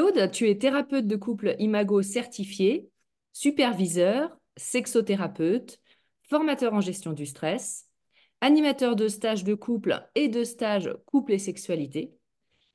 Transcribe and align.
Claude, 0.00 0.30
tu 0.30 0.48
es 0.48 0.56
thérapeute 0.56 1.06
de 1.06 1.16
couple 1.16 1.56
Imago 1.58 2.00
certifié, 2.00 2.88
superviseur, 3.34 4.34
sexothérapeute, 4.56 5.78
formateur 6.22 6.72
en 6.72 6.80
gestion 6.80 7.12
du 7.12 7.26
stress, 7.26 7.86
animateur 8.40 8.96
de 8.96 9.08
stages 9.08 9.44
de 9.44 9.52
couple 9.52 10.02
et 10.14 10.28
de 10.28 10.42
stages 10.42 10.90
couple 11.04 11.34
et 11.34 11.38
sexualité. 11.38 12.14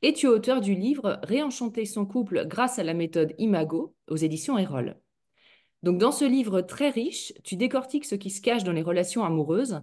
Et 0.03 0.14
tu 0.14 0.28
es 0.28 0.30
auteur 0.30 0.62
du 0.62 0.76
livre 0.76 1.20
Réenchanter 1.23 1.86
son 1.86 2.06
couple 2.06 2.46
grâce 2.46 2.78
à 2.78 2.84
la 2.84 2.94
méthode 2.94 3.34
Imago 3.40 3.96
aux 4.08 4.18
éditions 4.18 4.59
Erol. 4.59 4.96
Donc 5.81 5.98
dans 5.98 6.12
ce 6.12 6.26
livre 6.26 6.62
très 6.62 6.92
riche, 6.92 7.34
tu 7.44 7.56
décortiques 7.56 8.06
ce 8.06 8.14
qui 8.14 8.30
se 8.30 8.40
cache 8.40 8.64
dans 8.64 8.72
les 8.72 8.84
relations 8.84 9.23
amoureuses, 9.23 9.81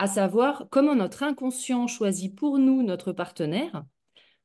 à 0.00 0.08
savoir 0.08 0.66
comment 0.68 0.96
notre 0.96 1.22
inconscient 1.22 1.86
choisit 1.86 2.34
pour 2.34 2.58
nous 2.58 2.82
notre 2.82 3.12
partenaire, 3.12 3.84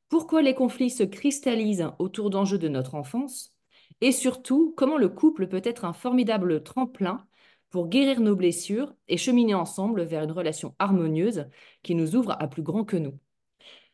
pourquoi 0.08 0.42
les 0.42 0.54
conflits 0.54 0.90
se 0.90 1.02
cristallisent 1.02 1.90
autour 1.98 2.30
d'enjeux 2.30 2.58
de 2.58 2.68
notre 2.68 2.94
enfance, 2.94 3.54
et 4.00 4.12
surtout 4.12 4.74
comment 4.76 4.98
le 4.98 5.08
couple 5.08 5.48
peut 5.48 5.62
être 5.64 5.84
un 5.84 5.92
formidable 5.92 6.62
tremplin 6.62 7.26
pour 7.70 7.88
guérir 7.88 8.20
nos 8.20 8.36
blessures 8.36 8.94
et 9.08 9.16
cheminer 9.16 9.54
ensemble 9.54 10.02
vers 10.02 10.22
une 10.22 10.32
relation 10.32 10.74
harmonieuse 10.78 11.46
qui 11.82 11.94
nous 11.94 12.16
ouvre 12.16 12.36
à 12.38 12.48
plus 12.48 12.62
grand 12.62 12.84
que 12.84 12.96
nous. 12.96 13.18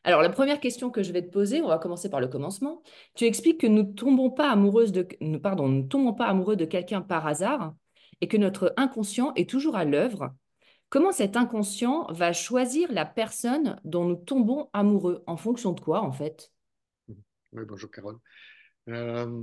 Alors, 0.04 0.22
la 0.22 0.28
première 0.28 0.60
question 0.60 0.90
que 0.90 1.02
je 1.02 1.12
vais 1.12 1.22
te 1.22 1.30
poser, 1.32 1.62
on 1.62 1.68
va 1.68 1.78
commencer 1.78 2.10
par 2.10 2.20
le 2.20 2.28
commencement. 2.28 2.82
Tu 3.14 3.24
expliques 3.24 3.60
que 3.60 3.66
nous 3.66 3.82
ne 3.82 3.92
tombons 3.92 4.30
pas 4.30 4.50
amoureux 4.50 4.86
de 4.90 6.64
quelqu'un 6.66 7.00
par 7.00 7.26
hasard 7.26 7.74
et 8.20 8.28
que 8.28 8.36
notre 8.36 8.74
inconscient 8.76 9.32
est 9.34 9.48
toujours 9.48 9.76
à 9.76 9.84
l'œuvre. 9.86 10.34
Comment 10.94 11.10
cet 11.10 11.36
inconscient 11.36 12.06
va 12.12 12.32
choisir 12.32 12.92
la 12.92 13.04
personne 13.04 13.80
dont 13.82 14.04
nous 14.04 14.14
tombons 14.14 14.70
amoureux? 14.72 15.24
En 15.26 15.36
fonction 15.36 15.72
de 15.72 15.80
quoi, 15.80 16.02
en 16.02 16.12
fait? 16.12 16.52
Oui, 17.08 17.64
bonjour 17.66 17.90
Carole. 17.90 18.18
Euh, 18.88 19.42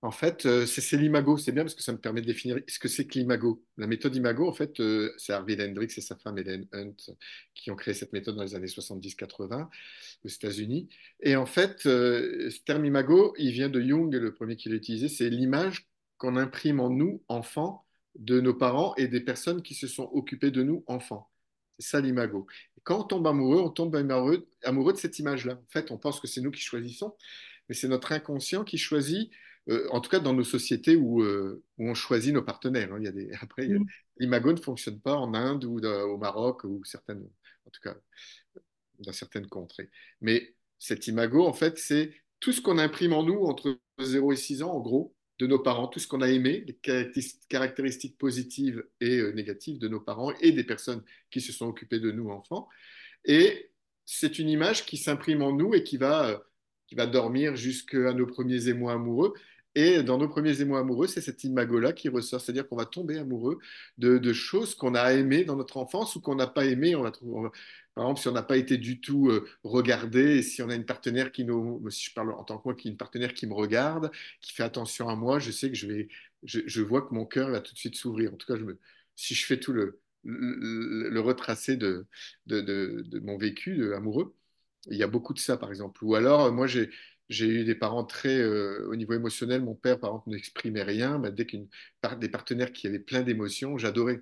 en 0.00 0.10
fait, 0.10 0.46
euh, 0.46 0.64
c'est 0.64 0.96
l'imago, 0.96 1.36
c'est 1.36 1.52
bien 1.52 1.62
parce 1.62 1.74
que 1.74 1.82
ça 1.82 1.92
me 1.92 1.98
permet 1.98 2.22
de 2.22 2.26
définir 2.26 2.58
ce 2.68 2.78
que 2.78 2.88
c'est 2.88 3.06
que 3.06 3.18
l'imago. 3.18 3.62
La 3.76 3.86
méthode 3.86 4.16
imago, 4.16 4.48
en 4.48 4.54
fait, 4.54 4.80
euh, 4.80 5.12
c'est 5.18 5.34
Arvid 5.34 5.60
Hendricks 5.60 5.98
et 5.98 6.00
sa 6.00 6.16
femme 6.16 6.38
Helen 6.38 6.66
Hunt 6.72 6.96
qui 7.54 7.70
ont 7.70 7.76
créé 7.76 7.92
cette 7.92 8.14
méthode 8.14 8.36
dans 8.36 8.44
les 8.44 8.54
années 8.54 8.66
70-80 8.66 9.68
aux 10.24 10.28
États-Unis. 10.28 10.88
Et 11.20 11.36
en 11.36 11.44
fait, 11.44 11.80
ce 11.82 12.64
terme 12.64 12.86
imago, 12.86 13.34
il 13.36 13.50
vient 13.50 13.68
de 13.68 13.78
Jung, 13.78 14.10
le 14.14 14.32
premier 14.32 14.56
qui 14.56 14.70
l'a 14.70 14.76
utilisé, 14.76 15.10
c'est 15.10 15.28
l'image 15.28 15.86
qu'on 16.16 16.36
imprime 16.36 16.80
en 16.80 16.88
nous, 16.88 17.22
enfants, 17.28 17.84
de 18.18 18.40
nos 18.40 18.54
parents 18.54 18.94
et 18.96 19.08
des 19.08 19.20
personnes 19.20 19.62
qui 19.62 19.74
se 19.74 19.86
sont 19.86 20.10
occupées 20.12 20.50
de 20.50 20.62
nous, 20.62 20.84
enfants. 20.86 21.30
C'est 21.78 21.90
ça 21.90 22.00
l'imago. 22.00 22.46
Quand 22.82 23.00
on 23.00 23.04
tombe 23.04 23.26
amoureux, 23.26 23.60
on 23.60 23.70
tombe 23.70 23.94
amoureux, 23.94 24.48
amoureux 24.64 24.92
de 24.92 24.98
cette 24.98 25.18
image-là. 25.18 25.54
En 25.54 25.70
fait, 25.70 25.90
on 25.90 25.98
pense 25.98 26.20
que 26.20 26.26
c'est 26.26 26.40
nous 26.40 26.50
qui 26.50 26.60
choisissons, 26.60 27.14
mais 27.68 27.74
c'est 27.74 27.88
notre 27.88 28.12
inconscient 28.12 28.64
qui 28.64 28.78
choisit 28.78 29.30
euh, 29.68 29.86
en 29.90 30.00
tout 30.00 30.10
cas 30.10 30.18
dans 30.18 30.32
nos 30.32 30.44
sociétés 30.44 30.96
où, 30.96 31.22
euh, 31.22 31.62
où, 31.76 31.88
on 31.88 31.94
choisit 31.94 32.32
nos 32.32 32.42
partenaires. 32.42 32.92
Hein. 32.92 32.98
Il 33.00 33.04
y 33.04 33.08
a 33.08 33.12
des, 33.12 33.30
après, 33.40 33.68
mm. 33.68 33.84
l'imago 34.18 34.52
ne 34.52 34.60
fonctionne 34.60 35.00
pas 35.00 35.14
en 35.14 35.34
Inde 35.34 35.64
ou 35.64 35.78
au 35.78 36.16
Maroc 36.16 36.64
ou 36.64 36.82
certaines, 36.84 37.28
en 37.66 37.70
tout 37.70 37.80
cas 37.82 37.96
dans 39.00 39.12
certaines 39.12 39.46
contrées. 39.46 39.90
Mais 40.20 40.54
cet 40.78 41.06
imago, 41.06 41.46
en 41.46 41.52
fait, 41.52 41.78
c'est 41.78 42.12
tout 42.40 42.52
ce 42.52 42.60
qu'on 42.60 42.78
imprime 42.78 43.12
en 43.12 43.22
nous 43.22 43.44
entre 43.44 43.78
0 44.00 44.32
et 44.32 44.36
6 44.36 44.62
ans, 44.62 44.72
en 44.72 44.80
gros, 44.80 45.14
de 45.38 45.46
nos 45.46 45.58
parents, 45.58 45.86
tout 45.86 46.00
ce 46.00 46.08
qu'on 46.08 46.20
a 46.20 46.28
aimé, 46.28 46.64
les 46.66 47.12
caractéristiques 47.48 48.18
positives 48.18 48.84
et 49.00 49.18
euh, 49.18 49.32
négatives 49.32 49.78
de 49.78 49.88
nos 49.88 50.00
parents 50.00 50.32
et 50.40 50.52
des 50.52 50.64
personnes 50.64 51.02
qui 51.30 51.40
se 51.40 51.52
sont 51.52 51.66
occupées 51.66 52.00
de 52.00 52.10
nous 52.10 52.30
enfants. 52.30 52.68
Et 53.24 53.70
c'est 54.04 54.38
une 54.38 54.48
image 54.48 54.84
qui 54.84 54.96
s'imprime 54.96 55.42
en 55.42 55.52
nous 55.52 55.74
et 55.74 55.84
qui 55.84 55.96
va, 55.96 56.42
qui 56.86 56.94
va 56.94 57.06
dormir 57.06 57.56
jusqu'à 57.56 58.12
nos 58.12 58.26
premiers 58.26 58.68
émois 58.68 58.94
amoureux. 58.94 59.34
Et 59.78 60.02
dans 60.02 60.18
nos 60.18 60.28
premiers 60.28 60.60
émois 60.60 60.80
amoureux, 60.80 61.06
c'est 61.06 61.20
cette 61.20 61.44
imago-là 61.44 61.92
qui 61.92 62.08
ressort, 62.08 62.40
c'est-à-dire 62.40 62.68
qu'on 62.68 62.74
va 62.74 62.84
tomber 62.84 63.16
amoureux 63.16 63.60
de, 63.96 64.32
choses 64.32 64.74
qu'on 64.74 64.96
a 64.96 65.12
aimées 65.12 65.44
dans 65.44 65.54
notre 65.54 65.76
enfance 65.76 66.16
ou 66.16 66.20
qu'on 66.20 66.34
n'a 66.34 66.48
pas 66.48 66.64
aimées. 66.64 66.96
On 66.96 67.02
par 67.04 67.12
exemple, 68.04 68.20
si 68.20 68.26
on 68.26 68.32
n'a 68.32 68.42
pas 68.42 68.56
été 68.56 68.76
du 68.76 69.00
tout 69.00 69.28
euh, 69.28 69.48
regardé, 69.62 70.42
si 70.42 70.62
on 70.62 70.68
a 70.68 70.74
une 70.74 70.84
partenaire 70.84 71.30
qui 71.30 71.44
nous, 71.44 71.88
si 71.90 72.06
je 72.06 72.12
parle 72.12 72.32
en 72.32 72.42
tant 72.42 72.58
que 72.58 72.62
moi, 72.64 72.74
qui 72.74 72.88
une 72.88 72.96
partenaire 72.96 73.34
qui 73.34 73.46
me 73.46 73.54
regarde, 73.54 74.10
qui 74.40 74.52
fait 74.52 74.64
attention 74.64 75.08
à 75.08 75.14
moi, 75.14 75.38
je 75.38 75.52
sais 75.52 75.68
que 75.68 75.76
je 75.76 75.86
vais, 75.86 76.08
je, 76.42 76.82
vois 76.82 77.02
que 77.02 77.14
mon 77.14 77.24
cœur 77.24 77.50
va 77.50 77.60
tout 77.60 77.72
de 77.72 77.78
suite 77.78 77.94
s'ouvrir. 77.94 78.34
En 78.34 78.36
tout 78.36 78.52
cas, 78.52 78.60
si 79.14 79.34
je 79.36 79.46
fais 79.46 79.60
tout 79.60 79.72
le, 79.72 80.00
le, 80.24 81.20
retracé 81.20 81.76
de, 81.76 82.06
de, 82.46 82.60
de, 82.60 83.18
mon 83.20 83.38
vécu 83.38 83.94
amoureux, 83.94 84.34
il 84.90 84.96
y 84.96 85.02
a 85.04 85.08
beaucoup 85.08 85.34
de 85.34 85.38
ça, 85.38 85.56
par 85.56 85.70
exemple. 85.70 86.04
Ou 86.04 86.16
alors, 86.16 86.52
moi, 86.52 86.66
j'ai 86.66 86.90
j'ai 87.28 87.46
eu 87.46 87.64
des 87.64 87.74
parents 87.74 88.04
très, 88.04 88.38
euh, 88.38 88.88
au 88.88 88.96
niveau 88.96 89.14
émotionnel, 89.14 89.62
mon 89.62 89.74
père, 89.74 90.00
par 90.00 90.10
exemple, 90.10 90.30
n'exprimait 90.30 90.82
rien. 90.82 91.18
Mais 91.18 91.30
dès 91.30 91.46
qu'une 91.46 91.68
des 92.20 92.28
partenaires 92.28 92.72
qui 92.72 92.86
avaient 92.86 92.98
plein 92.98 93.22
d'émotions, 93.22 93.76
j'adorais. 93.76 94.20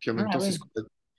Puis 0.00 0.10
en 0.10 0.14
même 0.14 0.26
ah 0.30 0.32
temps, 0.32 0.40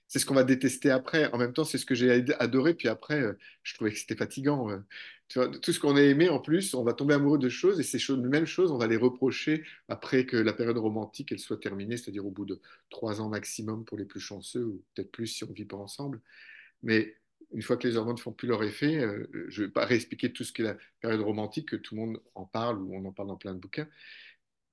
c'est 0.08 0.20
ce 0.20 0.26
qu'on 0.26 0.34
va 0.34 0.44
détester 0.44 0.90
après. 0.90 1.32
En 1.32 1.38
même 1.38 1.54
temps, 1.54 1.64
c'est 1.64 1.78
ce 1.78 1.86
que 1.86 1.96
j'ai 1.96 2.26
adoré. 2.40 2.74
Puis 2.74 2.88
après, 2.88 3.22
euh, 3.22 3.38
je 3.64 3.76
trouvais 3.76 3.92
que 3.92 3.98
c'était 3.98 4.16
fatigant. 4.16 4.72
Euh. 4.72 4.80
Tu 5.28 5.40
vois, 5.40 5.48
tout 5.48 5.72
ce 5.72 5.80
qu'on 5.80 5.96
a 5.96 6.02
aimé, 6.02 6.28
en 6.28 6.40
plus, 6.40 6.74
on 6.74 6.84
va 6.84 6.94
tomber 6.94 7.14
amoureux 7.14 7.38
de 7.38 7.50
choses. 7.50 7.80
Et 7.80 7.84
ces 7.84 8.00
choses, 8.00 8.20
mêmes 8.20 8.48
choses, 8.48 8.72
on 8.72 8.78
va 8.78 8.88
les 8.88 8.98
reprocher 8.98 9.64
après 9.88 10.26
que 10.26 10.36
la 10.36 10.54
période 10.54 10.78
romantique 10.78 11.32
elle 11.32 11.40
soit 11.40 11.60
terminée, 11.60 11.98
c'est-à-dire 11.98 12.26
au 12.26 12.32
bout 12.32 12.46
de 12.46 12.60
trois 12.90 13.22
ans 13.22 13.30
maximum 13.30 13.86
pour 13.86 13.98
les 13.98 14.06
plus 14.06 14.20
chanceux, 14.20 14.66
ou 14.66 14.84
peut-être 14.96 15.12
plus 15.12 15.28
si 15.28 15.44
on 15.44 15.54
vit 15.54 15.66
pas 15.66 15.78
ensemble. 15.78 16.20
Mais 16.84 17.16
une 17.54 17.62
fois 17.62 17.78
que 17.78 17.88
les 17.88 17.98
hormones 17.98 18.16
ne 18.16 18.20
font 18.20 18.32
plus 18.32 18.48
leur 18.48 18.64
effet, 18.64 18.98
euh, 18.98 19.28
je 19.50 19.62
ne 19.62 19.68
vais 19.68 19.72
pas 19.72 19.86
réexpliquer 19.86 20.32
tout 20.32 20.44
ce 20.44 20.54
qu'est 20.54 20.64
la 20.64 20.78
période 21.00 21.22
romantique, 21.22 21.70
que 21.70 21.76
tout 21.76 21.96
le 21.96 22.02
monde 22.02 22.22
en 22.36 22.46
parle 22.46 22.82
ou 22.82 22.96
on 22.96 23.06
en 23.06 23.12
parle 23.12 23.28
dans 23.30 23.38
plein 23.38 23.54
de 23.54 23.60
bouquins. 23.60 23.88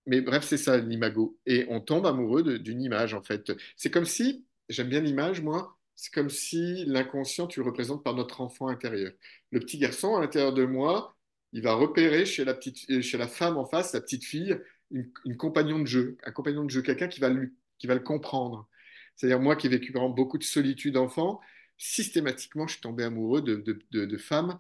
Mais 0.07 0.21
bref, 0.21 0.45
c'est 0.45 0.57
ça 0.57 0.79
l'imago. 0.79 1.39
Et 1.47 1.67
on 1.69 1.81
tombe 1.81 2.07
amoureux 2.07 2.59
d'une 2.59 2.83
image, 2.83 3.15
en 3.15 3.23
fait. 3.23 3.53
C'est 3.77 3.91
comme 3.91 4.05
si, 4.07 4.47
j'aime 4.69 4.89
bien 4.89 5.01
l'image, 5.01 5.43
moi, 5.43 5.79
c'est 5.97 6.13
comme 6.13 6.31
si 6.31 6.85
l'inconscient, 6.87 7.47
tu 7.47 7.61
le 7.61 7.67
représentes 7.67 8.05
par 8.05 8.15
notre 8.15 8.41
enfant 8.41 8.69
intérieur. 8.69 9.13
Le 9.51 9.61
petit 9.61 9.79
garçon 9.79 10.17
à 10.17 10.21
l'intérieur 10.21 10.55
de 10.55 10.65
moi, 10.65 11.17
il 11.53 11.63
va 11.63 11.75
repérer 11.75 12.25
chez 12.25 12.45
la, 12.45 12.55
petite, 12.55 13.03
chez 13.03 13.19
la 13.19 13.29
femme 13.29 13.57
en 13.59 13.67
face, 13.67 13.93
la 13.93 14.01
petite 14.01 14.25
fille, 14.25 14.59
une, 14.91 15.11
une 15.25 15.37
compagnon 15.37 15.79
de 15.81 15.87
jeu, 15.87 16.17
un 16.25 16.33
compagnon 16.33 16.65
de 16.65 16.71
jeu, 16.71 16.83
quelqu'un 16.83 17.09
qui 17.09 17.21
va, 17.21 17.29
lui, 17.29 17.53
qui 17.79 17.87
va 17.87 17.95
le 17.95 18.01
comprendre. 18.01 18.69
C'est-à-dire 19.17 19.41
moi 19.41 19.57
qui 19.57 19.67
ai 19.67 19.71
vécu 19.71 19.93
beaucoup 19.93 20.39
de 20.39 20.45
solitude 20.45 20.97
enfant, 20.97 21.41
systématiquement, 21.79 22.67
je 22.67 22.75
suis 22.75 22.83
tombé 22.83 23.05
amoureux 23.05 23.41
de, 23.41 23.57
de, 23.57 23.79
de, 23.93 24.05
de 24.05 24.17
femmes 24.19 24.59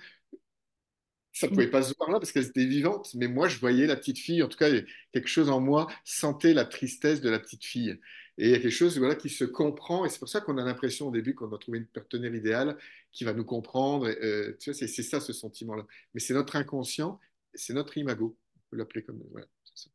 ça 1.39 1.47
ne 1.47 1.53
pouvait 1.53 1.71
pas 1.71 1.83
se 1.83 1.95
voir 1.97 2.11
là 2.11 2.19
parce 2.19 2.33
qu'elles 2.33 2.47
étaient 2.47 2.65
vivantes, 2.65 3.15
mais 3.15 3.29
moi, 3.29 3.47
je 3.47 3.59
voyais 3.61 3.87
la 3.87 3.95
petite 3.95 4.19
fille, 4.19 4.43
en 4.43 4.49
tout 4.49 4.59
cas, 4.59 4.71
quelque 5.13 5.29
chose 5.29 5.51
en 5.51 5.61
moi 5.61 5.87
sentait 6.05 6.53
la 6.53 6.65
tristesse 6.65 7.21
de 7.21 7.31
la 7.31 7.39
petite 7.39 7.65
fille. 7.65 7.97
Et 8.39 8.47
il 8.47 8.51
y 8.51 8.55
a 8.55 8.59
quelque 8.59 8.71
chose 8.71 8.99
voilà, 8.99 9.15
qui 9.15 9.29
se 9.29 9.45
comprend, 9.45 10.05
et 10.05 10.09
c'est 10.09 10.19
pour 10.19 10.29
ça 10.29 10.41
qu'on 10.41 10.59
a 10.59 10.65
l'impression 10.65 11.09
au 11.09 11.11
début 11.13 11.35
qu'on 11.35 11.53
a 11.53 11.59
trouvé 11.59 11.79
une 11.79 11.87
partenaire 11.87 12.35
idéale 12.35 12.77
qui 13.13 13.23
va 13.25 13.35
nous 13.35 13.45
comprendre. 13.45 14.09
Euh, 14.09 14.57
tu 14.59 14.71
vois, 14.71 14.75
c'est 14.75 14.89
ça 14.89 15.21
ce 15.21 15.33
sentiment-là. 15.33 15.87
Mais 16.15 16.21
c'est 16.21 16.35
notre 16.35 16.57
inconscient, 16.57 17.21
c'est 17.55 17.73
notre 17.75 17.97
imago, 17.97 18.37
on 18.57 18.61
peut 18.71 18.77
l'appeler 18.77 19.03
comme 19.03 19.23
voilà, 19.31 19.47
ça. 19.75 19.91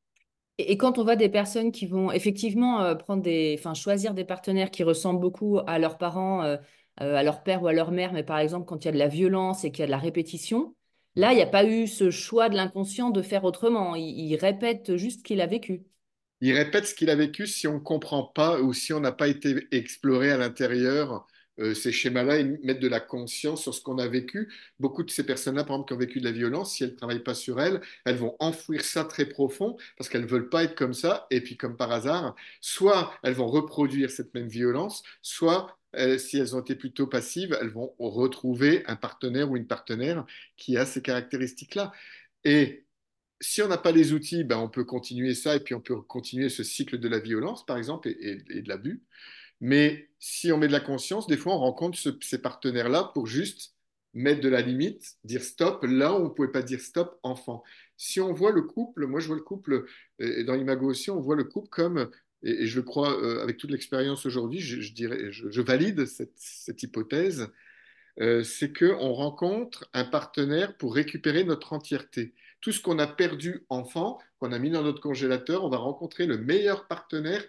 Et 0.60 0.78
quand 0.78 0.98
on 0.98 1.04
voit 1.04 1.16
des 1.16 1.30
personnes 1.30 1.72
qui 1.72 1.88
vont 1.88 2.12
effectivement 2.12 2.84
euh, 2.84 2.96
prendre 2.96 3.22
des, 3.24 3.56
enfin, 3.58 3.74
choisir 3.74 4.14
des 4.14 4.24
partenaires 4.24 4.72
qui 4.72 4.84
ressemblent 4.84 5.20
beaucoup 5.20 5.60
à 5.66 5.80
leurs 5.80 5.98
parents, 5.98 6.44
euh, 6.44 6.58
euh, 7.02 7.16
à 7.16 7.24
leur 7.24 7.44
père 7.44 7.64
ou 7.64 7.68
à 7.68 7.74
leur 7.74 7.92
mère, 7.92 8.14
mais 8.14 8.24
par 8.24 8.40
exemple 8.40 8.66
quand 8.66 8.84
il 8.84 8.88
y 8.88 8.90
a 8.90 8.92
de 8.94 8.98
la 8.98 9.08
violence 9.08 9.64
et 9.64 9.72
qu'il 9.72 9.82
y 9.82 9.84
a 9.84 9.88
de 9.88 9.92
la 9.92 9.98
répétition, 9.98 10.76
Là, 11.16 11.32
il 11.32 11.36
n'y 11.36 11.44
a 11.44 11.48
pas 11.48 11.64
eu 11.64 11.88
ce 11.88 12.10
choix 12.10 12.50
de 12.50 12.56
l'inconscient 12.56 13.12
de 13.12 13.22
faire 13.22 13.44
autrement. 13.44 13.96
Il, 13.96 14.20
il 14.20 14.36
répète 14.36 14.96
juste 14.98 15.20
ce 15.20 15.24
qu'il 15.24 15.42
a 15.42 15.46
vécu. 15.46 15.84
Il 16.42 16.54
répète 16.54 16.88
ce 16.88 16.96
qu'il 16.96 17.10
a 17.10 17.16
vécu 17.16 17.48
si 17.48 17.68
on 17.68 17.76
ne 17.76 17.80
comprend 17.80 18.24
pas 18.24 18.60
ou 18.60 18.74
si 18.74 18.94
on 18.94 19.00
n'a 19.00 19.12
pas 19.12 19.28
été 19.28 19.68
exploré 19.72 20.32
à 20.32 20.38
l'intérieur 20.38 21.26
euh, 21.60 21.76
ces 21.76 21.92
schémas-là 21.92 22.40
et 22.40 22.44
mettre 22.64 22.80
de 22.80 22.88
la 22.88 23.00
conscience 23.00 23.62
sur 23.62 23.76
ce 23.76 23.82
qu'on 23.82 24.00
a 24.00 24.08
vécu. 24.08 24.52
Beaucoup 24.80 25.04
de 25.04 25.12
ces 25.12 25.24
personnes-là, 25.24 25.64
par 25.64 25.76
exemple, 25.76 25.88
qui 25.88 25.94
ont 25.94 26.00
vécu 26.00 26.20
de 26.20 26.26
la 26.26 26.32
violence, 26.32 26.74
si 26.74 26.84
elles 26.84 26.92
ne 26.92 26.96
travaillent 26.96 27.24
pas 27.24 27.36
sur 27.36 27.62
elles, 27.62 27.80
elles 28.06 28.16
vont 28.16 28.36
enfouir 28.40 28.84
ça 28.84 29.06
très 29.06 29.28
profond 29.28 29.78
parce 29.98 30.10
qu'elles 30.10 30.24
ne 30.24 30.28
veulent 30.28 30.50
pas 30.50 30.64
être 30.64 30.76
comme 30.76 30.96
ça. 30.96 31.28
Et 31.30 31.42
puis, 31.42 31.56
comme 31.58 31.78
par 31.78 31.92
hasard, 31.92 32.36
soit 32.60 33.14
elles 33.24 33.36
vont 33.36 33.48
reproduire 33.48 34.10
cette 34.10 34.34
même 34.34 34.48
violence, 34.48 35.04
soit 35.22 35.78
euh, 35.96 36.18
si 36.18 36.38
elles 36.38 36.56
ont 36.56 36.62
été 36.62 36.76
plutôt 36.76 37.08
passives, 37.08 37.58
elles 37.62 37.70
vont 37.70 37.94
retrouver 38.00 38.84
un 38.88 38.96
partenaire 38.96 39.52
ou 39.52 39.58
une 39.58 39.68
partenaire 39.68 40.26
qui 40.58 40.78
a 40.78 40.86
ces 40.86 41.02
caractéristiques-là. 41.02 41.92
Et 42.44 42.86
si 43.42 43.62
on 43.62 43.68
n'a 43.68 43.78
pas 43.78 43.92
les 43.92 44.14
outils, 44.14 44.44
ben 44.44 44.58
on 44.58 44.70
peut 44.70 44.86
continuer 44.86 45.36
ça 45.36 45.56
et 45.56 45.60
puis 45.60 45.76
on 45.76 45.82
peut 45.82 46.02
continuer 46.02 46.50
ce 46.50 46.64
cycle 46.64 47.00
de 47.00 47.08
la 47.08 47.20
violence, 47.20 47.66
par 47.66 47.78
exemple, 47.78 48.10
et, 48.10 48.38
de 48.38 48.68
l'abus. 48.68 49.04
Mais 49.62 50.10
si 50.20 50.52
on 50.52 50.58
met 50.58 50.68
de 50.68 50.74
la 50.74 50.80
conscience, 50.80 51.28
des 51.28 51.38
fois, 51.38 51.54
on 51.56 51.60
rencontre 51.60 51.98
ce, 51.98 52.10
ces 52.22 52.40
partenaires-là 52.42 53.12
pour 53.14 53.28
juste 53.28 53.74
mettre 54.14 54.42
de 54.42 54.50
la 54.50 54.62
limite, 54.62 55.18
dire 55.24 55.44
stop, 55.44 55.84
là 55.84 56.14
où 56.14 56.18
on 56.18 56.24
ne 56.26 56.30
pouvait 56.30 56.52
pas 56.52 56.62
dire 56.62 56.80
stop, 56.80 57.20
enfant. 57.24 57.64
Si 57.98 58.20
on 58.22 58.34
voit 58.34 58.52
le 58.52 58.62
couple, 58.62 59.08
moi 59.08 59.20
je 59.20 59.28
vois 59.28 59.36
le 59.36 59.42
couple, 59.42 59.86
et 60.20 60.44
dans 60.44 60.56
l'Imago 60.56 60.90
aussi, 60.90 61.10
on 61.10 61.20
voit 61.20 61.36
le 61.36 61.46
couple 61.46 61.70
comme 61.70 62.10
et, 62.44 62.64
et 62.64 62.68
je 62.68 62.76
le 62.76 62.84
crois 62.84 63.20
euh, 63.22 63.42
avec 63.42 63.58
toute 63.58 63.72
l'expérience 63.72 64.26
aujourd'hui, 64.26 64.60
je, 64.60 64.82
je, 64.82 64.94
dirais, 64.94 65.32
je, 65.32 65.50
je 65.50 65.62
valide 65.62 66.06
cette, 66.06 66.34
cette 66.36 66.84
hypothèse, 66.84 67.50
euh, 68.20 68.44
c'est 68.44 68.78
qu'on 68.78 69.14
rencontre 69.14 69.90
un 69.94 70.06
partenaire 70.06 70.78
pour 70.78 70.94
récupérer 70.94 71.44
notre 71.44 71.74
entièreté. 71.74 72.34
Tout 72.62 72.72
ce 72.72 72.82
qu'on 72.82 73.00
a 73.00 73.08
perdu 73.08 73.66
enfant, 73.70 74.20
qu'on 74.40 74.52
a 74.52 74.60
mis 74.60 74.70
dans 74.70 74.84
notre 74.84 75.02
congélateur, 75.02 75.64
on 75.64 75.70
va 75.70 75.78
rencontrer 75.78 76.28
le 76.28 76.38
meilleur 76.38 76.88
partenaire 76.88 77.44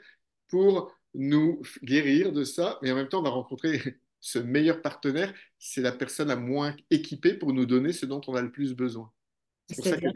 pour 0.49 0.96
nous 1.14 1.61
guérir 1.82 2.32
de 2.32 2.44
ça, 2.44 2.79
mais 2.82 2.91
en 2.91 2.96
même 2.96 3.08
temps, 3.08 3.20
on 3.20 3.25
va 3.25 3.31
rencontrer 3.31 3.81
ce 4.20 4.38
meilleur 4.38 4.81
partenaire, 4.81 5.35
c'est 5.58 5.82
la 5.82 5.93
personne 5.93 6.29
la 6.29 6.37
moins 6.37 6.75
équipée 6.91 7.35
pour 7.35 7.52
nous 7.52 7.67
donner 7.67 7.93
ce 7.93 8.06
dont 8.06 8.23
on 8.26 8.35
a 8.35 8.43
le 8.43 8.50
plus 8.50 8.75
besoin. 8.75 9.12
C'est 9.69 9.76
pour 9.76 9.85
ça 9.85 9.96
que... 9.99 10.06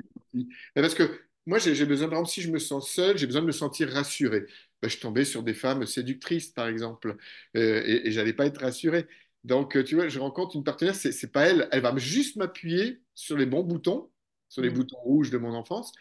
Parce 0.75 0.95
que 0.95 1.28
moi, 1.49 1.59
j'ai 1.59 1.87
besoin, 1.87 2.09
par 2.09 2.19
exemple, 2.19 2.31
si 2.31 2.43
je 2.43 2.51
me 2.51 2.59
sens 2.59 2.91
seul, 2.91 3.17
j'ai 3.17 3.27
besoin 3.27 3.41
de 3.41 3.47
me 3.47 3.53
sentir 3.53 3.89
rassuré. 3.89 4.45
Ben, 4.83 4.89
je 4.91 4.99
tombais 4.99 5.25
sur 5.25 5.43
des 5.43 5.55
femmes 5.55 5.87
séductrices, 5.87 6.51
par 6.51 6.69
exemple, 6.69 7.17
euh, 7.57 7.83
et, 7.87 8.09
et 8.09 8.13
j'allais 8.13 8.35
pas 8.35 8.45
être 8.45 8.61
rassuré. 8.61 9.07
Donc, 9.45 9.83
tu 9.85 9.95
vois, 9.95 10.09
je 10.09 10.19
rencontre 10.19 10.57
une 10.57 10.65
partenaire, 10.65 10.95
c'est, 10.95 11.33
pas 11.33 11.47
elle, 11.47 11.67
elle 11.73 11.81
va 11.81 11.97
juste 11.97 12.37
m'appuyer 12.37 13.01
sur 13.15 13.39
les 13.39 13.47
bons 13.47 13.63
boutons, 13.63 14.11
sur 14.51 14.61
les 14.61 14.69
mmh. 14.69 14.75
boutons 14.75 14.99
rouges 14.99 15.31
de 15.31 15.39
mon 15.39 15.55
enfance, 15.55 15.93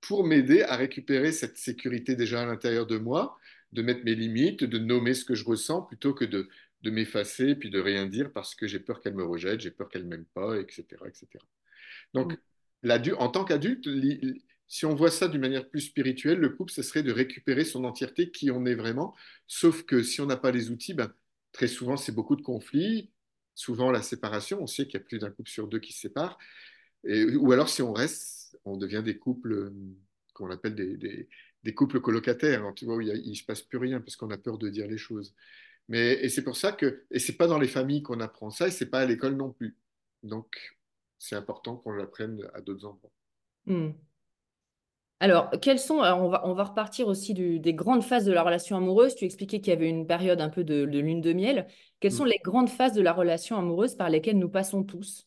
pour 0.00 0.24
m'aider 0.24 0.62
à 0.62 0.74
récupérer 0.74 1.30
cette 1.30 1.56
sécurité 1.56 2.16
déjà 2.16 2.42
à 2.42 2.46
l'intérieur 2.46 2.84
de 2.86 2.98
moi, 2.98 3.38
de 3.72 3.82
mettre 3.82 4.04
mes 4.04 4.16
limites, 4.16 4.64
de 4.64 4.78
nommer 4.78 5.14
ce 5.14 5.24
que 5.24 5.36
je 5.36 5.44
ressens, 5.44 5.82
plutôt 5.82 6.14
que 6.14 6.24
de, 6.24 6.48
de 6.82 6.90
m'effacer 6.90 7.54
puis 7.54 7.70
de 7.70 7.80
rien 7.80 8.06
dire 8.06 8.32
parce 8.32 8.56
que 8.56 8.66
j'ai 8.66 8.80
peur 8.80 9.00
qu'elle 9.00 9.14
me 9.14 9.24
rejette, 9.24 9.60
j'ai 9.60 9.70
peur 9.70 9.88
qu'elle 9.88 10.04
m'aime 10.04 10.26
pas, 10.34 10.58
etc., 10.58 10.84
etc. 11.06 11.28
Donc, 12.12 12.36
mmh. 12.82 13.14
en 13.18 13.28
tant 13.28 13.44
qu'adulte, 13.44 13.86
si 14.68 14.84
on 14.84 14.94
voit 14.94 15.10
ça 15.10 15.28
d'une 15.28 15.40
manière 15.40 15.68
plus 15.68 15.80
spirituelle, 15.82 16.38
le 16.38 16.48
couple, 16.50 16.72
ce 16.72 16.82
serait 16.82 17.02
de 17.02 17.12
récupérer 17.12 17.64
son 17.64 17.84
entièreté, 17.84 18.30
qui 18.30 18.50
on 18.50 18.66
est 18.66 18.74
vraiment. 18.74 19.14
Sauf 19.46 19.84
que 19.84 20.02
si 20.02 20.20
on 20.20 20.26
n'a 20.26 20.36
pas 20.36 20.50
les 20.50 20.70
outils, 20.70 20.94
ben, 20.94 21.12
très 21.52 21.68
souvent, 21.68 21.96
c'est 21.96 22.12
beaucoup 22.12 22.36
de 22.36 22.42
conflits, 22.42 23.12
souvent 23.54 23.90
la 23.90 24.02
séparation. 24.02 24.60
On 24.60 24.66
sait 24.66 24.86
qu'il 24.86 24.94
y 24.94 25.02
a 25.02 25.06
plus 25.06 25.18
d'un 25.18 25.30
couple 25.30 25.50
sur 25.50 25.68
deux 25.68 25.78
qui 25.78 25.92
se 25.92 26.00
séparent. 26.00 26.38
Et, 27.04 27.36
ou 27.36 27.52
alors, 27.52 27.68
si 27.68 27.82
on 27.82 27.92
reste, 27.92 28.58
on 28.64 28.76
devient 28.76 29.02
des 29.04 29.18
couples 29.18 29.52
euh, 29.52 29.74
qu'on 30.34 30.50
appelle 30.50 30.74
des, 30.74 31.74
couples 31.74 32.00
colocataires, 32.00 32.64
hein, 32.64 32.72
tu 32.74 32.84
vois, 32.84 32.96
où 32.96 33.00
il 33.00 33.30
ne 33.30 33.34
se 33.34 33.44
passe 33.44 33.62
plus 33.62 33.78
rien 33.78 34.00
parce 34.00 34.16
qu'on 34.16 34.30
a 34.30 34.38
peur 34.38 34.58
de 34.58 34.68
dire 34.68 34.86
les 34.86 34.98
choses. 34.98 35.34
Mais, 35.88 36.24
et 36.24 36.28
c'est 36.28 36.42
pour 36.42 36.56
ça 36.56 36.72
que, 36.72 37.04
et 37.10 37.18
c'est 37.18 37.36
pas 37.36 37.46
dans 37.46 37.58
les 37.58 37.68
familles 37.68 38.02
qu'on 38.02 38.20
apprend 38.20 38.50
ça, 38.50 38.68
et 38.68 38.70
c'est 38.70 38.86
pas 38.86 39.00
à 39.00 39.06
l'école 39.06 39.36
non 39.36 39.52
plus. 39.52 39.76
Donc, 40.22 40.76
c'est 41.18 41.36
important 41.36 41.76
qu'on 41.76 41.92
l'apprenne 41.92 42.48
à 42.54 42.60
d'autres 42.60 42.86
endroits. 42.86 43.12
Mmh. 43.66 43.90
Alors, 45.18 45.50
quelles 45.62 45.78
sont, 45.78 46.00
alors 46.00 46.22
on, 46.22 46.28
va, 46.28 46.46
on 46.46 46.52
va 46.52 46.64
repartir 46.64 47.08
aussi 47.08 47.32
du, 47.32 47.58
des 47.58 47.72
grandes 47.72 48.02
phases 48.02 48.26
de 48.26 48.32
la 48.32 48.42
relation 48.42 48.76
amoureuse. 48.76 49.14
Tu 49.14 49.24
expliquais 49.24 49.60
qu'il 49.60 49.72
y 49.72 49.76
avait 49.76 49.88
une 49.88 50.06
période 50.06 50.42
un 50.42 50.50
peu 50.50 50.62
de, 50.62 50.84
de 50.84 50.98
lune 50.98 51.22
de 51.22 51.32
miel. 51.32 51.66
Quelles 52.00 52.12
sont 52.12 52.24
les 52.24 52.38
grandes 52.44 52.68
phases 52.68 52.92
de 52.92 53.00
la 53.00 53.14
relation 53.14 53.56
amoureuse 53.56 53.94
par 53.94 54.10
lesquelles 54.10 54.38
nous 54.38 54.50
passons 54.50 54.84
tous? 54.84 55.26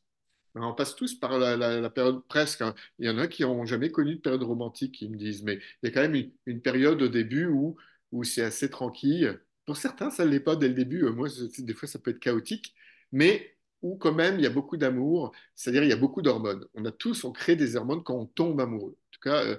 On 0.53 0.73
passe 0.73 0.95
tous 0.95 1.15
par 1.15 1.39
la, 1.39 1.55
la, 1.55 1.79
la 1.79 1.89
période 1.89 2.21
presque. 2.27 2.61
Hein. 2.61 2.75
Il 2.99 3.07
y 3.07 3.09
en 3.09 3.17
a 3.17 3.27
qui 3.27 3.43
n'ont 3.43 3.65
jamais 3.65 3.89
connu 3.91 4.15
de 4.15 4.19
période 4.19 4.43
romantique, 4.43 4.95
qui 4.95 5.09
me 5.09 5.17
disent, 5.17 5.43
mais 5.43 5.55
il 5.81 5.87
y 5.87 5.87
a 5.87 5.91
quand 5.91 6.01
même 6.01 6.15
une, 6.15 6.31
une 6.45 6.61
période 6.61 7.01
au 7.01 7.07
début 7.07 7.47
où, 7.47 7.75
où 8.11 8.23
c'est 8.23 8.43
assez 8.43 8.69
tranquille. 8.69 9.39
Pour 9.65 9.77
certains, 9.77 10.09
ça 10.11 10.25
ne 10.25 10.29
l'est 10.29 10.39
pas 10.39 10.55
dès 10.55 10.67
le 10.67 10.73
début. 10.73 11.03
Moi, 11.03 11.29
des 11.57 11.73
fois, 11.73 11.87
ça 11.87 11.97
peut 11.97 12.11
être 12.11 12.19
chaotique, 12.19 12.75
mais 13.11 13.55
où 13.81 13.95
quand 13.95 14.13
même 14.13 14.35
il 14.35 14.41
y 14.41 14.47
a 14.47 14.49
beaucoup 14.51 14.75
d'amour, 14.75 15.31
c'est-à-dire 15.55 15.83
il 15.83 15.89
y 15.89 15.93
a 15.93 15.97
beaucoup 15.97 16.21
d'hormones. 16.21 16.65
On 16.73 16.83
a 16.85 16.91
tous, 16.91 17.23
on 17.23 17.31
crée 17.31 17.55
des 17.55 17.75
hormones 17.75 18.03
quand 18.03 18.15
on 18.15 18.25
tombe 18.25 18.59
amoureux. 18.59 18.97
Tout 19.21 19.29
cas, 19.29 19.43
euh, 19.45 19.57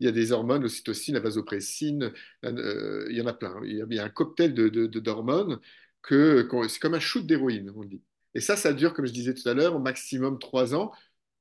il 0.00 0.06
y 0.06 0.08
a 0.08 0.12
des 0.12 0.32
hormones, 0.32 0.62
l'ocytocine, 0.62 1.14
la 1.14 1.20
vasopressine, 1.20 2.12
euh, 2.44 3.06
il 3.10 3.16
y 3.16 3.22
en 3.22 3.26
a 3.26 3.32
plein. 3.34 3.60
Il 3.64 3.86
y 3.90 3.98
a, 3.98 4.04
un 4.04 4.08
cocktail 4.10 4.54
d'hormones 4.54 5.60
que, 6.02 6.48
c'est 6.68 6.80
comme 6.80 6.94
un 6.94 7.00
shoot 7.00 7.24
d'héroïne, 7.26 7.72
on 7.76 7.84
dit. 7.84 8.02
Et 8.34 8.40
ça, 8.40 8.56
ça 8.56 8.72
dure, 8.72 8.94
comme 8.94 9.06
je 9.06 9.12
disais 9.12 9.34
tout 9.34 9.48
à 9.48 9.54
l'heure, 9.54 9.76
au 9.76 9.78
maximum 9.78 10.38
trois 10.38 10.74
ans. 10.74 10.92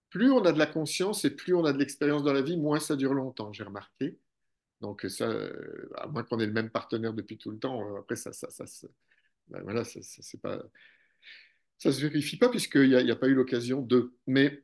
Plus 0.10 0.32
on 0.32 0.44
a 0.44 0.52
de 0.52 0.60
la 0.60 0.68
conscience 0.68 1.26
et 1.26 1.32
plus 1.32 1.56
on 1.56 1.66
a 1.66 1.74
de 1.74 1.78
l'expérience 1.80 2.24
dans 2.24 2.34
la 2.34 2.42
vie, 2.42 2.58
moins 2.58 2.80
ça 2.80 2.96
dure 2.96 3.14
longtemps, 3.14 3.54
j'ai 3.54 3.64
remarqué. 3.64 4.20
Donc 4.82 5.06
ça, 5.10 5.30
euh, 5.30 5.90
à 5.98 6.08
moins 6.08 6.24
qu'on 6.24 6.40
ait 6.40 6.46
le 6.46 6.54
même 6.54 6.70
partenaire 6.70 7.14
depuis 7.14 7.38
tout 7.38 7.52
le 7.52 7.60
temps, 7.60 7.96
après 7.98 8.16
ça, 8.16 8.34
ça, 8.34 8.50
ça, 8.50 8.66
ça 8.68 8.88
ben 9.48 9.62
voilà, 9.64 9.84
ça, 9.84 10.02
ça 10.02 10.38
pas 10.42 10.62
ça 11.82 11.92
se 11.92 12.00
vérifie 12.00 12.38
pas 12.38 12.50
puisqu'il 12.50 12.90
n'y 12.90 12.96
a, 12.96 13.14
a, 13.14 13.16
pas 13.16 13.28
eu 13.28 13.34
l'occasion 13.34 13.82
de. 13.82 14.14
Mais 14.28 14.64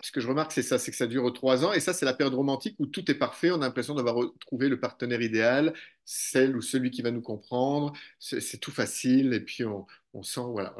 ce 0.00 0.12
que 0.12 0.20
je 0.20 0.28
remarque, 0.28 0.52
c'est 0.52 0.62
ça, 0.62 0.78
c'est 0.78 0.90
que 0.90 0.96
ça 0.96 1.06
dure 1.06 1.32
trois 1.32 1.64
ans. 1.64 1.72
Et 1.72 1.80
ça, 1.80 1.92
c'est 1.92 2.06
la 2.06 2.14
période 2.14 2.34
romantique 2.34 2.76
où 2.78 2.86
tout 2.86 3.10
est 3.10 3.14
parfait. 3.14 3.50
On 3.50 3.56
a 3.56 3.66
l'impression 3.66 3.94
d'avoir 3.94 4.14
retrouvé 4.14 4.68
le 4.68 4.78
partenaire 4.78 5.20
idéal, 5.20 5.74
celle 6.04 6.56
ou 6.56 6.62
celui 6.62 6.90
qui 6.90 7.02
va 7.02 7.10
nous 7.10 7.22
comprendre. 7.22 7.92
C'est 8.18 8.60
tout 8.60 8.70
facile. 8.70 9.32
Et 9.32 9.40
puis, 9.40 9.64
on, 9.64 10.22
sent, 10.22 10.40
voilà, 10.52 10.74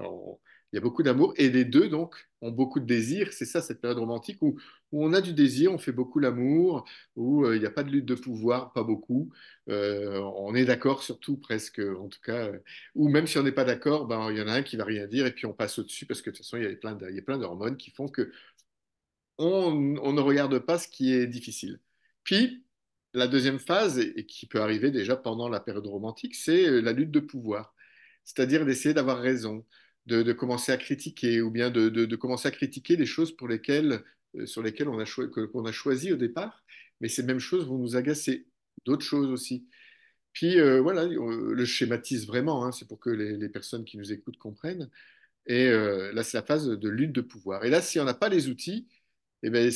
il 0.73 0.77
y 0.77 0.79
a 0.79 0.81
beaucoup 0.81 1.03
d'amour. 1.03 1.35
Et 1.37 1.51
les 1.51 1.65
deux, 1.65 1.89
donc, 1.89 2.29
ont 2.43 2.53
beaucoup 2.53 2.79
de 2.81 2.87
désir. 2.87 3.33
C'est 3.33 3.45
ça, 3.45 3.61
cette 3.61 3.81
période 3.81 3.99
romantique 3.99 4.39
où, 4.41 4.57
où, 4.93 5.05
on 5.05 5.13
a 5.13 5.21
du 5.21 5.33
désir, 5.33 5.73
on 5.73 5.79
fait 5.79 5.93
beaucoup 5.93 6.21
l'amour, 6.21 6.85
où 7.17 7.45
euh, 7.45 7.57
il 7.57 7.61
n'y 7.61 7.67
a 7.67 7.71
pas 7.71 7.83
de 7.83 7.91
lutte 7.91 8.07
de 8.07 8.15
pouvoir, 8.15 8.73
pas 8.73 8.85
beaucoup. 8.85 9.31
Euh, 9.69 10.21
on 10.37 10.55
est 10.55 10.65
d'accord 10.65 11.03
sur 11.03 11.19
tout, 11.19 11.37
presque, 11.37 11.81
en 11.81 12.09
tout 12.09 12.21
cas. 12.23 12.49
Euh, 12.49 12.59
ou 12.95 13.09
même 13.09 13.27
si 13.27 13.39
on 13.39 13.43
n'est 13.43 13.53
pas 13.53 13.65
d'accord, 13.65 14.07
ben, 14.07 14.31
il 14.31 14.39
y 14.39 14.43
en 14.43 14.49
a 14.49 14.53
un 14.53 14.63
qui 14.63 14.77
va 14.77 14.85
rien 14.85 15.07
dire 15.07 15.27
et 15.27 15.33
puis 15.33 15.47
on 15.47 15.53
passe 15.53 15.79
au-dessus 15.79 16.07
parce 16.07 16.23
que 16.23 16.31
de 16.31 16.37
toute 16.37 16.45
façon, 16.45 16.57
il 16.59 16.65
y 16.65 17.19
a 17.19 17.23
plein 17.23 17.39
d'hormones 17.39 17.77
qui 17.77 17.91
font 17.91 18.09
que 18.09 18.31
on, 19.39 19.73
ne 20.13 20.21
regarde 20.21 20.59
pas 20.59 20.79
ce 20.79 20.89
qui 20.89 21.13
est 21.13 21.27
difficile. 21.27 21.81
Puis, 22.25 22.65
la 23.15 23.29
deuxième 23.29 23.59
phase, 23.59 23.99
et 23.99 24.27
qui 24.27 24.47
peut 24.47 24.61
arriver 24.61 24.91
déjà 24.91 25.17
pendant 25.17 25.49
la 25.49 25.61
période 25.61 25.87
romantique, 25.87 26.35
c'est 26.35 26.81
la 26.83 26.93
lutte 26.93 27.11
de 27.11 27.21
pouvoir. 27.21 27.75
C'est-à-dire 28.25 28.67
d'essayer 28.67 28.95
d'avoir 28.95 29.19
raison, 29.21 29.65
de, 30.07 30.33
commencer 30.33 30.73
à 30.73 30.77
critiquer, 30.77 31.41
ou 31.41 31.51
bien 31.51 31.71
de, 31.71 32.17
commencer 32.17 32.49
à 32.49 32.51
critiquer 32.51 32.97
les 32.97 33.07
choses 33.07 33.35
pour 33.37 33.49
lesquelles, 33.49 34.05
euh, 34.37 34.47
sur 34.47 34.63
lesquelles 34.63 34.89
on 34.89 34.99
a, 34.99 35.73
choisi 35.73 36.13
au 36.13 36.17
départ, 36.17 36.65
mais 37.01 37.09
ces 37.09 37.23
mêmes 37.23 37.41
choses 37.41 37.67
vont 37.67 37.79
nous 37.79 37.97
agacer. 37.97 38.47
D'autres 38.85 39.05
choses 39.05 39.31
aussi. 39.31 39.67
Puis 40.33 40.61
euh, 40.61 40.81
voilà, 40.81 41.05
on 41.05 41.29
le 41.29 41.65
schématise 41.65 42.27
vraiment, 42.27 42.65
hein, 42.65 42.73
c'est 42.73 42.87
pour 42.89 43.01
que 43.01 43.11
les, 43.11 43.49
personnes 43.49 43.85
qui 43.85 43.99
nous 43.99 44.13
écoutent 44.13 44.39
comprennent. 44.39 44.91
Et 45.47 45.67
euh, 45.69 46.13
là, 46.13 46.23
c'est 46.23 46.37
la 46.39 46.43
phase 46.45 46.69
de 46.69 46.89
lutte 46.89 47.13
de 47.13 47.23
pouvoir. 47.23 47.65
Et 47.65 47.71
là, 47.71 47.83
si 47.83 47.99
on 48.01 48.05
n'a 48.05 48.15
pas 48.15 48.29
les 48.29 48.49
outils, 48.49 48.87
eh 49.43 49.51
bien, 49.51 49.69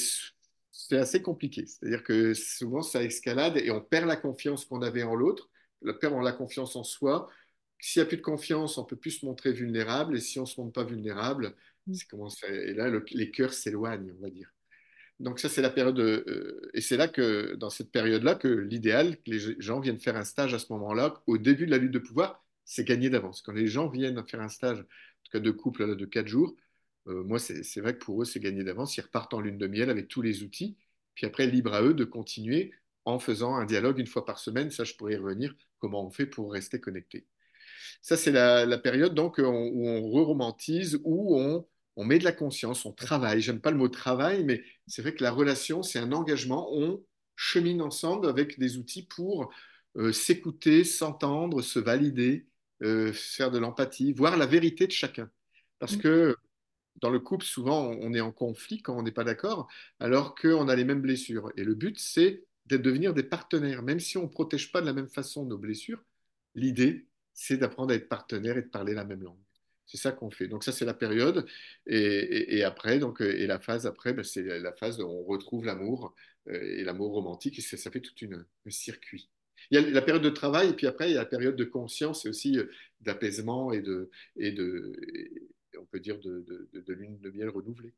c'est 0.70 0.96
assez 0.98 1.22
compliqué. 1.22 1.66
C'est-à-dire 1.66 2.02
que 2.02 2.34
souvent, 2.34 2.82
ça 2.82 3.02
escalade 3.02 3.56
et 3.58 3.70
on 3.70 3.80
perd 3.80 4.06
la 4.06 4.16
confiance 4.16 4.64
qu'on 4.64 4.82
avait 4.82 5.02
en 5.02 5.14
l'autre, 5.14 5.50
on 5.84 5.92
perd 5.94 6.22
la 6.22 6.32
confiance 6.32 6.76
en 6.76 6.84
soi. 6.84 7.28
S'il 7.78 8.00
n'y 8.00 8.06
a 8.06 8.08
plus 8.08 8.16
de 8.18 8.22
confiance, 8.22 8.78
on 8.78 8.84
peut 8.84 8.96
plus 8.96 9.10
se 9.12 9.26
montrer 9.26 9.52
vulnérable. 9.52 10.16
Et 10.16 10.20
si 10.20 10.38
on 10.38 10.42
ne 10.42 10.46
se 10.46 10.60
montre 10.60 10.72
pas 10.72 10.84
vulnérable, 10.84 11.54
Mm. 11.86 11.94
c'est 11.94 12.06
comment 12.08 12.28
ça- 12.28 12.48
et 12.48 12.74
là, 12.74 12.88
le- 12.88 13.04
les 13.10 13.30
cœurs 13.32 13.52
s'éloignent, 13.52 14.12
on 14.18 14.22
va 14.22 14.30
dire. 14.30 14.48
Donc 15.20 15.38
ça, 15.40 15.48
c'est 15.48 15.62
la 15.62 15.70
période, 15.70 15.98
euh, 16.00 16.70
et 16.74 16.80
c'est 16.80 16.96
là 16.96 17.08
que, 17.08 17.54
dans 17.56 17.70
cette 17.70 17.90
période-là, 17.92 18.34
que 18.36 18.48
l'idéal, 18.48 19.16
que 19.16 19.30
les 19.30 19.38
gens 19.60 19.80
viennent 19.80 20.00
faire 20.00 20.16
un 20.16 20.24
stage 20.24 20.54
à 20.54 20.58
ce 20.58 20.72
moment-là, 20.72 21.22
au 21.26 21.38
début 21.38 21.66
de 21.66 21.70
la 21.70 21.78
lutte 21.78 21.92
de 21.92 21.98
pouvoir, 21.98 22.44
c'est 22.64 22.84
gagner 22.84 23.10
d'avance. 23.10 23.42
Quand 23.42 23.52
les 23.52 23.66
gens 23.66 23.88
viennent 23.88 24.24
faire 24.26 24.40
un 24.40 24.48
stage, 24.48 24.78
en 24.78 24.82
tout 24.82 25.32
cas 25.32 25.40
de 25.40 25.50
couple 25.50 25.96
de 25.96 26.04
quatre 26.06 26.28
jours, 26.28 26.54
euh, 27.08 27.22
moi, 27.24 27.38
c'est 27.38 27.80
vrai 27.80 27.94
que 27.94 28.04
pour 28.04 28.22
eux, 28.22 28.24
c'est 28.24 28.40
gagner 28.40 28.64
d'avance. 28.64 28.96
Ils 28.96 29.02
repartent 29.02 29.34
en 29.34 29.40
lune 29.40 29.58
de 29.58 29.66
miel 29.66 29.90
avec 29.90 30.08
tous 30.08 30.22
les 30.22 30.42
outils, 30.42 30.76
puis 31.14 31.26
après, 31.26 31.46
libre 31.46 31.74
à 31.74 31.82
eux 31.82 31.94
de 31.94 32.04
continuer 32.04 32.72
en 33.04 33.18
faisant 33.18 33.56
un 33.56 33.64
dialogue 33.64 33.98
une 33.98 34.06
fois 34.06 34.24
par 34.24 34.38
semaine. 34.38 34.70
Ça, 34.70 34.84
je 34.84 34.94
pourrais 34.94 35.14
y 35.14 35.16
revenir, 35.16 35.54
comment 35.78 36.06
on 36.06 36.10
fait 36.10 36.26
pour 36.26 36.52
rester 36.52 36.80
connecté. 36.80 37.26
Ça, 38.02 38.16
c'est 38.16 38.32
la, 38.32 38.66
la 38.66 38.78
période 38.78 39.14
donc 39.14 39.38
où 39.38 39.42
on, 39.42 39.68
où 39.68 39.88
on 39.88 40.10
re-romantise, 40.10 41.00
où 41.04 41.38
on, 41.38 41.66
on 41.96 42.04
met 42.04 42.18
de 42.18 42.24
la 42.24 42.32
conscience, 42.32 42.84
on 42.84 42.92
travaille. 42.92 43.40
J'aime 43.40 43.60
pas 43.60 43.70
le 43.70 43.76
mot 43.76 43.88
travail, 43.88 44.44
mais 44.44 44.62
c'est 44.86 45.02
vrai 45.02 45.14
que 45.14 45.22
la 45.22 45.30
relation, 45.30 45.82
c'est 45.82 45.98
un 45.98 46.12
engagement. 46.12 46.68
On 46.72 47.04
chemine 47.36 47.82
ensemble 47.82 48.28
avec 48.28 48.58
des 48.58 48.76
outils 48.78 49.06
pour 49.06 49.52
euh, 49.96 50.12
s'écouter, 50.12 50.84
s'entendre, 50.84 51.62
se 51.62 51.78
valider, 51.78 52.46
euh, 52.82 53.12
faire 53.12 53.50
de 53.50 53.58
l'empathie, 53.58 54.12
voir 54.12 54.36
la 54.36 54.46
vérité 54.46 54.86
de 54.86 54.92
chacun. 54.92 55.30
Parce 55.78 55.96
que 55.96 56.36
dans 57.00 57.10
le 57.10 57.18
couple, 57.18 57.44
souvent, 57.44 57.90
on 58.00 58.14
est 58.14 58.20
en 58.20 58.32
conflit 58.32 58.82
quand 58.82 58.96
on 58.96 59.02
n'est 59.02 59.12
pas 59.12 59.24
d'accord, 59.24 59.68
alors 59.98 60.34
qu'on 60.34 60.68
a 60.68 60.76
les 60.76 60.84
mêmes 60.84 61.00
blessures. 61.00 61.50
Et 61.56 61.64
le 61.64 61.74
but, 61.74 61.98
c'est 61.98 62.44
de 62.66 62.76
devenir 62.76 63.14
des 63.14 63.22
partenaires. 63.22 63.82
Même 63.82 64.00
si 64.00 64.18
on 64.18 64.24
ne 64.24 64.28
protège 64.28 64.72
pas 64.72 64.80
de 64.80 64.86
la 64.86 64.92
même 64.92 65.08
façon 65.08 65.44
nos 65.44 65.58
blessures, 65.58 66.02
l'idée, 66.54 67.06
c'est 67.34 67.56
d'apprendre 67.56 67.92
à 67.92 67.96
être 67.96 68.08
partenaire 68.08 68.56
et 68.56 68.62
de 68.62 68.68
parler 68.68 68.94
la 68.94 69.04
même 69.04 69.22
langue. 69.22 69.38
C'est 69.86 69.98
ça 69.98 70.12
qu'on 70.12 70.30
fait. 70.30 70.48
Donc 70.48 70.64
ça, 70.64 70.72
c'est 70.72 70.84
la 70.84 70.94
période. 70.94 71.46
Et, 71.86 72.62
après, 72.64 72.98
donc, 72.98 73.20
euh, 73.20 73.36
et 73.36 73.46
la 73.46 73.58
phase 73.58 73.86
après, 73.86 74.12
ben, 74.12 74.24
c'est 74.24 74.42
la 74.42 74.72
phase 74.72 75.00
où 75.00 75.04
on 75.04 75.24
retrouve 75.24 75.64
l'amour 75.64 76.14
euh, 76.48 76.78
et 76.78 76.84
l'amour 76.84 77.12
romantique. 77.12 77.58
Et 77.58 77.62
ça, 77.62 77.76
ça 77.76 77.90
fait 77.90 78.00
tout 78.00 78.14
un 78.30 78.70
circuit. 78.70 79.28
Il 79.70 79.80
y 79.80 79.84
a 79.84 79.90
la 79.90 80.02
période 80.02 80.22
de 80.22 80.30
travail, 80.30 80.70
et 80.70 80.72
puis 80.72 80.86
après, 80.86 81.10
il 81.10 81.14
y 81.14 81.16
a 81.16 81.20
la 81.20 81.26
période 81.26 81.56
de 81.56 81.64
conscience 81.64 82.26
et 82.26 82.28
aussi 82.28 82.58
euh, 82.58 82.66
d'apaisement 83.00 83.72
et 83.72 83.80
de, 83.80 84.10
et 84.36 84.52
de, 84.52 84.92
on 85.80 85.84
peut 85.84 86.00
dire, 86.00 86.18
de, 86.18 86.40
de, 86.40 86.68
de, 86.72 86.80
de 86.80 86.92
lune 86.92 87.18
de 87.20 87.30
miel 87.30 87.48
renouvelée. 87.48 87.92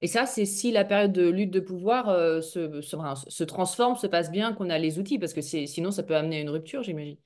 Et 0.00 0.06
ça, 0.06 0.26
c'est 0.26 0.44
si 0.44 0.70
la 0.70 0.84
période 0.84 1.12
de 1.12 1.28
lutte 1.28 1.50
de 1.50 1.60
pouvoir 1.60 2.08
euh, 2.08 2.40
se, 2.40 2.80
se, 2.82 2.94
enfin, 2.96 3.14
se 3.16 3.44
transforme, 3.44 3.96
se 3.96 4.06
passe 4.06 4.30
bien, 4.30 4.52
qu'on 4.52 4.70
a 4.70 4.78
les 4.78 4.98
outils, 4.98 5.18
parce 5.18 5.32
que 5.32 5.40
sinon, 5.40 5.90
ça 5.90 6.04
peut 6.04 6.14
amener 6.14 6.38
à 6.38 6.40
une 6.40 6.50
rupture, 6.50 6.82
j'imagine. 6.84 7.16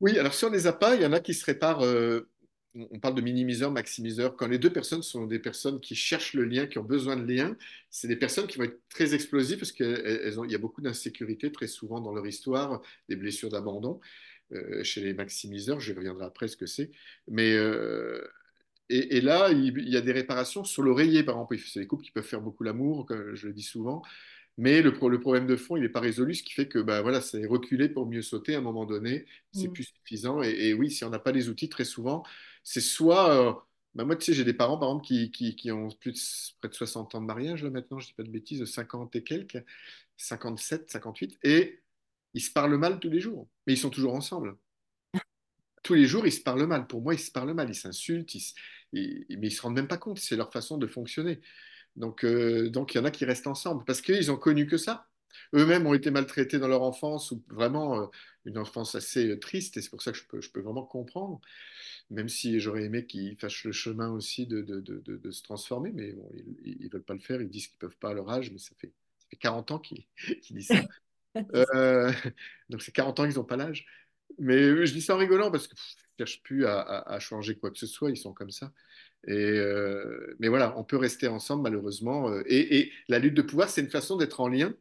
Oui, 0.00 0.18
alors 0.18 0.34
si 0.34 0.44
on 0.44 0.50
ne 0.50 0.54
les 0.54 0.66
a 0.66 0.72
pas, 0.72 0.94
il 0.94 1.02
y 1.02 1.06
en 1.06 1.12
a 1.12 1.20
qui 1.20 1.34
se 1.34 1.44
réparent. 1.44 1.82
euh, 1.82 2.28
on 2.74 3.00
parle 3.00 3.14
de 3.14 3.22
minimiseur, 3.22 3.72
maximiseur. 3.72 4.36
Quand 4.36 4.46
les 4.46 4.58
deux 4.58 4.72
personnes 4.72 5.02
sont 5.02 5.26
des 5.26 5.38
personnes 5.38 5.80
qui 5.80 5.94
cherchent 5.96 6.34
le 6.34 6.44
lien, 6.44 6.66
qui 6.66 6.78
ont 6.78 6.84
besoin 6.84 7.16
de 7.16 7.24
lien, 7.24 7.56
c'est 7.90 8.06
des 8.08 8.16
personnes 8.16 8.46
qui 8.46 8.58
vont 8.58 8.64
être 8.64 8.80
très 8.90 9.14
explosives 9.14 9.58
parce 9.58 9.72
qu'il 9.72 10.50
y 10.50 10.54
a 10.54 10.58
beaucoup 10.58 10.80
d'insécurité 10.80 11.50
très 11.50 11.66
souvent 11.66 12.00
dans 12.00 12.12
leur 12.12 12.26
histoire, 12.26 12.80
des 13.08 13.16
blessures 13.16 13.48
d'abandon. 13.50 14.00
Euh, 14.52 14.82
chez 14.84 15.00
les 15.00 15.14
maximiseurs, 15.14 15.80
je 15.80 15.92
reviendrai 15.92 16.24
après 16.26 16.46
ce 16.46 16.56
que 16.56 16.66
c'est. 16.66 16.90
Mais 17.26 17.54
euh, 17.54 18.22
et, 18.88 19.16
et 19.18 19.20
là, 19.20 19.50
il, 19.52 19.88
y 19.88 19.96
a 19.96 20.00
des 20.00 20.12
réparations 20.12 20.64
sur 20.64 20.82
l'oreiller, 20.82 21.22
par 21.24 21.34
exemple. 21.36 21.58
C'est 21.58 21.80
des 21.80 21.86
couples 21.86 22.04
qui 22.04 22.10
peuvent 22.12 22.24
faire 22.24 22.40
beaucoup 22.40 22.64
l'amour, 22.64 23.06
comme 23.06 23.34
je 23.34 23.46
le 23.48 23.52
dis 23.54 23.62
souvent. 23.62 24.02
Mais 24.58 24.82
le, 24.82 24.92
pro- 24.92 25.08
le 25.08 25.20
problème 25.20 25.46
de 25.46 25.56
fond, 25.56 25.76
il 25.76 25.82
n'est 25.82 25.88
pas 25.88 26.00
résolu, 26.00 26.34
ce 26.34 26.42
qui 26.42 26.52
fait 26.54 26.68
que 26.68 26.78
bah, 26.80 27.02
voilà, 27.02 27.20
c'est 27.22 27.46
reculer 27.46 27.88
pour 27.88 28.06
mieux 28.06 28.22
sauter 28.22 28.54
à 28.56 28.58
un 28.58 28.60
moment 28.62 28.86
donné, 28.86 29.26
c'est 29.52 29.68
Mm. 29.68 29.72
plus 29.72 29.84
suffisant. 29.84 30.42
Et, 30.42 30.50
et 30.70 30.74
oui, 30.74 30.90
si 30.90 31.04
on 31.04 31.10
n'a 31.10 31.18
pas 31.20 31.32
les 31.32 31.48
outils, 31.48 31.68
très 31.68 31.84
souvent, 31.84 32.24
c'est 32.64 32.80
soit. 32.80 33.30
euh, 33.50 33.54
bah, 33.94 34.04
moi, 34.04 34.16
tu 34.16 34.26
sais, 34.26 34.34
j'ai 34.34 34.44
des 34.44 34.54
parents, 34.54 34.78
par 34.78 34.88
exemple, 34.90 35.06
qui, 35.06 35.30
qui, 35.30 35.56
qui 35.56 35.72
ont 35.72 35.88
plus 35.90 36.12
de, 36.12 36.58
près 36.60 36.68
de 36.68 36.74
60 36.74 37.14
ans 37.14 37.20
de 37.20 37.26
mariage, 37.26 37.62
là, 37.64 37.70
maintenant, 37.70 37.98
je 37.98 38.06
ne 38.06 38.08
dis 38.10 38.14
pas 38.14 38.22
de 38.24 38.30
bêtises, 38.30 38.64
50 38.64 39.14
et 39.16 39.24
quelques, 39.24 39.64
57, 40.16 40.90
58, 40.90 41.38
et 41.42 41.80
ils 42.34 42.40
se 42.42 42.50
parlent 42.52 42.76
mal 42.76 42.98
tous 43.00 43.10
les 43.10 43.20
jours, 43.20 43.48
mais 43.66 43.74
ils 43.74 43.78
sont 43.78 43.90
toujours 43.90 44.14
ensemble. 44.14 44.56
Tous 45.82 45.94
les 45.94 46.06
jours, 46.06 46.26
ils 46.26 46.32
se 46.32 46.40
parlent 46.40 46.66
mal. 46.66 46.86
Pour 46.86 47.00
moi, 47.02 47.14
ils 47.14 47.18
se 47.20 47.30
parlent 47.30 47.54
mal, 47.54 47.68
ils 47.70 47.74
s'insultent, 47.74 48.34
ils, 48.34 48.52
mais 48.92 49.26
ils 49.28 49.40
ne 49.40 49.48
se 49.50 49.62
rendent 49.62 49.74
même 49.76 49.88
pas 49.88 49.98
compte, 49.98 50.18
c'est 50.18 50.36
leur 50.36 50.52
façon 50.52 50.78
de 50.78 50.86
fonctionner. 50.86 51.40
Donc, 51.96 52.24
euh, 52.24 52.70
donc, 52.70 52.94
il 52.94 52.98
y 52.98 53.00
en 53.00 53.04
a 53.04 53.10
qui 53.10 53.24
restent 53.24 53.46
ensemble 53.46 53.84
parce 53.84 54.00
qu'ils 54.02 54.30
ont 54.30 54.36
connu 54.36 54.66
que 54.66 54.76
ça. 54.78 55.08
Eux-mêmes 55.54 55.86
ont 55.86 55.94
été 55.94 56.10
maltraités 56.10 56.58
dans 56.58 56.68
leur 56.68 56.82
enfance 56.82 57.30
ou 57.32 57.42
vraiment 57.48 58.02
euh, 58.02 58.06
une 58.46 58.58
enfance 58.58 58.94
assez 58.94 59.28
euh, 59.30 59.38
triste 59.38 59.76
et 59.76 59.82
c'est 59.82 59.90
pour 59.90 60.02
ça 60.02 60.12
que 60.12 60.18
je 60.18 60.24
peux, 60.26 60.40
je 60.40 60.50
peux 60.50 60.60
vraiment 60.60 60.84
comprendre, 60.84 61.40
même 62.10 62.28
si 62.28 62.60
j'aurais 62.60 62.84
aimé 62.84 63.06
qu'ils 63.06 63.36
fassent 63.38 63.64
le 63.64 63.72
chemin 63.72 64.10
aussi 64.10 64.46
de, 64.46 64.62
de, 64.62 64.80
de, 64.80 65.00
de- 65.00 65.16
de 65.16 65.30
se 65.30 65.42
transformer, 65.42 65.92
mais 65.92 66.12
bon, 66.12 66.30
ils 66.64 66.78
ne 66.84 66.88
veulent 66.90 67.02
pas 67.04 67.14
le 67.14 67.20
faire, 67.20 67.40
ils 67.42 67.48
disent 67.48 67.68
qu'ils 67.68 67.76
ne 67.76 67.88
peuvent 67.88 67.98
pas 67.98 68.10
à 68.10 68.14
leur 68.14 68.30
âge, 68.30 68.50
mais 68.50 68.58
ça 68.58 68.74
fait, 68.78 68.92
ça 69.18 69.26
fait 69.30 69.36
40 69.36 69.70
ans 69.70 69.78
qu'ils 69.80 70.06
disent 70.50 70.70
ça. 70.72 70.88
Euh, 71.54 72.12
donc 72.68 72.82
c'est 72.82 72.92
40 72.92 73.20
ans 73.20 73.26
qu'ils 73.26 73.36
n'ont 73.36 73.44
pas 73.44 73.56
l'âge. 73.56 73.86
Mais 74.38 74.56
euh, 74.56 74.86
je 74.86 74.92
dis 74.92 75.00
ça 75.02 75.14
en 75.14 75.18
rigolant 75.18 75.50
parce 75.50 75.66
que 75.66 75.74
pff, 75.74 75.94
ils 76.18 76.22
ne 76.22 76.26
cherchent 76.26 76.42
plus 76.42 76.66
à, 76.66 76.80
à- 76.80 77.14
à 77.14 77.18
changer 77.18 77.56
quoi 77.56 77.70
que 77.70 77.78
ce 77.78 77.86
soit, 77.86 78.10
ils 78.10 78.16
sont 78.16 78.32
comme 78.34 78.50
ça. 78.50 78.72
Et 79.26 79.32
euh, 79.34 80.36
mais 80.38 80.48
voilà, 80.48 80.78
on 80.78 80.84
peut 80.84 80.96
rester 80.96 81.28
ensemble 81.28 81.62
malheureusement. 81.62 82.28
euh, 82.30 82.42
Et, 82.46 82.78
et 82.78 82.92
la 83.08 83.18
lutte 83.18 83.34
de 83.34 83.42
pouvoir, 83.42 83.68
c'est 83.68 83.80
une 83.80 83.90
façon 83.90 84.16
d'être 84.16 84.40
en 84.40 84.48
lien 84.48 84.74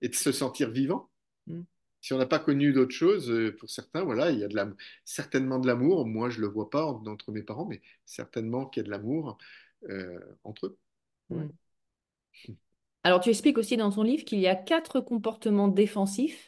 et 0.00 0.08
de 0.08 0.14
se 0.14 0.32
sentir 0.32 0.70
vivant. 0.70 1.10
Mm. 1.46 1.62
Si 2.00 2.12
on 2.12 2.18
n'a 2.18 2.26
pas 2.26 2.38
connu 2.38 2.72
d'autre 2.72 2.92
chose, 2.94 3.32
pour 3.58 3.68
certains, 3.68 4.04
voilà, 4.04 4.30
il 4.30 4.38
y 4.38 4.44
a 4.44 4.48
de 4.48 4.54
la, 4.54 4.70
certainement 5.04 5.58
de 5.58 5.66
l'amour. 5.66 6.06
Moi, 6.06 6.30
je 6.30 6.36
ne 6.36 6.42
le 6.42 6.48
vois 6.48 6.70
pas 6.70 6.86
en- 6.86 7.04
entre 7.06 7.32
mes 7.32 7.42
parents, 7.42 7.66
mais 7.66 7.82
certainement 8.04 8.66
qu'il 8.66 8.82
y 8.82 8.84
a 8.84 8.86
de 8.86 8.90
l'amour 8.90 9.38
euh, 9.88 10.20
entre 10.44 10.66
eux. 10.66 10.78
Ouais. 11.30 11.44
Mm. 11.44 12.52
Alors, 13.04 13.20
tu 13.20 13.30
expliques 13.30 13.58
aussi 13.58 13.76
dans 13.76 13.90
ton 13.90 14.02
livre 14.02 14.24
qu'il 14.24 14.38
y 14.40 14.46
a 14.46 14.54
quatre 14.54 15.00
comportements 15.00 15.68
défensifs 15.68 16.47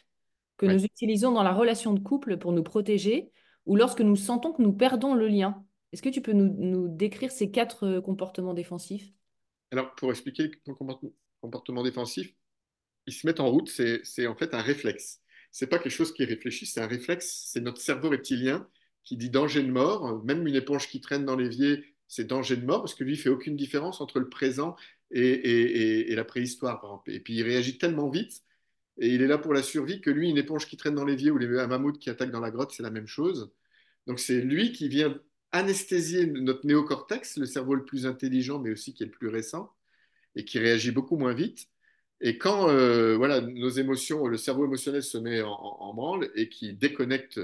que 0.61 0.67
Ouais. 0.67 0.73
nous 0.75 0.85
utilisons 0.85 1.31
dans 1.31 1.43
la 1.43 1.53
relation 1.53 1.93
de 1.93 1.99
couple 1.99 2.37
pour 2.37 2.51
nous 2.53 2.63
protéger 2.63 3.31
ou 3.65 3.75
lorsque 3.75 4.01
nous 4.01 4.15
sentons 4.15 4.53
que 4.53 4.61
nous 4.61 4.73
perdons 4.73 5.15
le 5.15 5.27
lien. 5.27 5.65
Est-ce 5.91 6.03
que 6.03 6.09
tu 6.09 6.21
peux 6.21 6.33
nous, 6.33 6.53
nous 6.57 6.87
décrire 6.87 7.31
ces 7.31 7.49
quatre 7.51 7.85
euh, 7.85 8.01
comportements 8.01 8.53
défensifs? 8.53 9.11
Alors, 9.71 9.95
pour 9.95 10.11
expliquer 10.11 10.51
le 10.67 10.73
comportement, 11.41 11.83
défensif, 11.83 12.33
ils 13.07 13.13
se 13.13 13.25
mettent 13.25 13.39
en 13.39 13.49
route, 13.49 13.69
c'est 13.69 14.27
en 14.27 14.35
fait 14.35 14.53
un 14.53 14.61
réflexe. 14.61 15.21
C'est 15.51 15.67
pas 15.67 15.79
quelque 15.79 15.91
chose 15.91 16.13
qui 16.13 16.23
est 16.23 16.25
réfléchi, 16.25 16.65
c'est 16.65 16.81
un 16.81 16.87
réflexe. 16.87 17.47
C'est 17.51 17.61
notre 17.61 17.81
cerveau 17.81 18.09
reptilien 18.09 18.67
qui 19.03 19.17
dit 19.17 19.29
danger 19.29 19.63
de 19.63 19.71
mort. 19.71 20.23
Même 20.23 20.47
une 20.47 20.55
éponge 20.55 20.87
qui 20.87 21.01
traîne 21.01 21.25
dans 21.25 21.35
l'évier, 21.35 21.83
c'est 22.07 22.25
danger 22.25 22.57
de 22.57 22.65
mort 22.65 22.81
parce 22.81 22.95
que 22.95 23.03
lui, 23.03 23.13
il 23.13 23.17
fait 23.17 23.29
aucune 23.29 23.55
différence 23.55 24.01
entre 24.01 24.19
le 24.19 24.29
présent 24.29 24.75
et, 25.11 25.21
et- 25.21 25.61
et- 26.01 26.11
et 26.11 26.15
la 26.15 26.23
préhistoire, 26.25 26.79
par 26.79 26.91
exemple. 26.91 27.11
Et 27.11 27.19
puis, 27.19 27.35
il 27.35 27.43
réagit 27.43 27.77
tellement 27.77 28.09
vite 28.09 28.43
et 28.97 29.09
il 29.13 29.21
est 29.21 29.27
là 29.27 29.37
pour 29.37 29.53
la 29.53 29.63
survie 29.63 30.01
que 30.01 30.09
lui, 30.09 30.29
une 30.29 30.37
éponge 30.37 30.67
qui 30.67 30.77
traîne 30.77 30.95
dans 30.95 31.05
l'évier 31.05 31.31
ou 31.31 31.37
les- 31.37 31.59
un 31.59 31.67
mammouth 31.67 31.99
qui 31.99 32.09
attaque 32.09 32.31
dans 32.31 32.39
la 32.39 32.51
grotte, 32.51 32.71
c'est 32.73 32.83
la 32.83 32.91
même 32.91 33.07
chose. 33.07 33.51
Donc, 34.07 34.19
c'est 34.19 34.41
lui 34.41 34.71
qui 34.73 34.89
vient 34.89 35.19
anesthésier 35.53 36.27
notre 36.27 36.65
néocortex, 36.67 37.37
le 37.37 37.45
cerveau 37.45 37.75
le 37.75 37.85
plus 37.85 38.05
intelligent, 38.07 38.59
mais 38.59 38.71
aussi 38.71 38.93
qui 38.93 39.03
est 39.03 39.07
le 39.07 39.11
plus 39.11 39.29
récent 39.29 39.73
et 40.35 40.45
qui 40.45 40.59
réagit 40.59 40.91
beaucoup 40.91 41.17
moins 41.17 41.33
vite. 41.33 41.67
Et 42.21 42.39
quand 42.39 42.69
euh, 42.69 43.17
voilà, 43.17 43.41
nos 43.41 43.69
émotions, 43.69 44.27
le 44.27 44.37
cerveau 44.37 44.65
émotionnel 44.65 45.03
se 45.03 45.17
met 45.19 45.41
en, 45.43 45.51
en- 45.51 45.77
en 45.81 45.93
branle 45.93 46.31
et 46.35 46.49
qui 46.49 46.73
déconnecte, 46.73 47.39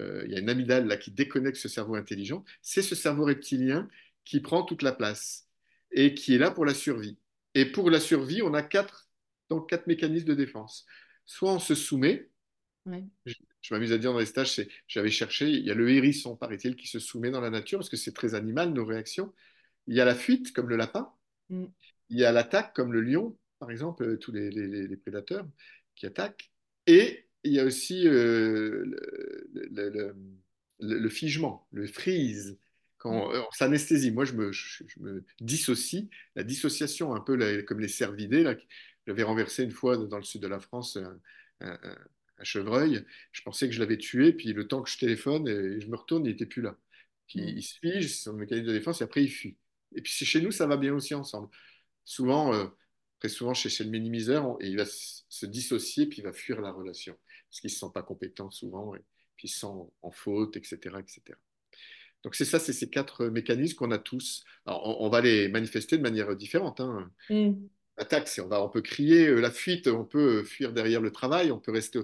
euh, 0.00 0.22
il 0.26 0.32
y 0.32 0.36
a 0.36 0.40
une 0.40 0.50
amygdale 0.50 0.86
là 0.86 0.96
qui 0.96 1.10
déconnecte 1.12 1.58
ce 1.58 1.68
cerveau 1.68 1.96
intelligent, 1.96 2.44
c'est 2.62 2.82
ce 2.82 2.94
cerveau 2.94 3.24
reptilien 3.26 3.88
qui 4.24 4.40
prend 4.40 4.62
toute 4.64 4.82
la 4.82 4.92
place 4.92 5.48
et 5.92 6.14
qui 6.14 6.34
est 6.34 6.38
là 6.38 6.50
pour 6.52 6.66
la 6.66 6.74
survie. 6.74 7.18
Et 7.54 7.66
pour 7.66 7.90
la 7.90 8.00
survie, 8.00 8.42
on 8.42 8.54
a 8.54 8.62
quatre, 8.62 9.09
donc 9.50 9.68
quatre 9.68 9.86
mécanismes 9.86 10.26
de 10.28 10.34
défense. 10.34 10.86
Soit 11.26 11.52
on 11.52 11.58
se 11.58 11.74
soumet, 11.74 12.28
Ouais. 12.86 13.04
je, 13.26 13.34
je 13.60 13.74
m'amuse 13.74 13.92
à 13.92 13.98
dire 13.98 14.12
dans 14.12 14.18
les 14.18 14.26
stages, 14.26 14.54
c'est, 14.54 14.68
j'avais 14.88 15.10
cherché, 15.10 15.50
il 15.50 15.64
y 15.66 15.70
a 15.70 15.74
le 15.74 15.90
hérisson, 15.90 16.36
paraît-il, 16.36 16.76
qui 16.76 16.86
se 16.88 16.98
soumet 16.98 17.30
dans 17.30 17.40
la 17.42 17.50
nature 17.50 17.78
parce 17.78 17.90
que 17.90 17.96
c'est 17.98 18.14
très 18.14 18.34
animal, 18.34 18.72
nos 18.72 18.86
réactions. 18.86 19.34
Il 19.86 19.94
y 19.96 20.00
a 20.00 20.04
la 20.04 20.14
fuite, 20.14 20.52
comme 20.52 20.68
le 20.68 20.76
lapin. 20.76 21.12
Mm. 21.50 21.66
Il 22.10 22.18
y 22.18 22.24
a 22.24 22.32
l'attaque, 22.32 22.74
comme 22.74 22.92
le 22.92 23.00
lion, 23.02 23.36
par 23.58 23.70
exemple, 23.70 24.04
euh, 24.04 24.16
tous 24.18 24.32
les, 24.32 24.50
les- 24.50 24.86
les 24.88 24.96
prédateurs 24.96 25.46
qui 25.94 26.06
attaquent. 26.06 26.50
Et 26.86 27.26
il 27.44 27.52
y 27.52 27.60
a 27.60 27.64
aussi 27.64 28.06
euh, 28.06 28.84
le, 28.84 29.48
le- 29.52 29.88
le- 29.90 30.14
le- 30.80 30.98
le 30.98 31.08
figement, 31.10 31.66
le 31.72 31.86
freeze, 31.86 32.58
quand 32.98 33.32
euh, 33.34 33.40
on 33.40 33.50
s'anesthésie. 33.52 34.10
Moi, 34.10 34.24
je 34.24 34.32
me, 34.34 34.52
je, 34.52 34.84
je 34.86 35.00
me 35.00 35.24
dissocie. 35.40 36.08
La 36.36 36.42
dissociation, 36.44 37.14
un 37.14 37.20
peu 37.20 37.34
la- 37.36 37.62
comme 37.62 37.80
les 37.80 37.88
cervidés, 37.88 38.42
là, 38.42 38.54
j'avais 39.10 39.24
renversé 39.24 39.64
une 39.64 39.72
fois 39.72 39.96
dans 39.96 40.18
le 40.18 40.22
sud 40.22 40.40
de 40.40 40.46
la 40.46 40.60
France 40.60 40.96
un, 40.96 41.20
un- 41.60 41.78
un- 41.82 41.98
un 42.38 42.44
chevreuil. 42.44 43.04
Je 43.32 43.42
pensais 43.42 43.66
que 43.68 43.74
je 43.74 43.80
l'avais 43.80 43.98
tué, 43.98 44.32
puis 44.32 44.52
le 44.52 44.68
temps 44.68 44.82
que 44.82 44.88
je 44.88 44.98
téléphone 44.98 45.48
et 45.48 45.80
je 45.80 45.88
me 45.88 45.96
retourne, 45.96 46.24
il 46.24 46.30
n'était 46.30 46.46
plus 46.46 46.62
là. 46.62 46.76
Puis 47.26 47.40
Mm. 47.40 47.48
il 47.58 47.62
se 47.62 47.78
fige, 47.80 48.08
c'est 48.08 48.22
son 48.24 48.34
mécanisme 48.34 48.68
de 48.68 48.72
défense, 48.72 49.00
et 49.00 49.04
après 49.04 49.24
il 49.24 49.28
fuit. 49.28 49.56
Et 49.96 50.00
puis 50.02 50.12
chez 50.12 50.40
nous, 50.40 50.52
ça 50.52 50.66
va 50.68 50.76
bien 50.76 50.94
aussi 50.94 51.14
ensemble. 51.14 51.48
Souvent, 52.04 52.54
euh, 52.54 52.66
très 53.18 53.28
souvent 53.28 53.52
chez, 53.52 53.68
chez 53.68 53.82
le 53.84 53.90
minimiseur, 53.90 54.56
et 54.60 54.68
il 54.68 54.76
va 54.76 54.84
se 54.86 55.46
dissocier, 55.46 56.06
puis 56.06 56.18
il 56.18 56.24
va 56.24 56.32
fuir 56.32 56.60
la 56.60 56.70
relation, 56.70 57.16
parce 57.50 57.60
qu'il 57.60 57.68
ne 57.68 57.72
se 57.74 57.80
sent 57.80 57.90
pas 57.92 58.02
compétent 58.04 58.50
souvent, 58.52 58.94
et 58.94 59.00
puis 59.36 59.48
il 59.48 59.50
se 59.50 59.58
sent 59.60 59.66
en 60.02 60.10
faute, 60.12 60.56
etc. 60.56 61.00
etc. 61.00 61.20
Donc 62.22 62.34
c'est 62.34 62.44
ça, 62.44 62.58
c'est 62.58 62.72
ces 62.74 62.88
quatre 62.90 63.26
mécanismes 63.26 63.76
qu'on 63.76 63.90
a 63.92 63.98
tous. 63.98 64.44
Alors, 64.66 65.00
on, 65.00 65.08
va 65.08 65.20
les 65.22 65.48
manifester 65.48 65.96
de 65.96 66.02
manière 66.02 66.36
différente. 66.36 66.78
Hein. 66.80 67.10
Mm. 67.30 67.52
L'attaque, 67.96 68.28
c'est 68.28 68.40
on, 68.40 68.68
peut 68.68 68.82
crier, 68.82 69.26
euh, 69.28 69.40
la 69.40 69.50
fuite, 69.50 69.86
on 69.86 70.04
peut 70.04 70.42
fuir 70.42 70.72
derrière 70.72 71.00
le 71.00 71.10
travail, 71.10 71.52
on 71.52 71.58
peut 71.58 71.72
rester, 71.72 72.00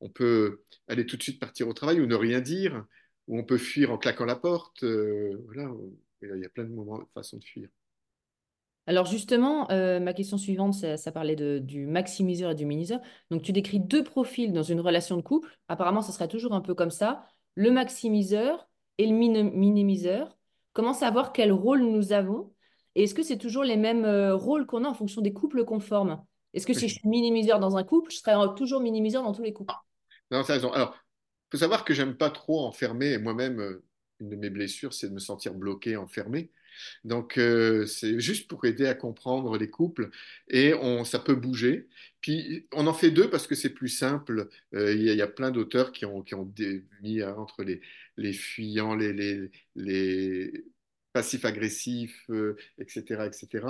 on 0.00 0.08
peut 0.08 0.62
aller 0.88 1.06
tout 1.06 1.16
de 1.16 1.22
suite 1.22 1.38
partir 1.40 1.68
au 1.68 1.72
travail 1.72 2.00
ou 2.00 2.06
ne 2.06 2.16
rien 2.16 2.40
dire, 2.40 2.84
ou 3.28 3.38
on 3.38 3.44
peut 3.44 3.58
fuir 3.58 3.92
en 3.92 3.98
claquant 3.98 4.24
la 4.24 4.36
porte. 4.36 4.82
Euh, 4.82 5.40
voilà, 5.46 5.70
il 6.22 6.40
y 6.40 6.44
a 6.44 6.48
plein 6.48 6.64
de 6.64 6.70
moments, 6.70 7.00
façons 7.14 7.38
de 7.38 7.44
fuir. 7.44 7.68
Alors 8.88 9.06
justement, 9.06 9.68
euh, 9.70 9.98
ma 9.98 10.12
question 10.12 10.38
suivante, 10.38 10.74
ça, 10.74 11.12
parlait 11.12 11.36
du 11.60 11.86
maximiseur 11.86 12.52
et 12.52 12.54
du 12.54 12.64
minimiseur. 12.66 13.00
Donc 13.30 13.42
tu 13.42 13.52
décris 13.52 13.80
deux 13.80 14.04
profils 14.04 14.52
dans 14.52 14.62
une 14.62 14.80
relation 14.80 15.16
de 15.16 15.22
couple. 15.22 15.48
Apparemment, 15.68 16.02
ça 16.02 16.12
sera 16.12 16.28
toujours 16.28 16.54
un 16.54 16.60
peu 16.60 16.74
comme 16.74 16.90
ça. 16.90 17.26
Le 17.56 17.70
maximiseur 17.72 18.68
et 18.98 19.06
le 19.06 19.12
minimiseur. 19.14 20.38
Comment 20.72 20.92
savoir 20.92 21.32
quel 21.32 21.52
rôle 21.52 21.82
nous 21.82 22.12
avons 22.12 22.52
Et 22.96 23.04
est-ce 23.04 23.14
que 23.14 23.22
c'est 23.22 23.36
toujours 23.36 23.62
les 23.62 23.76
mêmes 23.76 24.06
euh, 24.06 24.34
rôles 24.34 24.66
qu'on 24.66 24.82
a 24.84 24.88
en 24.88 24.94
fonction 24.94 25.20
des 25.20 25.34
couples 25.34 25.64
qu'on 25.64 25.80
forme? 25.80 26.24
Est-ce 26.54 26.66
que 26.66 26.72
si 26.72 26.88
je 26.88 26.94
suis 26.94 27.08
minimiseur 27.08 27.60
dans 27.60 27.76
un 27.76 27.84
couple, 27.84 28.10
je 28.10 28.16
serai 28.16 28.32
toujours 28.56 28.80
minimiseur 28.80 29.22
dans 29.22 29.34
tous 29.34 29.42
les 29.42 29.52
couples? 29.52 29.74
Non, 30.30 30.38
as 30.38 30.44
raison. 30.44 30.72
Alors, 30.72 30.96
il 30.96 31.48
faut 31.52 31.58
savoir 31.58 31.84
que 31.84 31.92
j'aime 31.92 32.16
pas 32.16 32.30
trop 32.30 32.64
enfermer. 32.64 33.18
Moi-même, 33.18 33.60
euh, 33.60 33.84
une 34.20 34.30
de 34.30 34.36
mes 34.36 34.48
blessures, 34.48 34.94
c'est 34.94 35.10
de 35.10 35.12
me 35.12 35.18
sentir 35.18 35.52
bloqué, 35.52 35.96
enfermé. 35.96 36.50
Donc, 37.04 37.36
euh, 37.36 37.84
c'est 37.84 38.18
juste 38.18 38.48
pour 38.48 38.64
aider 38.64 38.86
à 38.86 38.94
comprendre 38.94 39.58
les 39.58 39.68
couples 39.68 40.08
et 40.48 40.72
on, 40.72 41.04
ça 41.04 41.18
peut 41.18 41.34
bouger. 41.34 41.88
Puis, 42.22 42.66
on 42.72 42.86
en 42.86 42.94
fait 42.94 43.10
deux 43.10 43.28
parce 43.28 43.46
que 43.46 43.54
c'est 43.54 43.74
plus 43.74 43.90
simple. 43.90 44.48
Euh, 44.74 44.94
il 44.94 45.02
y, 45.02 45.22
a 45.22 45.26
plein 45.26 45.50
d'auteurs 45.50 45.92
qui 45.92 46.06
ont, 46.06 46.22
qui 46.22 46.34
ont 46.34 46.50
mis 47.02 47.22
entre 47.22 47.62
les, 47.62 47.82
les 48.16 48.32
fuyants, 48.32 48.94
les, 48.94 49.12
les, 49.12 49.50
les 49.74 50.64
passifs-agressifs, 51.16 52.28
etc., 52.78 53.04
euh, 53.10 53.26
etc. 53.26 53.68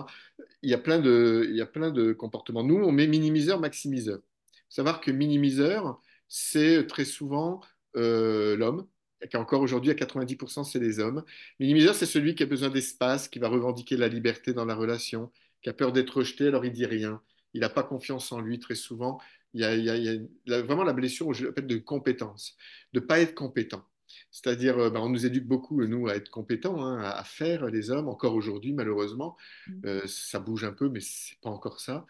Il 0.62 0.70
y, 0.70 0.74
a 0.74 0.78
plein 0.78 0.98
de, 0.98 1.46
il 1.48 1.56
y 1.56 1.60
a 1.60 1.66
plein 1.66 1.90
de 1.90 2.12
comportements. 2.12 2.64
Nous, 2.64 2.76
on 2.76 2.90
met 2.92 3.06
minimiseur, 3.06 3.60
maximiseur. 3.60 4.20
savoir 4.68 5.00
que 5.00 5.12
minimiseur, 5.12 6.00
c'est 6.28 6.86
très 6.86 7.04
souvent 7.04 7.60
l'homme 7.94 8.86
qui 9.30 9.36
encore 9.36 9.62
aujourd'hui 9.62 9.90
à 9.90 9.94
90% 9.94 10.64
c'est 10.64 10.78
les 10.78 10.98
hommes. 11.00 11.24
Minimiseur, 11.60 11.94
c'est 11.94 12.06
celui 12.06 12.34
qui 12.34 12.42
a 12.42 12.46
besoin 12.46 12.68
d'espace, 12.70 13.28
qui 13.28 13.38
va 13.38 13.48
revendiquer 13.48 13.96
la 13.96 14.08
liberté 14.08 14.52
dans 14.52 14.64
la 14.64 14.74
relation, 14.74 15.32
qui 15.62 15.68
a 15.68 15.72
peur 15.72 15.92
d'être 15.92 16.18
rejeté, 16.18 16.48
alors 16.48 16.64
il 16.64 16.72
dit 16.72 16.86
rien. 16.86 17.22
Il 17.54 17.60
n'a 17.60 17.70
pas 17.70 17.82
confiance 17.82 18.32
en 18.32 18.40
lui 18.40 18.58
très 18.58 18.74
souvent. 18.74 19.18
Il 19.54 19.62
y 19.62 20.54
a, 20.54 20.62
vraiment 20.62 20.84
la 20.84 20.92
blessure 20.92 21.30
de 21.32 21.76
compétence, 21.78 22.56
de 22.92 23.00
ne 23.00 23.06
pas 23.06 23.20
être 23.20 23.34
compétent. 23.34 23.84
C'est-à-dire, 24.30 24.78
euh, 24.78 24.90
ben, 24.90 25.00
on 25.00 25.08
nous 25.08 25.26
éduque 25.26 25.46
beaucoup, 25.46 25.84
nous, 25.84 26.08
à 26.08 26.14
être 26.14 26.30
compétents, 26.30 26.84
hein, 26.84 27.00
à, 27.02 27.24
faire 27.24 27.66
les 27.66 27.90
hommes, 27.90 28.08
encore 28.08 28.34
aujourd'hui, 28.34 28.72
malheureusement. 28.72 29.36
Mm. 29.66 29.72
Euh, 29.86 30.02
ça 30.06 30.38
bouge 30.40 30.64
un 30.64 30.72
peu, 30.72 30.88
mais 30.88 31.00
ce 31.00 31.32
n'est 31.32 31.38
pas 31.42 31.50
encore 31.50 31.80
ça. 31.80 32.06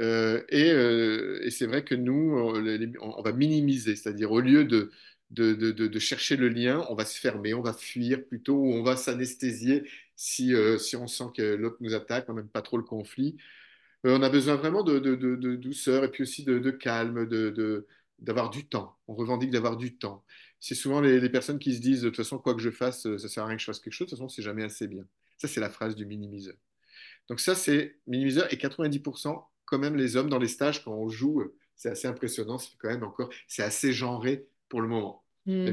Euh, 0.00 0.42
et, 0.48 1.50
c'est 1.50 1.66
vrai 1.66 1.84
que 1.84 1.94
nous, 1.94 2.36
on 3.00 3.22
va 3.22 3.32
minimiser, 3.32 3.96
c'est-à-dire 3.96 4.30
au 4.30 4.40
lieu 4.40 4.64
de, 4.64 4.90
de, 5.30 5.98
chercher 5.98 6.36
le 6.36 6.48
lien, 6.48 6.86
on 6.90 6.94
va 6.94 7.04
se 7.04 7.18
fermer, 7.18 7.54
on 7.54 7.62
va 7.62 7.72
fuir 7.72 8.24
plutôt, 8.24 8.56
ou 8.56 8.72
on 8.72 8.82
va 8.82 8.96
s'anesthésier 8.96 9.84
si, 10.16 10.54
si 10.78 10.96
on 10.96 11.06
sent 11.06 11.24
que 11.36 11.54
l'autre 11.54 11.78
nous 11.80 11.94
attaque, 11.94 12.26
on 12.28 12.34
n'aime 12.34 12.48
pas 12.48 12.62
trop 12.62 12.76
le 12.76 12.84
conflit. 12.84 13.36
On 14.04 14.22
a 14.22 14.30
besoin 14.30 14.56
vraiment 14.56 14.82
de, 14.82 14.98
douceur 15.56 16.04
et 16.04 16.10
puis 16.10 16.22
aussi 16.22 16.44
de, 16.44 16.70
calme, 16.70 17.26
d'avoir 18.18 18.50
du 18.50 18.66
temps. 18.66 18.96
On 19.08 19.14
revendique 19.14 19.50
d'avoir 19.50 19.76
du 19.76 19.96
temps. 19.96 20.24
C'est 20.60 20.74
souvent 20.74 21.00
les, 21.00 21.28
personnes 21.30 21.58
qui 21.58 21.74
se 21.74 21.80
disent 21.80 22.02
de 22.02 22.08
toute 22.08 22.18
façon, 22.18 22.38
quoi 22.38 22.54
que 22.54 22.60
je 22.60 22.70
fasse, 22.70 23.02
ça 23.16 23.28
sert 23.28 23.44
à 23.44 23.46
rien 23.46 23.56
que 23.56 23.62
je 23.62 23.66
fasse 23.66 23.80
quelque 23.80 23.92
chose, 23.92 24.06
de 24.06 24.10
toute 24.10 24.18
façon, 24.18 24.28
c'est 24.28 24.42
jamais 24.42 24.62
assez 24.62 24.86
bien. 24.86 25.04
Ça, 25.38 25.48
c'est 25.48 25.60
la 25.60 25.70
phrase 25.70 25.96
du 25.96 26.04
minimiseur. 26.04 26.54
Donc 27.28 27.40
ça, 27.40 27.54
c'est 27.54 27.96
minimiseur 28.06 28.52
et 28.52 28.56
90% 28.56 29.42
quand 29.70 29.78
même 29.78 29.96
les 29.96 30.16
hommes 30.16 30.28
dans 30.28 30.38
les 30.38 30.48
stages 30.48 30.84
quand 30.84 30.92
on 30.92 31.08
joue, 31.08 31.44
c'est 31.76 31.90
assez 31.90 32.08
impressionnant, 32.08 32.58
c'est 32.58 32.76
quand 32.76 32.88
même 32.88 33.04
encore, 33.04 33.30
c'est 33.46 33.62
assez 33.62 33.92
genré 33.92 34.46
pour 34.68 34.82
le 34.82 34.88
moment. 34.88 35.24
Hmm. 35.46 35.72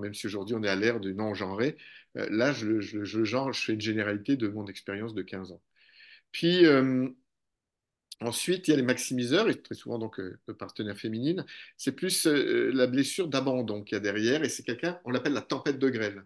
Même, 0.00 0.14
si 0.14 0.26
aujourd'hui 0.26 0.54
on 0.54 0.62
est 0.62 0.68
à 0.68 0.76
l'ère 0.76 1.00
du 1.00 1.14
non-genré, 1.14 1.76
euh, 2.16 2.28
là 2.30 2.52
je, 2.52 2.80
je, 2.80 3.04
je, 3.04 3.24
genre, 3.24 3.52
je 3.52 3.60
fais 3.60 3.72
une 3.72 3.80
généralité 3.80 4.36
de 4.36 4.46
mon 4.48 4.66
expérience 4.66 5.14
de 5.14 5.22
15 5.22 5.52
ans. 5.52 5.62
Puis 6.30 6.66
euh, 6.66 7.08
ensuite, 8.20 8.68
il 8.68 8.70
y 8.72 8.74
a 8.74 8.76
les 8.76 8.82
maximiseurs, 8.82 9.48
et 9.48 9.60
très 9.60 9.74
souvent 9.74 9.98
donc 9.98 10.20
euh, 10.20 10.38
le 10.46 10.54
partenaire 10.54 10.96
féminine. 10.96 11.44
C'est 11.76 11.92
plus 11.92 12.26
la 12.26 12.86
blessure 12.86 13.28
d'abandon 13.28 13.82
qu'il 13.82 13.96
y 13.96 13.98
a 13.98 14.00
derrière, 14.00 14.44
et 14.44 14.48
c'est 14.48 14.62
quelqu'un, 14.62 15.00
on 15.04 15.10
l'appelle 15.10 15.32
la 15.32 15.42
tempête 15.42 15.78
de 15.78 15.88
grêle. 15.88 16.24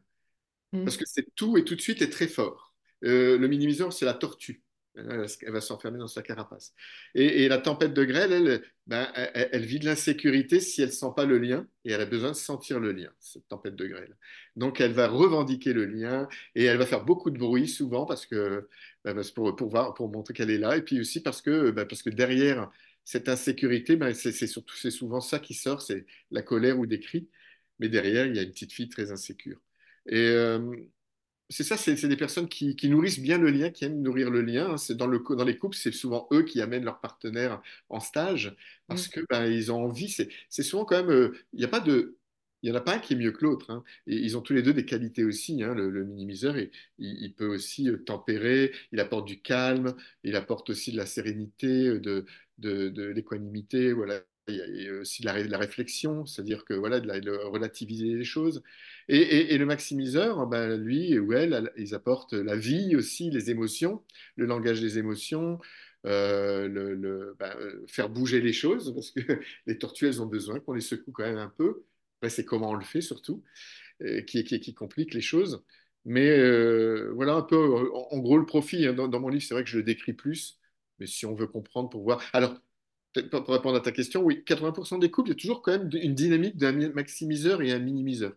Hmm. 0.72 0.85
Parce 0.85 0.96
que 0.96 1.05
c'est 1.07 1.27
tout 1.35 1.57
et 1.57 1.64
tout 1.64 1.77
de 1.77 1.81
suite 1.81 2.03
est 2.03 2.11
très 2.11 2.29
fort. 2.29 2.75
le 3.03 3.46
minimiseur, 3.46 3.92
c'est 3.92 4.05
la 4.05 4.14
tortue. 4.14 4.65
Elle 4.96 5.52
va 5.52 5.61
s'enfermer 5.61 5.98
dans 5.98 6.09
sa 6.09 6.22
carapace. 6.22 6.74
Et, 7.14 7.48
la 7.48 7.59
tempête 7.59 7.92
de 7.92 8.04
grêle, 8.04 8.62
ben, 8.87 9.09
elle, 9.14 9.64
vit 9.64 9.78
de 9.78 9.85
l'insécurité 9.85 10.59
si 10.61 10.80
elle 10.80 10.88
ne 10.88 10.94
sent 10.94 11.12
pas 11.14 11.26
le 11.26 11.38
lien, 11.38 11.66
et 11.85 11.92
elle 11.92 12.00
a 12.00 12.06
besoin 12.06 12.30
de 12.30 12.37
sentir 12.37 12.80
le 12.80 12.92
lien, 12.92 13.11
cette 13.20 13.46
tempête 13.48 13.76
de 13.76 13.87
grêle. 13.87 14.16
Donc 14.56 14.80
elle 14.80 14.92
va 14.92 15.09
revendiquer 15.09 15.72
le 15.72 15.85
lien, 15.85 16.28
et 16.54 16.64
elle 16.64 16.78
va 16.78 16.87
faire 16.87 17.04
beaucoup 17.04 17.30
de 17.30 17.38
bruit 17.38 17.68
souvent, 17.68 18.06
parce 18.06 18.26
que, 18.26 18.68
ben, 19.04 19.20
pour, 19.35 20.09
montrer 20.09 20.35
qu'elle 20.35 20.50
est 20.50 20.59
là, 20.59 20.76
et 20.76 20.82
puis 20.82 21.00
aussi 21.00 21.22
parce 21.22 21.42
que, 21.42 21.70
ben, 21.70 21.87
parce 21.87 22.02
que 22.02 22.11
derrière 22.11 22.70
cette 23.04 23.28
insécurité, 23.28 23.98
c'est 24.14 24.32
c'est 24.32 24.90
souvent 24.90 25.20
ça 25.20 25.38
qui 25.38 25.54
sort, 25.54 25.82
c'est 25.82 26.06
la 26.30 26.42
colère 26.42 26.78
ou 26.78 26.87
des 26.87 27.00
cris, 27.00 27.28
mais 27.78 27.88
derrière, 27.88 28.26
il 28.26 28.37
y 28.37 28.38
a 28.38 28.42
une 28.42 28.50
petite 28.50 28.72
fille 28.72 28.88
très 28.88 29.12
insécure. 29.12 29.61
Et, 30.06 30.28
euh, 30.30 30.59
c'est 31.48 31.62
ça, 31.64 31.76
c'est 31.76 32.09
des 32.09 32.16
personnes 32.16 32.48
qui, 32.48 32.88
nourrissent 32.88 33.20
bien 33.20 33.38
le 33.38 33.50
lien, 33.50 33.70
qui 33.70 33.85
aiment 33.85 34.02
nourrir 34.02 34.30
le 34.30 34.42
lien. 34.42 34.72
Hein. 34.72 34.76
C'est 34.76 34.96
dans, 34.96 35.06
le, 35.06 35.22
dans 35.30 35.44
les 35.44 35.59
couples, 35.59 35.76
c'est 35.76 35.92
souvent 35.92 36.26
eux 36.32 36.42
qui 36.42 36.61
amènent 36.61 36.85
leur 36.85 37.00
partenaire 37.00 37.62
en 37.88 38.00
stage 38.00 38.56
parce 38.88 39.09
mmh. 39.09 39.11
que 39.11 39.20
ben, 39.30 39.46
ils 39.46 39.70
ont 39.72 39.85
envie. 39.85 40.09
C'est 40.48 40.62
souvent 40.62 40.85
quand 40.85 40.96
même, 40.96 41.11
euh, 41.11 41.37
il 41.52 41.61
n'y 41.61 41.64
a 41.64 41.68
pas 41.68 41.80
de, 41.80 42.16
il 42.62 42.70
n'y 42.70 42.76
en 42.76 42.80
a 42.80 42.82
pas 42.82 42.96
un 42.96 42.98
qui 42.98 43.14
est 43.14 43.16
mieux 43.16 43.32
que 43.32 43.44
l'autre. 43.44 43.70
Hein. 43.70 43.85
Et 44.06 44.16
ils 44.16 44.37
ont 44.37 44.40
tous 44.40 44.54
les 44.54 44.62
deux 44.62 44.74
des 44.74 44.85
qualités 44.85 45.24
aussi. 45.24 45.62
Hein. 45.62 45.74
Le, 45.74 46.04
minimiseur, 46.04 46.56
et, 46.56 46.70
il, 46.98 47.32
peut 47.35 47.46
aussi 47.46 47.88
euh, 47.88 47.98
tempérer, 47.98 48.72
il 48.92 49.00
apporte 49.00 49.26
du 49.26 49.40
calme, 49.40 49.94
il 50.24 50.37
apporte 50.37 50.70
aussi 50.70 50.92
de 50.92 50.96
la 50.96 51.06
sérénité, 51.06 51.88
euh, 51.88 52.00
de, 52.00 52.26
de, 52.59 52.88
de 52.88 53.04
l'équanimité. 53.04 53.92
Voilà 53.92 54.20
il 54.48 54.82
y 54.82 54.88
a 54.88 54.92
aussi 55.00 55.22
de 55.22 55.26
la, 55.26 55.59
réflexion, 55.59 56.24
c'est-à-dire 56.24 56.64
que 56.64 56.74
voilà, 56.74 57.00
de, 57.00 57.30
relativiser 57.46 58.14
les 58.14 58.24
choses. 58.24 58.62
Et, 59.09 59.56
le 59.59 59.66
maximiseur, 59.66 60.46
ben, 60.46 60.76
lui 60.76 61.18
ou 61.18 61.32
elle, 61.32 61.72
ils 61.76 61.94
apportent 61.94 62.32
la 62.32 62.56
vie 62.56 62.96
aussi, 62.96 63.30
les 63.30 63.50
émotions, 63.50 64.02
le 64.37 64.46
langage 64.46 64.80
des 64.80 64.98
émotions, 64.98 65.59
euh, 66.06 66.68
le, 66.68 67.35
ben, 67.38 67.54
faire 67.88 68.09
bouger 68.09 68.40
les 68.40 68.52
choses, 68.52 68.94
parce 68.94 69.11
que 69.11 69.20
les 69.66 69.78
tortues, 69.78 70.06
elles 70.06 70.22
ont 70.22 70.26
besoin 70.26 70.61
qu'on 70.61 70.74
les 70.74 70.80
secoue 70.80 71.12
quand 71.12 71.24
même 71.24 71.38
un 71.38 71.52
peu. 71.56 71.85
Après, 72.18 72.30
c'est 72.30 72.44
comment 72.44 72.70
on 72.70 72.74
le 72.74 72.85
fait 72.85 73.00
surtout, 73.00 73.42
euh, 74.02 74.22
qui, 74.22 74.44
qui, 74.44 74.74
complique 74.74 75.14
les 75.14 75.20
choses. 75.20 75.64
Mais 76.04 76.28
euh, 76.38 77.12
voilà 77.14 77.35
un 77.35 77.42
peu, 77.42 77.90
en, 77.92 78.18
gros, 78.18 78.38
le 78.38 78.46
profit. 78.46 78.87
Hein. 78.87 78.94
dans, 78.94 79.09
dans, 79.09 79.20
mon 79.20 79.28
livre, 79.28 79.44
c'est 79.44 79.54
vrai 79.54 79.64
que 79.64 79.70
je 79.70 79.78
le 79.78 79.82
décris 79.85 80.12
plus, 80.12 80.61
mais 80.98 81.06
si 81.06 81.26
on 81.26 81.35
veut 81.35 81.48
comprendre 81.48 81.90
pour 81.90 82.02
voir. 82.04 82.22
Alors, 82.32 82.56
pour 83.22 83.48
répondre 83.48 83.76
à 83.76 83.81
ta 83.81 83.92
question, 83.92 84.22
oui, 84.22 84.42
80% 84.46 84.98
des 84.98 85.11
couples, 85.11 85.31
il 85.31 85.33
y 85.33 85.37
a 85.37 85.40
toujours 85.40 85.62
quand 85.62 85.72
même 85.72 85.90
une 85.92 86.14
dynamique 86.14 86.57
d'un 86.57 86.72
maximiseur 86.90 87.62
et 87.62 87.72
un 87.72 87.79
minimiseur. 87.79 88.35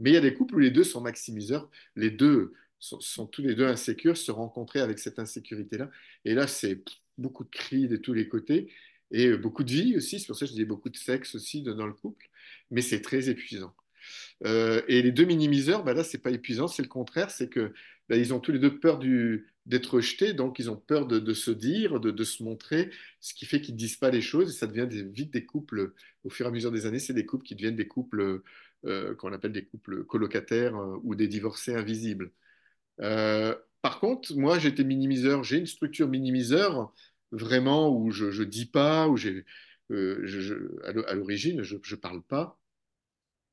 Mais 0.00 0.10
il 0.10 0.14
y 0.14 0.16
a 0.16 0.20
des 0.20 0.34
couples 0.34 0.56
où 0.56 0.58
les 0.58 0.70
deux 0.70 0.84
sont 0.84 1.00
maximiseurs, 1.00 1.70
les 1.96 2.10
deux 2.10 2.54
sont, 2.78 3.26
tous 3.26 3.42
les 3.42 3.54
deux 3.54 3.66
insécures, 3.66 4.16
se 4.16 4.30
rencontrer 4.30 4.80
avec 4.80 4.98
cette 4.98 5.18
insécurité-là. 5.18 5.90
Et 6.24 6.34
là, 6.34 6.46
c'est 6.46 6.82
beaucoup 7.18 7.44
de 7.44 7.50
cris 7.50 7.88
de 7.88 7.96
tous 7.96 8.12
les 8.12 8.28
côtés 8.28 8.72
et 9.10 9.36
beaucoup 9.36 9.64
de 9.64 9.72
vie 9.72 9.96
aussi. 9.96 10.20
C'est 10.20 10.26
pour 10.26 10.36
ça 10.36 10.46
que 10.46 10.52
je 10.52 10.56
dis 10.56 10.64
beaucoup 10.64 10.88
de 10.88 10.96
sexe 10.96 11.34
aussi 11.34 11.62
dans 11.62 11.86
le 11.86 11.92
couple. 11.92 12.28
Mais 12.70 12.82
c'est 12.82 13.00
très 13.00 13.28
épuisant. 13.28 13.74
Euh, 14.46 14.82
et 14.88 15.02
les 15.02 15.12
deux 15.12 15.24
minimiseurs, 15.24 15.84
bah 15.84 15.94
là, 15.94 16.04
c'est 16.04 16.18
pas 16.18 16.30
épuisant, 16.30 16.68
c'est 16.68 16.82
le 16.82 16.88
contraire, 16.88 17.30
c'est 17.30 17.48
que 17.48 17.72
bah, 18.08 18.16
ils 18.16 18.32
ont 18.32 18.40
tous 18.40 18.52
les 18.52 18.58
deux 18.58 18.78
peur 18.78 18.98
d'être 19.68 19.94
rejetés, 19.94 20.32
donc 20.32 20.58
ils 20.58 20.70
ont 20.70 20.76
peur 20.76 21.06
de, 21.06 21.34
se 21.34 21.50
dire, 21.50 22.00
de, 22.00 22.24
se 22.24 22.42
montrer, 22.42 22.90
ce 23.20 23.34
qui 23.34 23.46
fait 23.46 23.60
qu'ils 23.60 23.74
ne 23.74 23.78
disent 23.78 23.96
pas 23.96 24.10
les 24.10 24.22
choses, 24.22 24.50
et 24.50 24.58
ça 24.58 24.66
devient 24.66 24.88
vite 25.12 25.30
des 25.30 25.44
couples, 25.44 25.92
au 26.24 26.30
fur 26.30 26.46
et 26.46 26.48
à 26.48 26.52
mesure 26.52 26.72
des 26.72 26.86
années, 26.86 26.98
c'est 26.98 27.12
des 27.12 27.26
couples 27.26 27.44
qui 27.44 27.54
deviennent 27.54 27.76
des 27.76 27.86
couples 27.86 28.42
euh, 28.86 29.14
qu'on 29.16 29.32
appelle 29.32 29.52
des 29.52 29.64
couples 29.66 30.04
colocataires 30.04 30.76
euh, 30.76 30.96
ou 31.04 31.14
des 31.14 31.28
divorcés 31.28 31.74
invisibles. 31.74 32.32
par 33.82 34.00
contre, 34.00 34.34
moi, 34.36 34.58
j'étais 34.58 34.84
minimiseur, 34.84 35.44
j'ai 35.44 35.58
une 35.58 35.66
structure 35.66 36.08
minimiseur, 36.08 36.92
vraiment, 37.32 37.94
où 37.94 38.10
je 38.10 38.26
ne 38.26 38.44
dis 38.44 38.66
pas, 38.66 39.08
où 39.08 39.16
j'ai... 39.16 39.44
à 39.90 41.14
l'origine, 41.14 41.62
je 41.62 41.76
ne 41.76 41.96
parle 41.96 42.22
pas, 42.22 42.57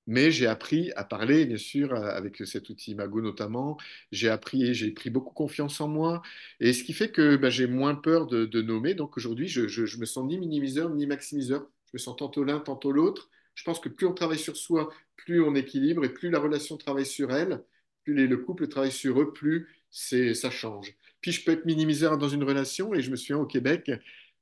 Mais 0.08 0.30
j'ai 0.30 0.46
appris 0.46 0.91
à 0.96 1.04
parler, 1.04 1.46
bien 1.46 1.58
sûr, 1.58 1.94
avec 1.96 2.38
cet 2.46 2.70
outil 2.70 2.91
Imago 2.91 3.22
notamment. 3.22 3.78
J'ai 4.12 4.30
appris, 4.30 4.74
j'ai 4.74 4.91
pris 4.91 5.10
beaucoup 5.10 5.34
confiance 5.34 5.82
en 5.82 5.88
moi. 5.88 6.22
Et 6.60 6.74
ce 6.74 6.84
qui 6.84 6.94
fait 6.94 7.10
que 7.10 7.36
bah, 7.38 7.50
j'ai 7.50 7.68
moins 7.68 7.96
peur 7.96 8.28
de, 8.28 8.62
nommer. 8.62 8.94
Donc 8.94 9.18
aujourd'hui, 9.18 9.48
je, 9.48 9.68
je, 9.68 9.98
me 9.98 10.06
sens 10.06 10.28
ni 10.28 10.38
minimiseur 10.38 10.89
ni 10.89 11.08
maximiseur. 11.08 11.68
Je 11.88 11.91
me 11.94 12.00
sens 12.00 12.15
tantôt 12.18 12.44
l'un, 12.44 12.60
tantôt 12.60 12.91
l'autre. 12.91 13.30
Je 13.56 13.63
pense 13.63 13.80
que 13.80 13.89
plus 13.89 14.06
on 14.06 14.13
travaille 14.13 14.38
sur 14.39 14.58
soi, 14.58 14.89
plus 15.15 15.41
on 15.41 15.56
équilibre 15.56 16.06
et 16.06 16.10
plus 16.13 16.30
la 16.30 16.39
relation 16.39 16.78
travaille 16.78 17.06
sur 17.06 17.32
elle, 17.32 17.63
plus 18.04 18.28
le 18.28 18.38
couple 18.38 18.68
travaille 18.68 18.91
sur 18.91 19.20
eux, 19.22 19.34
plus 19.34 19.70
ça 19.89 20.52
change. 20.52 20.94
Puis 21.22 21.32
je 21.32 21.44
peux 21.44 21.52
être 21.52 21.65
minimiseur 21.65 22.18
dans 22.18 22.30
une 22.30 22.44
relation 22.44 22.94
et 22.94 23.02
je 23.02 23.10
me 23.10 23.15
souviens 23.15 23.38
au 23.38 23.46
Québec, 23.46 23.89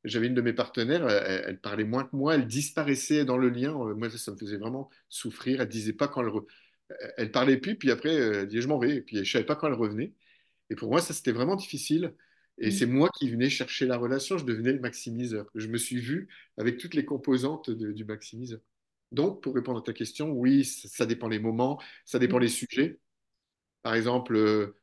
j'avais 0.04 0.28
une 0.28 0.34
de 0.34 0.42
mes 0.42 0.54
partenaires, 0.54 1.08
elle, 1.08 1.60
parlait 1.60 1.84
moins 1.86 2.04
que 2.04 2.16
moi, 2.16 2.36
elle 2.36 2.48
disparaissait 2.48 3.26
dans 3.26 3.38
le 3.38 3.50
lien. 3.50 3.74
Euh, 3.74 3.96
moi, 3.96 4.10
ça 4.10 4.32
me 4.32 4.38
faisait 4.38 4.58
vraiment 4.58 4.90
souffrir. 5.10 5.62
Elle 5.62 5.70
disait 5.70 5.94
pas 5.94 6.08
quand 6.08 6.22
elle, 6.22 6.32
elle 7.18 7.32
parlait 7.32 7.58
plus, 7.58 7.78
puis 7.78 7.92
après, 7.92 8.14
elle 8.14 8.48
disait 8.48 8.62
je 8.62 8.68
m'en 8.68 8.80
vais, 8.80 8.98
et 8.98 9.02
puis 9.02 9.24
je 9.24 9.32
savais 9.32 9.46
pas 9.46 9.56
quand 9.56 9.68
elle 9.68 9.74
revenait. 9.74 10.14
Et 10.70 10.76
pour 10.76 10.90
moi, 10.90 11.02
ça 11.02 11.14
c'était 11.14 11.32
vraiment 11.32 11.56
difficile. 11.56 12.14
Et 12.60 12.68
mm. 12.70 12.72
c'est 12.72 12.86
moi 12.86 13.10
qui 13.18 13.30
venais 13.30 13.50
chercher 13.50 13.86
la 13.86 13.98
relation, 13.98 14.38
je 14.38 14.46
devenais 14.46 14.74
le 14.74 14.80
maximiseur. 14.80 15.48
Je 15.56 15.68
me 15.68 15.78
suis 15.78 16.00
vu 16.00 16.30
avec 16.58 16.78
toutes 16.78 16.94
les 16.96 17.06
composantes 17.06 17.70
du 17.70 18.06
maximiseur. 18.06 18.60
Donc, 19.12 19.44
pour 19.44 19.56
répondre 19.56 19.80
à 19.80 19.84
ta 19.84 19.94
question, 19.94 20.32
oui, 20.32 20.66
ça, 20.66 21.06
dépend 21.06 21.28
les 21.30 21.40
moments, 21.40 21.80
ça 22.06 22.20
dépend 22.20 22.40
les 22.40 22.50
sujets. 22.50 23.00
Par 23.84 23.96
exemple, 23.96 24.36
euh, 24.36 24.76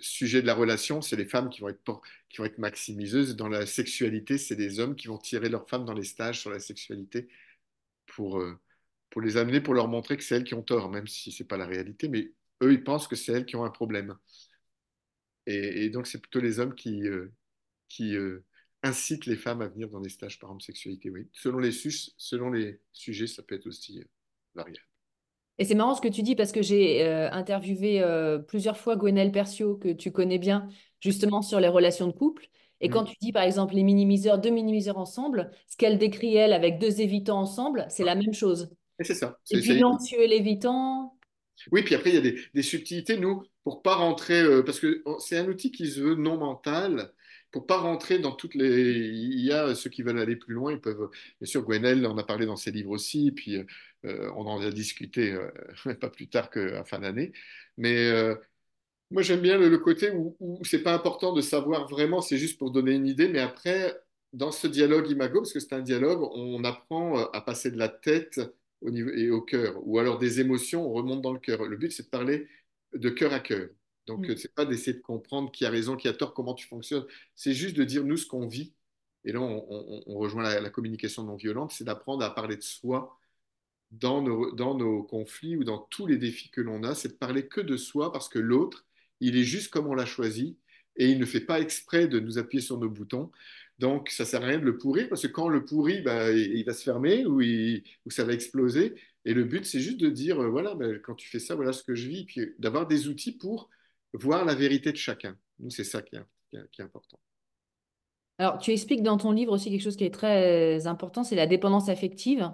sujet 0.00 0.42
de 0.42 0.46
la 0.46 0.54
relation, 0.54 1.02
c'est 1.02 1.16
les 1.16 1.24
femmes 1.24 1.50
qui 1.50 1.60
vont, 1.60 1.68
être, 1.68 2.00
qui 2.28 2.38
vont 2.38 2.44
être 2.44 2.58
maximiseuses. 2.58 3.36
Dans 3.36 3.48
la 3.48 3.66
sexualité, 3.66 4.38
c'est 4.38 4.56
des 4.56 4.80
hommes 4.80 4.96
qui 4.96 5.08
vont 5.08 5.18
tirer 5.18 5.48
leurs 5.48 5.68
femmes 5.68 5.84
dans 5.84 5.94
les 5.94 6.04
stages 6.04 6.40
sur 6.40 6.50
la 6.50 6.60
sexualité 6.60 7.28
pour, 8.06 8.40
euh, 8.40 8.58
pour 9.10 9.20
les 9.20 9.36
amener, 9.36 9.60
pour 9.60 9.74
leur 9.74 9.88
montrer 9.88 10.16
que 10.16 10.22
c'est 10.22 10.36
elles 10.36 10.44
qui 10.44 10.54
ont 10.54 10.62
tort, 10.62 10.90
même 10.90 11.06
si 11.06 11.32
ce 11.32 11.42
n'est 11.42 11.46
pas 11.46 11.56
la 11.56 11.66
réalité. 11.66 12.08
Mais 12.08 12.32
eux, 12.62 12.72
ils 12.72 12.84
pensent 12.84 13.08
que 13.08 13.16
c'est 13.16 13.32
elles 13.32 13.46
qui 13.46 13.56
ont 13.56 13.64
un 13.64 13.70
problème. 13.70 14.16
Et, 15.46 15.90
donc, 15.90 16.06
c'est 16.06 16.20
plutôt 16.20 16.40
les 16.40 16.60
hommes 16.60 16.74
qui, 16.74 17.02
euh, 17.08 17.32
qui 17.88 18.14
euh, 18.16 18.44
incitent 18.82 19.26
les 19.26 19.36
femmes 19.36 19.62
à 19.62 19.68
venir 19.68 19.88
dans 19.88 20.00
des 20.00 20.10
stages, 20.10 20.38
par 20.38 20.50
exemple, 20.50 20.64
sexualité. 20.64 21.10
Oui. 21.10 21.28
Selon 21.32 21.58
les, 21.58 21.72
selon 21.72 22.50
les 22.50 22.80
sujets, 22.92 23.26
ça 23.26 23.42
peut 23.42 23.56
être 23.56 23.66
aussi 23.66 24.02
variable. 24.54 24.89
Et 25.60 25.64
c'est 25.64 25.74
marrant 25.74 25.94
ce 25.94 26.00
que 26.00 26.08
tu 26.08 26.22
dis 26.22 26.34
parce 26.34 26.52
que 26.52 26.62
j'ai 26.62 27.06
euh, 27.06 27.30
interviewé 27.32 28.00
euh, 28.00 28.38
plusieurs 28.38 28.78
fois 28.78 28.96
Gwenelle 28.96 29.30
Percio, 29.30 29.76
que 29.76 29.92
tu 29.92 30.10
connais 30.10 30.38
bien, 30.38 30.66
justement 31.00 31.42
sur 31.42 31.60
les 31.60 31.68
relations 31.68 32.06
de 32.06 32.12
couple. 32.12 32.48
Et 32.80 32.88
quand 32.88 33.04
tu 33.04 33.14
dis, 33.20 33.30
par 33.30 33.42
exemple, 33.42 33.74
les 33.74 33.82
minimiseurs, 33.82 34.38
deux 34.38 34.48
minimiseurs 34.48 34.96
ensemble, 34.96 35.50
ce 35.68 35.76
qu'elle 35.76 35.98
décrit, 35.98 36.34
elle, 36.34 36.54
avec 36.54 36.78
deux 36.78 37.02
évitants 37.02 37.40
ensemble, 37.40 37.84
c'est 37.90 38.04
la 38.04 38.14
même 38.14 38.32
chose. 38.32 38.70
Et 38.98 39.04
c'est 39.04 39.14
ça. 39.14 39.38
Et 39.50 39.60
puis 39.60 39.78
l'anxieux 39.78 40.22
et 40.22 40.28
l'évitant. 40.28 41.18
Oui, 41.72 41.82
puis 41.82 41.94
après, 41.94 42.08
il 42.08 42.14
y 42.14 42.28
a 42.28 42.32
des, 42.54 42.62
subtilités, 42.62 43.18
nous, 43.18 43.42
pour 43.62 43.82
pas 43.82 43.96
rentrer, 43.96 44.40
euh, 44.40 44.62
parce 44.62 44.80
que 44.80 45.04
c'est 45.18 45.36
un 45.36 45.46
outil 45.46 45.70
qui 45.70 45.88
se 45.88 46.00
veut 46.00 46.14
non 46.14 46.38
mental, 46.38 47.12
pour 47.50 47.66
pas 47.66 47.76
rentrer 47.76 48.18
dans 48.18 48.32
toutes 48.32 48.54
les. 48.54 48.92
Il 48.94 49.44
y 49.44 49.52
a 49.52 49.74
ceux 49.74 49.90
qui 49.90 50.02
veulent 50.02 50.18
aller 50.18 50.36
plus 50.36 50.54
loin, 50.54 50.72
ils 50.72 50.80
peuvent. 50.80 51.10
Bien 51.40 51.46
sûr, 51.46 51.62
Gwenelle 51.62 52.06
en 52.06 52.16
a 52.16 52.24
parlé 52.24 52.46
dans 52.46 52.56
ses 52.56 52.70
livres 52.70 52.90
aussi, 52.90 53.30
puis 53.32 53.56
euh, 53.56 53.64
on 54.04 54.46
en 54.46 54.60
a 54.60 54.70
discuté 54.70 55.32
euh, 55.32 55.94
pas 56.00 56.10
plus 56.10 56.28
tard 56.28 56.50
qu'à 56.50 56.84
fin 56.84 57.00
d'année. 57.00 57.32
Mais 57.76 58.10
euh, 58.10 58.34
moi, 59.10 59.22
j'aime 59.22 59.40
bien 59.40 59.58
le, 59.58 59.78
côté 59.78 60.10
où, 60.10 60.36
où 60.40 60.64
c'est 60.64 60.82
pas 60.82 60.94
important 60.94 61.32
de 61.32 61.40
savoir 61.40 61.88
vraiment, 61.88 62.20
c'est 62.20 62.38
juste 62.38 62.58
pour 62.58 62.70
donner 62.70 62.92
une 62.92 63.06
idée, 63.06 63.28
mais 63.28 63.40
après, 63.40 64.00
dans 64.32 64.52
ce 64.52 64.66
dialogue 64.66 65.10
imago, 65.10 65.40
parce 65.40 65.52
que 65.52 65.60
c'est 65.60 65.74
un 65.74 65.80
dialogue, 65.80 66.22
on 66.22 66.62
apprend 66.64 67.18
à 67.18 67.40
passer 67.40 67.70
de 67.70 67.78
la 67.78 67.88
tête 67.88 68.40
au 68.80 68.90
niveau, 68.90 69.10
et 69.10 69.30
au 69.30 69.42
cœur, 69.42 69.76
ou 69.86 69.98
alors 69.98 70.18
des 70.18 70.40
émotions, 70.40 70.86
on 70.86 70.92
remonte 70.92 71.22
dans 71.22 71.32
le 71.32 71.40
cœur. 71.40 71.64
Le 71.64 71.76
but, 71.76 71.92
c'est 71.92 72.04
de 72.04 72.08
parler 72.08 72.48
de 72.94 73.10
cœur 73.10 73.32
à 73.32 73.40
cœur. 73.40 73.68
Donc, 74.06 74.26
ce 74.26 74.32
mm. 74.32 74.36
c'est 74.36 74.54
pas 74.54 74.64
d'essayer 74.64 74.94
de 74.94 75.02
comprendre 75.02 75.50
qui 75.52 75.64
a 75.64 75.70
raison, 75.70 75.96
qui 75.96 76.08
a 76.08 76.12
tort, 76.12 76.34
comment 76.34 76.54
tu 76.54 76.66
fonctionnes. 76.66 77.04
C'est 77.34 77.52
juste 77.54 77.76
de 77.76 77.84
dire 77.84 78.04
nous 78.04 78.16
ce 78.16 78.26
qu'on 78.26 78.46
vit. 78.46 78.74
Et 79.24 79.32
là, 79.32 79.40
on, 79.40 80.18
rejoint 80.18 80.42
la, 80.42 80.60
la, 80.60 80.70
communication 80.70 81.24
non 81.24 81.36
violente, 81.36 81.72
c'est 81.72 81.84
d'apprendre 81.84 82.24
à 82.24 82.34
parler 82.34 82.56
de 82.56 82.62
soi 82.62 83.19
dans 83.90 84.22
nos, 84.22 84.52
dans 84.52 84.76
nos 84.76 85.02
conflits 85.02 85.56
ou 85.56 85.64
dans 85.64 85.78
tous 85.78 86.06
les 86.06 86.16
défis 86.16 86.50
que 86.50 86.60
l'on 86.60 86.82
a, 86.84 86.94
c'est 86.94 87.08
de 87.08 87.14
parler 87.14 87.48
que 87.48 87.60
de 87.60 87.76
soi 87.76 88.12
parce 88.12 88.28
que 88.28 88.38
l'autre, 88.38 88.86
il 89.20 89.36
est 89.36 89.44
juste 89.44 89.70
comme 89.72 89.86
on 89.86 89.94
l'a 89.94 90.06
choisi 90.06 90.58
et 90.96 91.08
il 91.08 91.18
ne 91.18 91.24
fait 91.24 91.40
pas 91.40 91.60
exprès 91.60 92.08
de 92.08 92.20
nous 92.20 92.38
appuyer 92.38 92.62
sur 92.62 92.78
nos 92.78 92.88
boutons. 92.88 93.30
Donc, 93.78 94.10
ça 94.10 94.24
sert 94.24 94.42
à 94.42 94.46
rien 94.46 94.58
de 94.58 94.64
le 94.64 94.76
pourrir 94.78 95.08
parce 95.08 95.22
que 95.22 95.28
quand 95.28 95.46
on 95.46 95.48
le 95.48 95.64
pourrit, 95.64 96.02
bah, 96.02 96.30
il, 96.30 96.64
va 96.64 96.74
se 96.74 96.82
fermer 96.82 97.24
ou, 97.26 97.40
ça 98.10 98.24
va 98.24 98.32
exploser. 98.32 98.94
Et 99.24 99.34
le 99.34 99.44
but, 99.44 99.64
c'est 99.64 99.80
juste 99.80 100.00
de 100.00 100.10
dire, 100.10 100.40
euh, 100.40 100.48
voilà, 100.48 100.74
bah, 100.74 100.86
quand 101.02 101.14
tu 101.14 101.28
fais 101.28 101.38
ça, 101.38 101.54
voilà 101.54 101.72
ce 101.72 101.82
que 101.82 101.94
je 101.94 102.08
vis, 102.08 102.24
puis 102.26 102.54
d'avoir 102.58 102.86
des 102.86 103.08
outils 103.08 103.32
pour 103.32 103.70
voir 104.12 104.44
la 104.44 104.54
vérité 104.54 104.92
de 104.92 104.96
chacun. 104.96 105.36
Nous, 105.58 105.70
c'est 105.70 105.84
ça 105.84 106.02
qui 106.02 106.16
est, 106.16 106.68
qui 106.72 106.80
est 106.80 106.84
important. 106.84 107.18
Alors, 108.38 108.58
tu 108.58 108.70
expliques 108.70 109.02
dans 109.02 109.18
ton 109.18 109.32
livre 109.32 109.52
aussi 109.52 109.70
quelque 109.70 109.82
chose 109.82 109.96
qui 109.96 110.04
est 110.04 110.14
très 110.14 110.86
important, 110.86 111.24
c'est 111.24 111.36
la 111.36 111.46
dépendance 111.46 111.88
affective 111.88 112.50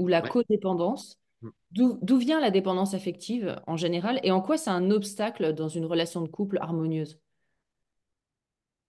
ou 0.00 0.08
la 0.08 0.22
codépendance. 0.22 1.20
Mm. 1.42 1.50
D'où 1.72 2.16
vient 2.16 2.40
la 2.40 2.50
dépendance 2.50 2.94
affective 2.94 3.60
en 3.66 3.76
général 3.76 4.18
et 4.24 4.32
en 4.32 4.40
quoi 4.40 4.56
c'est 4.56 4.70
un 4.70 4.90
obstacle 4.90 5.54
dans 5.54 5.68
une 5.68 5.84
relation 5.84 6.22
de 6.22 6.28
couple 6.28 6.58
harmonieuse? 6.58 7.20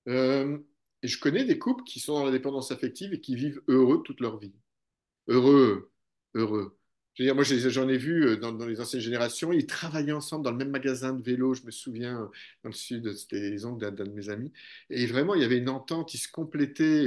Euh, 0.07 0.57
Je 1.03 1.19
connais 1.19 1.43
des 1.43 1.59
couples 1.59 1.83
qui 1.83 1.99
sont 1.99 2.13
dans 2.13 2.25
la 2.25 2.31
dépendance 2.31 2.71
affective 2.71 3.13
et 3.13 3.19
qui 3.19 3.35
vivent 3.35 3.61
heureux 3.67 4.01
toute 4.03 4.21
leur 4.21 4.39
vie. 4.39 4.53
Heureux, 5.27 5.91
heureux. 6.33 6.77
Je 7.15 7.23
veux 7.23 7.27
dire, 7.27 7.35
moi, 7.35 7.43
j'en 7.43 7.89
ai 7.89 7.97
vu 7.97 8.25
euh, 8.25 8.37
dans, 8.37 8.65
les 8.65 8.79
anciennes 8.79 9.01
générations, 9.01 9.51
ils 9.51 9.65
travaillaient 9.65 10.13
ensemble 10.13 10.45
dans 10.45 10.51
le 10.51 10.57
même 10.57 10.71
magasin 10.71 11.11
de 11.13 11.21
vélo, 11.21 11.53
je 11.53 11.63
me 11.63 11.71
souviens, 11.71 12.21
euh, 12.21 12.27
dans 12.63 12.69
le 12.69 12.71
sud, 12.71 13.11
c'était 13.13 13.49
les 13.49 13.65
oncles 13.65 13.81
d'un 13.91 14.05
de 14.05 14.11
mes 14.11 14.29
amis. 14.29 14.53
Et 14.89 15.05
vraiment, 15.07 15.35
il 15.35 15.41
y 15.41 15.45
avait 15.45 15.57
une 15.57 15.69
entente, 15.69 16.13
ils 16.13 16.19
se 16.19 16.31
complétaient. 16.31 17.05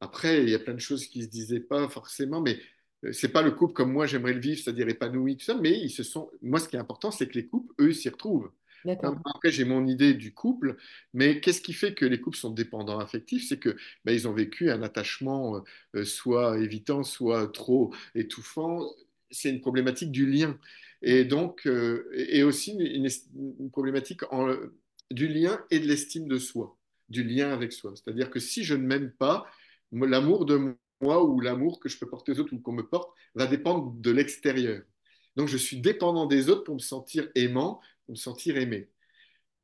Après, 0.00 0.42
il 0.42 0.48
y 0.48 0.54
a 0.54 0.60
plein 0.60 0.74
de 0.74 0.80
choses 0.80 1.06
qui 1.06 1.18
ne 1.18 1.24
se 1.24 1.28
disaient 1.28 1.60
pas 1.60 1.88
forcément, 1.88 2.40
mais 2.40 2.60
c'est 3.10 3.32
pas 3.32 3.42
le 3.42 3.50
couple 3.50 3.74
comme 3.74 3.92
moi 3.92 4.06
j'aimerais 4.06 4.34
le 4.34 4.40
vivre, 4.40 4.60
c'est-à-dire 4.62 4.88
épanoui, 4.88 5.36
tout 5.36 5.44
ça, 5.44 5.58
mais 5.60 5.78
ils 5.78 5.90
se 5.90 6.02
sont. 6.02 6.30
Moi, 6.42 6.60
ce 6.60 6.68
qui 6.68 6.76
est 6.76 6.78
important, 6.78 7.10
c'est 7.10 7.26
que 7.28 7.34
les 7.34 7.46
couples, 7.46 7.72
eux, 7.80 7.92
s'y 7.92 8.08
retrouvent. 8.08 8.50
Après, 9.34 9.50
j'ai 9.50 9.64
mon 9.64 9.86
idée 9.86 10.14
du 10.14 10.34
couple, 10.34 10.76
mais 11.14 11.40
qu'est-ce 11.40 11.60
qui 11.60 11.72
fait 11.72 11.94
que 11.94 12.04
les 12.04 12.20
couples 12.20 12.36
sont 12.36 12.50
dépendants 12.50 12.98
affectifs? 12.98 13.46
C'est 13.48 13.58
que 13.58 13.76
ben, 14.04 14.12
ils 14.12 14.26
ont 14.26 14.32
vécu 14.32 14.70
un 14.70 14.82
attachement 14.82 15.56
euh, 15.56 15.60
euh, 15.96 16.04
soit 16.04 16.58
évitant, 16.58 17.02
soit 17.04 17.48
trop 17.52 17.94
étouffant. 18.14 18.84
C'est 19.30 19.50
une 19.50 19.60
problématique 19.60 20.10
du 20.10 20.26
lien. 20.26 20.58
Et 21.00 21.24
donc, 21.24 21.66
euh, 21.66 22.10
et 22.14 22.42
aussi 22.42 22.72
une, 22.72 23.08
une 23.58 23.70
problématique 23.70 24.22
en, 24.32 24.54
du 25.10 25.28
lien 25.28 25.60
et 25.70 25.78
de 25.78 25.86
l'estime 25.86 26.26
de 26.28 26.38
soi, 26.38 26.76
du 27.08 27.22
lien 27.22 27.52
avec 27.52 27.72
soi. 27.72 27.92
C'est-à-dire 27.94 28.30
que 28.30 28.40
si 28.40 28.64
je 28.64 28.74
ne 28.74 28.86
m'aime 28.86 29.12
pas, 29.12 29.46
l'amour 29.92 30.44
de 30.44 30.76
moi 31.02 31.24
ou 31.24 31.40
l'amour 31.40 31.80
que 31.80 31.88
je 31.88 31.98
peux 31.98 32.08
porter 32.08 32.32
aux 32.32 32.40
autres 32.40 32.54
ou 32.54 32.60
qu'on 32.60 32.72
me 32.72 32.86
porte 32.86 33.12
va 33.34 33.46
dépendre 33.46 33.92
de 33.94 34.10
l'extérieur. 34.10 34.82
Donc 35.36 35.48
je 35.48 35.56
suis 35.56 35.80
dépendant 35.80 36.26
des 36.26 36.48
autres 36.48 36.64
pour 36.64 36.74
me 36.74 36.80
sentir 36.80 37.28
aimant, 37.34 37.80
pour 38.06 38.12
me 38.14 38.18
sentir 38.18 38.56
aimé. 38.56 38.88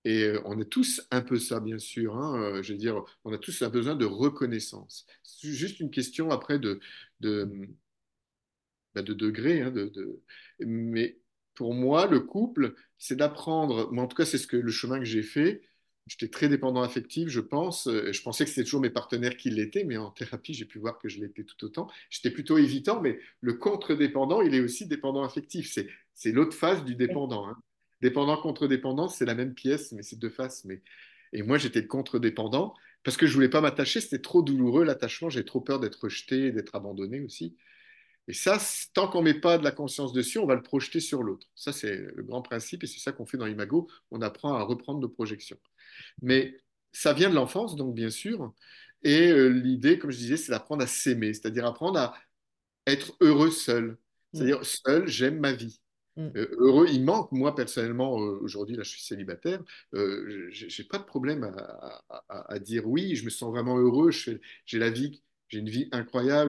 Et 0.04 0.24
euh, 0.24 0.40
on 0.44 0.60
est 0.60 0.68
tous 0.68 1.06
un 1.10 1.20
peu 1.22 1.38
ça, 1.38 1.60
bien 1.60 1.78
sûr. 1.78 2.16
Hein, 2.16 2.40
euh, 2.40 2.62
je 2.62 2.72
veux 2.72 2.78
dire, 2.78 3.04
on 3.24 3.32
a 3.32 3.38
tous 3.38 3.62
un 3.62 3.68
besoin 3.68 3.94
de 3.96 4.04
reconnaissance. 4.06 5.06
C'est 5.22 5.52
juste 5.52 5.80
une 5.80 5.90
question 5.90 6.30
après 6.30 6.58
de, 6.58 6.80
de, 7.20 7.68
bah, 8.94 9.02
de 9.02 9.14
degré. 9.14 9.62
Hein, 9.62 9.70
de, 9.70 9.86
de, 9.86 10.22
Mais 10.60 11.20
pour 11.54 11.74
moi, 11.74 12.06
le 12.06 12.20
couple, 12.20 12.74
c'est 12.98 13.16
d'apprendre, 13.16 13.92
moi 13.92 14.04
en 14.04 14.08
tout 14.08 14.16
cas, 14.16 14.24
c'est 14.24 14.38
ce 14.38 14.46
que 14.46 14.56
le 14.56 14.70
chemin 14.70 14.98
que 14.98 15.04
j'ai 15.04 15.22
fait, 15.22 15.62
J'étais 16.08 16.28
très 16.28 16.48
dépendant 16.48 16.82
affectif, 16.82 17.28
je 17.28 17.40
pense. 17.40 17.86
Euh, 17.86 18.12
je 18.12 18.22
pensais 18.22 18.44
que 18.44 18.50
c'était 18.50 18.64
toujours 18.64 18.80
mes 18.80 18.90
partenaires 18.90 19.36
qui 19.36 19.50
l'étaient, 19.50 19.84
mais 19.84 19.98
en 19.98 20.10
thérapie, 20.10 20.54
j'ai 20.54 20.64
pu 20.64 20.78
voir 20.78 20.98
que 20.98 21.08
je 21.08 21.20
l'étais 21.20 21.44
tout 21.44 21.62
autant. 21.64 21.88
J'étais 22.08 22.30
plutôt 22.30 22.56
évitant, 22.56 23.00
mais 23.00 23.20
le 23.42 23.54
contre-dépendant, 23.54 24.40
il 24.40 24.54
est 24.54 24.60
aussi 24.60 24.86
dépendant 24.86 25.22
affectif. 25.22 25.76
C'est 26.14 26.32
l'autre 26.32 26.56
face 26.56 26.84
du 26.84 26.94
dépendant. 26.94 27.46
Hein. 27.46 27.56
Dépendant 28.00 28.36
contre-dépendant, 28.40 29.08
c'est 29.08 29.26
la 29.26 29.34
même 29.34 29.54
pièce, 29.54 29.92
mais 29.92 30.02
c'est 30.02 30.18
deux 30.18 30.30
faces. 30.30 30.64
Mais... 30.64 30.82
Et 31.32 31.42
moi, 31.42 31.58
j'étais 31.58 31.86
contre-dépendant 31.86 32.74
parce 33.04 33.16
que 33.16 33.26
je 33.26 33.34
voulais 33.34 33.50
pas 33.50 33.60
m'attacher. 33.60 34.00
C'était 34.00 34.22
trop 34.22 34.42
douloureux, 34.42 34.84
l'attachement. 34.84 35.28
J'ai 35.28 35.44
trop 35.44 35.60
peur 35.60 35.78
d'être 35.78 36.00
rejeté, 36.02 36.52
d'être 36.52 36.74
abandonné 36.74 37.20
aussi. 37.20 37.56
Et 38.28 38.34
ça, 38.34 38.58
tant 38.92 39.08
qu'on 39.08 39.20
ne 39.20 39.32
met 39.32 39.40
pas 39.40 39.56
de 39.56 39.64
la 39.64 39.70
conscience 39.70 40.12
dessus, 40.12 40.38
on 40.38 40.46
va 40.46 40.54
le 40.54 40.62
projeter 40.62 41.00
sur 41.00 41.22
l'autre. 41.22 41.48
Ça, 41.54 41.72
c'est 41.72 41.96
le 42.14 42.22
grand 42.22 42.42
principe 42.42 42.84
et 42.84 42.86
c'est 42.86 43.00
ça 43.00 43.10
qu'on 43.10 43.24
fait 43.24 43.38
dans 43.38 43.46
Imago. 43.46 43.88
On 44.10 44.20
apprend 44.20 44.54
à 44.54 44.62
reprendre 44.62 45.00
nos 45.00 45.08
projections. 45.08 45.58
Mais 46.20 46.60
ça 46.92 47.14
vient 47.14 47.30
de 47.30 47.34
l'enfance, 47.34 47.74
donc 47.74 47.94
bien 47.94 48.10
sûr. 48.10 48.52
Et 49.02 49.28
euh, 49.30 49.48
l'idée, 49.48 49.98
comme 49.98 50.10
je 50.10 50.18
disais, 50.18 50.36
c'est 50.36 50.52
d'apprendre 50.52 50.82
à 50.82 50.86
s'aimer, 50.86 51.32
c'est-à-dire 51.32 51.64
apprendre 51.64 51.98
à 51.98 52.14
être 52.86 53.16
heureux 53.20 53.50
seul. 53.50 53.96
C'est-à-dire, 54.34 54.60
mm. 54.60 54.64
seul, 54.64 55.06
j'aime 55.08 55.38
ma 55.38 55.52
vie. 55.52 55.80
Mm. 56.16 56.28
Euh, 56.36 56.56
heureux, 56.58 56.86
il 56.90 57.04
manque, 57.04 57.32
moi 57.32 57.54
personnellement, 57.54 58.20
euh, 58.20 58.38
aujourd'hui, 58.42 58.76
là 58.76 58.82
je 58.82 58.90
suis 58.90 59.02
célibataire, 59.02 59.62
j'ai 59.92 60.84
pas 60.84 60.98
de 60.98 61.04
problème 61.04 61.44
à, 61.44 62.02
à, 62.28 62.52
à, 62.54 62.58
dire 62.58 62.86
oui, 62.86 63.14
je 63.14 63.24
me 63.24 63.30
sens 63.30 63.50
vraiment 63.50 63.78
heureux, 63.78 64.10
j'ai 64.10 64.78
la 64.78 64.90
vie, 64.90 65.22
j'ai 65.48 65.60
une 65.60 65.70
vie 65.70 65.88
incroyable. 65.92 66.48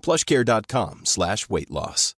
plushcare.com 0.00 1.00
slash 1.04 1.48
weight 1.50 1.70
loss. 1.70 2.14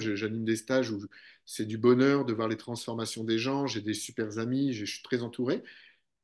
Je- 0.00 0.14
J'anime 0.14 0.44
des 0.44 0.56
stages 0.56 0.90
où 0.90 1.00
c'est 1.46 1.64
du 1.64 1.78
bonheur 1.78 2.24
de 2.24 2.32
voir 2.32 2.48
les 2.48 2.56
transformations 2.56 3.24
des 3.24 3.38
gens, 3.38 3.66
j'ai 3.66 3.80
des 3.80 3.94
super 3.94 4.38
amis, 4.38 4.72
je 4.72 4.84
suis 4.84 5.02
très 5.02 5.22
entouré, 5.22 5.62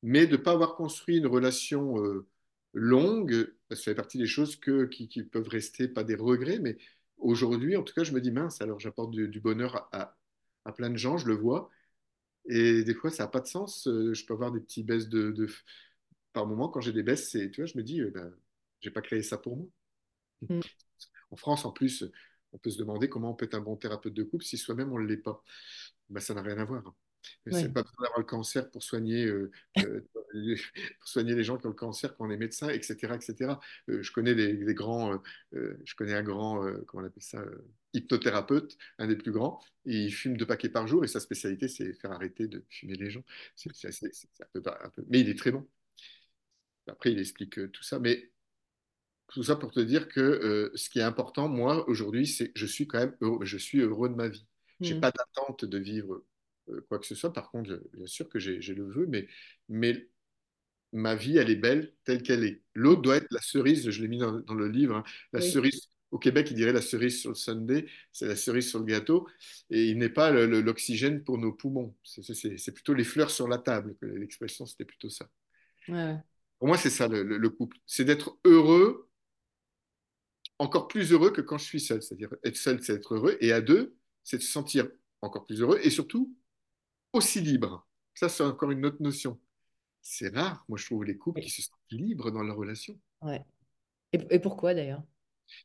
mais 0.03 0.27
de 0.27 0.33
ne 0.33 0.43
pas 0.43 0.53
avoir 0.53 0.75
construit 0.75 1.19
une 1.19 1.27
relation 1.27 2.05
euh, 2.05 2.27
longue, 2.75 3.55
ça 3.71 3.77
fait 3.77 3.95
partie 3.95 4.19
des 4.19 4.27
choses 4.27 4.57
que, 4.57 4.85
qui, 4.87 5.23
peuvent 5.23 5.49
rester, 5.49 5.89
pas 5.89 6.05
des 6.05 6.17
regrets, 6.17 6.59
mais 6.59 6.77
aujourd'hui, 7.19 7.77
en 7.77 7.83
tout 7.83 7.95
cas, 7.95 8.05
je 8.05 8.13
me 8.13 8.21
dis, 8.21 8.33
mince, 8.33 8.61
alors 8.61 8.81
j'apporte 8.81 9.13
du, 9.13 9.41
bonheur 9.41 9.89
à, 9.93 10.17
plein 10.73 10.91
de 10.91 10.97
gens, 10.97 11.17
je 11.19 11.29
le 11.29 11.35
vois, 11.35 11.71
et 12.47 12.85
des 12.85 12.95
fois, 12.95 13.11
ça 13.11 13.25
n'a 13.25 13.29
pas 13.29 13.41
de 13.41 13.47
sens, 13.47 13.87
euh, 13.89 14.15
je 14.15 14.27
peux 14.27 14.35
avoir 14.35 14.53
des 14.53 14.61
petits 14.61 14.83
baisses 14.83 15.09
de, 15.09 15.47
Par 16.33 16.47
moment, 16.47 16.69
quand 16.69 16.81
j'ai 16.81 16.93
des 16.93 17.03
baisses, 17.03 17.31
tu 17.31 17.53
vois, 17.57 17.67
je 17.67 17.77
me 17.79 17.83
dis, 17.83 18.01
euh, 18.01 18.11
ben, 18.11 18.35
j'ai 18.83 18.91
pas 18.91 19.01
créé 19.03 19.23
ça 19.23 19.39
pour 19.39 19.57
moi. 19.57 19.67
Mm. 20.49 20.61
En 21.31 21.37
France, 21.37 21.65
en 21.65 21.73
plus, 21.73 22.05
on 22.53 22.59
peut 22.59 22.71
se 22.71 22.79
demander 22.79 23.09
comment 23.09 23.31
on 23.31 23.35
peut 23.35 23.47
être 23.47 23.55
un 23.55 23.61
bon 23.61 23.77
thérapeute 23.77 24.15
de 24.15 24.23
couple 24.23 24.45
si 24.45 24.59
soi-même 24.59 24.93
on 24.93 24.99
ne 24.99 25.07
l'est 25.07 25.17
pas. 25.17 25.43
Ben, 26.11 26.21
ça 26.21 26.35
n'a 26.35 26.43
rien 26.43 26.59
à 26.59 26.65
voir. 26.65 26.85
Ouais. 27.47 27.53
C'est 27.53 27.73
pas 27.73 27.83
besoin 27.83 28.03
d'avoir 28.03 28.19
le 28.19 28.25
cancer 28.27 28.69
pour 28.71 28.83
soigner, 28.83 29.25
euh, 29.27 29.51
euh, 29.79 30.01
les- 30.35 30.57
pour 30.99 31.09
soigner 31.09 31.35
les 31.35 31.45
gens 31.45 31.57
qui 31.57 31.67
ont 31.67 31.71
le 31.71 31.75
cancer 31.77 32.17
quand 32.17 32.27
on 32.27 32.31
est 32.31 32.37
médecin, 32.37 32.69
etc. 32.69 33.15
etc. 33.15 33.61
Euh, 33.89 34.03
je 34.03 34.13
connais 34.13 34.35
des, 34.35 34.55
des 34.55 34.75
grands, 34.75 35.23
je 35.53 35.95
connais 35.95 36.15
un 36.15 36.23
grand, 36.25 36.61
comment 36.87 37.05
on 37.05 37.07
appelle 37.07 37.23
ça, 37.23 37.45
hypnothérapeute, 37.95 38.77
un 38.99 39.07
des 39.07 39.17
plus 39.17 39.31
grands, 39.33 39.61
et 39.87 39.97
il 40.05 40.11
fume 40.13 40.37
deux 40.37 40.47
paquets 40.47 40.69
par 40.69 40.87
jour 40.89 41.05
et 41.05 41.09
sa 41.09 41.21
spécialité 41.21 41.69
c'est 41.69 41.93
faire 41.95 42.13
arrêter 42.13 42.49
de 42.49 42.65
fumer 42.71 42.95
les 42.97 43.11
gens. 43.11 43.23
Un 44.41 44.47
peu, 44.53 44.63
un 44.83 44.89
peu- 44.91 45.05
mais 45.09 45.21
il 45.21 45.29
est 45.29 45.39
très 45.39 45.53
bon. 45.53 45.67
Après, 46.87 47.13
il 47.13 47.19
explique 47.19 47.73
tout 47.73 47.83
ça, 47.83 47.99
mais 47.99 48.32
tout 49.29 49.43
ça 49.43 49.57
pour 49.57 49.71
te 49.73 49.81
dire 49.81 50.09
que 50.09 50.21
euh, 50.21 50.71
ce 50.75 50.91
qui 50.91 50.99
est 50.99 51.03
important, 51.03 51.49
moi, 51.49 51.89
aujourd'hui, 51.89 52.27
c'est 52.27 52.49
que 52.53 52.59
je 52.59 52.67
suis 52.67 52.87
quand 52.87 52.99
même 52.99 53.17
heureux, 53.21 53.45
je 53.45 53.57
suis 53.59 53.81
heureux 53.81 54.09
de 54.09 54.15
ma 54.15 54.29
vie. 54.29 54.47
J'ai 54.81 54.95
Mm. 54.95 55.01
pas 55.01 55.11
d'attente 55.13 55.65
de 55.65 55.79
vivre 55.79 56.23
euh, 56.69 56.81
quoi 56.89 56.99
que 56.99 57.07
ce 57.07 57.15
soit. 57.15 57.33
Par 57.33 57.51
contre, 57.51 57.71
je- 57.71 57.97
bien 57.97 58.07
sûr 58.07 58.29
que 58.29 58.39
j'ai 58.39 58.59
le 58.75 58.85
vœu, 58.85 59.07
mais, 59.09 59.27
mais 59.69 60.09
ma 60.93 61.15
vie, 61.15 61.39
elle 61.39 61.51
est 61.51 61.57
belle 61.57 61.95
telle 62.05 62.23
qu'elle 62.23 62.45
est. 62.45 62.63
L'autre 62.75 63.03
doit 63.03 63.17
être 63.17 63.27
la 63.31 63.41
cerise, 63.41 63.89
je 63.91 64.03
l'ai 64.03 64.09
mis 64.09 64.19
dans, 64.19 64.41
dans 64.41 64.55
le 64.55 64.69
livre, 64.69 64.97
hein, 64.97 65.05
la 65.33 65.41
Oui. 65.41 65.51
cerise. 65.51 65.89
Au 66.11 66.19
Québec, 66.19 66.49
il 66.51 66.57
dirait 66.57 66.75
la 66.75 66.83
cerise 66.83 67.21
sur 67.21 67.31
le 67.31 67.35
sundae, 67.37 67.87
c'est 68.13 68.27
la 68.27 68.37
cerise 68.37 68.69
sur 68.69 68.81
le 68.81 68.85
gâteau, 68.85 69.27
et 69.71 69.87
il 69.89 69.97
n'est 69.99 70.11
pas 70.11 70.31
l'oxygène 70.31 71.25
pour 71.25 71.39
nos 71.39 71.53
poumons. 71.55 71.95
C'est 72.05 72.73
plutôt 72.75 72.93
les 72.93 73.05
fleurs 73.05 73.31
sur 73.31 73.49
la 73.49 73.57
table. 73.59 73.97
L'expression, 74.03 74.67
c'était 74.67 74.85
plutôt 74.85 75.09
ça. 75.09 75.27
Ouais. 75.89 76.17
Pour 76.59 76.69
moi, 76.69 76.77
c'est 76.79 76.91
ça 76.91 77.09
le, 77.09 77.23
le- 77.23 77.39
le 77.39 77.51
couple. 77.51 77.79
C'est 77.87 78.05
d'être 78.05 78.39
heureux, 78.45 79.09
encore 80.63 80.87
plus 80.87 81.13
heureux 81.13 81.33
que 81.33 81.41
quand 81.41 81.59
je 81.59 81.65
suis 81.65 81.81
seul. 81.81 82.03
C'est-à-dire, 82.03 82.31
être 82.45 82.57
seul, 82.57 82.83
c'est 82.83 82.95
être 82.95 83.15
heureux. 83.15 83.37
Et 83.41 83.53
à 83.53 83.61
deux, 83.61 83.97
c'est 84.23 84.39
de 84.39 84.43
se 84.43 84.53
sentir 84.53 84.89
encore 85.21 85.45
plus 85.45 85.61
heureux 85.61 85.81
et 85.83 85.91
surtout 85.91 86.35
aussi 87.13 87.41
libre. 87.41 87.87
Ça, 88.15 88.29
c'est 88.29 88.45
encore 88.45 88.71
une 88.71 88.87
autre 88.87 89.03
notion. 89.03 89.41
C'est 90.01 90.35
rare, 90.35 90.65
moi, 90.69 90.79
je 90.79 90.87
trouve, 90.87 91.05
les 91.05 91.17
couples 91.17 91.41
qui 91.41 91.51
se 91.51 91.63
sentent 91.63 91.75
libres 91.91 92.31
dans 92.31 92.43
leur 92.43 92.57
relation. 92.57 92.99
Ouais. 93.23 93.43
Et, 94.13 94.21
et 94.31 94.39
pourquoi 94.39 94.75
d'ailleurs? 94.75 95.03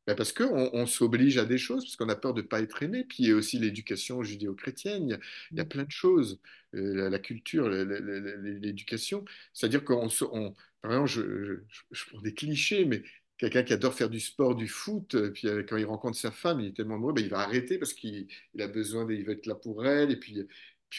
Ben, 0.06 0.16
parce 0.16 0.34
qu'on 0.34 0.70
on 0.74 0.86
s'oblige 0.86 1.38
à 1.38 1.46
des 1.46 1.58
choses, 1.58 1.86
parce 1.86 1.96
qu'on 1.96 2.10
a 2.10 2.16
peur 2.16 2.34
de 2.34 2.42
ne 2.42 2.48
pas 2.48 2.62
être 2.62 2.82
aimé. 2.84 3.06
Puis 3.08 3.24
il 3.24 3.30
y 3.30 3.32
a 3.32 3.36
aussi 3.36 3.58
l'éducation 3.58 4.22
judéo-chrétienne, 4.24 5.08
il 5.08 5.12
y 5.12 5.14
a, 5.14 5.20
il 5.52 5.58
y 5.58 5.62
a 5.62 5.66
plein 5.66 5.84
de 5.86 5.92
choses. 5.92 6.40
Euh, 6.76 6.96
la, 6.96 7.10
la 7.10 7.20
culture, 7.20 7.70
l'éducation. 7.70 9.24
C'est-à-dire 9.54 9.84
qu'on 9.86 10.10
se- 10.10 10.26
on, 10.26 10.54
par 10.82 10.92
exemple, 10.92 11.10
je- 11.10 11.62
je 11.92 12.06
prends 12.10 12.22
des 12.22 12.34
clichés, 12.34 12.86
mais 12.86 13.04
quelqu'un 13.38 13.64
qui 13.64 13.74
adore 13.74 13.94
faire 13.94 14.10
du 14.10 14.20
sport, 14.20 14.56
du 14.56 14.68
foot, 14.68 15.16
puis 15.34 15.48
euh, 15.48 15.64
quand 15.64 15.78
il 15.78 15.86
rencontre 15.86 16.18
sa 16.18 16.32
femme, 16.32 16.60
il 16.60 16.68
est 16.68 16.76
tellement 16.76 16.96
amoureux, 16.96 17.14
ben, 17.14 17.24
il 17.24 17.30
va 17.30 17.40
arrêter 17.40 17.78
parce 17.78 17.94
qu'il 17.94 18.28
il 18.54 18.62
a 18.62 18.68
besoin, 18.68 19.10
il 19.12 19.24
veut 19.26 19.34
être 19.34 19.46
là 19.46 19.56
pour 19.56 19.86
elle, 19.86 20.12
et 20.12 20.18
puis, 20.18 20.48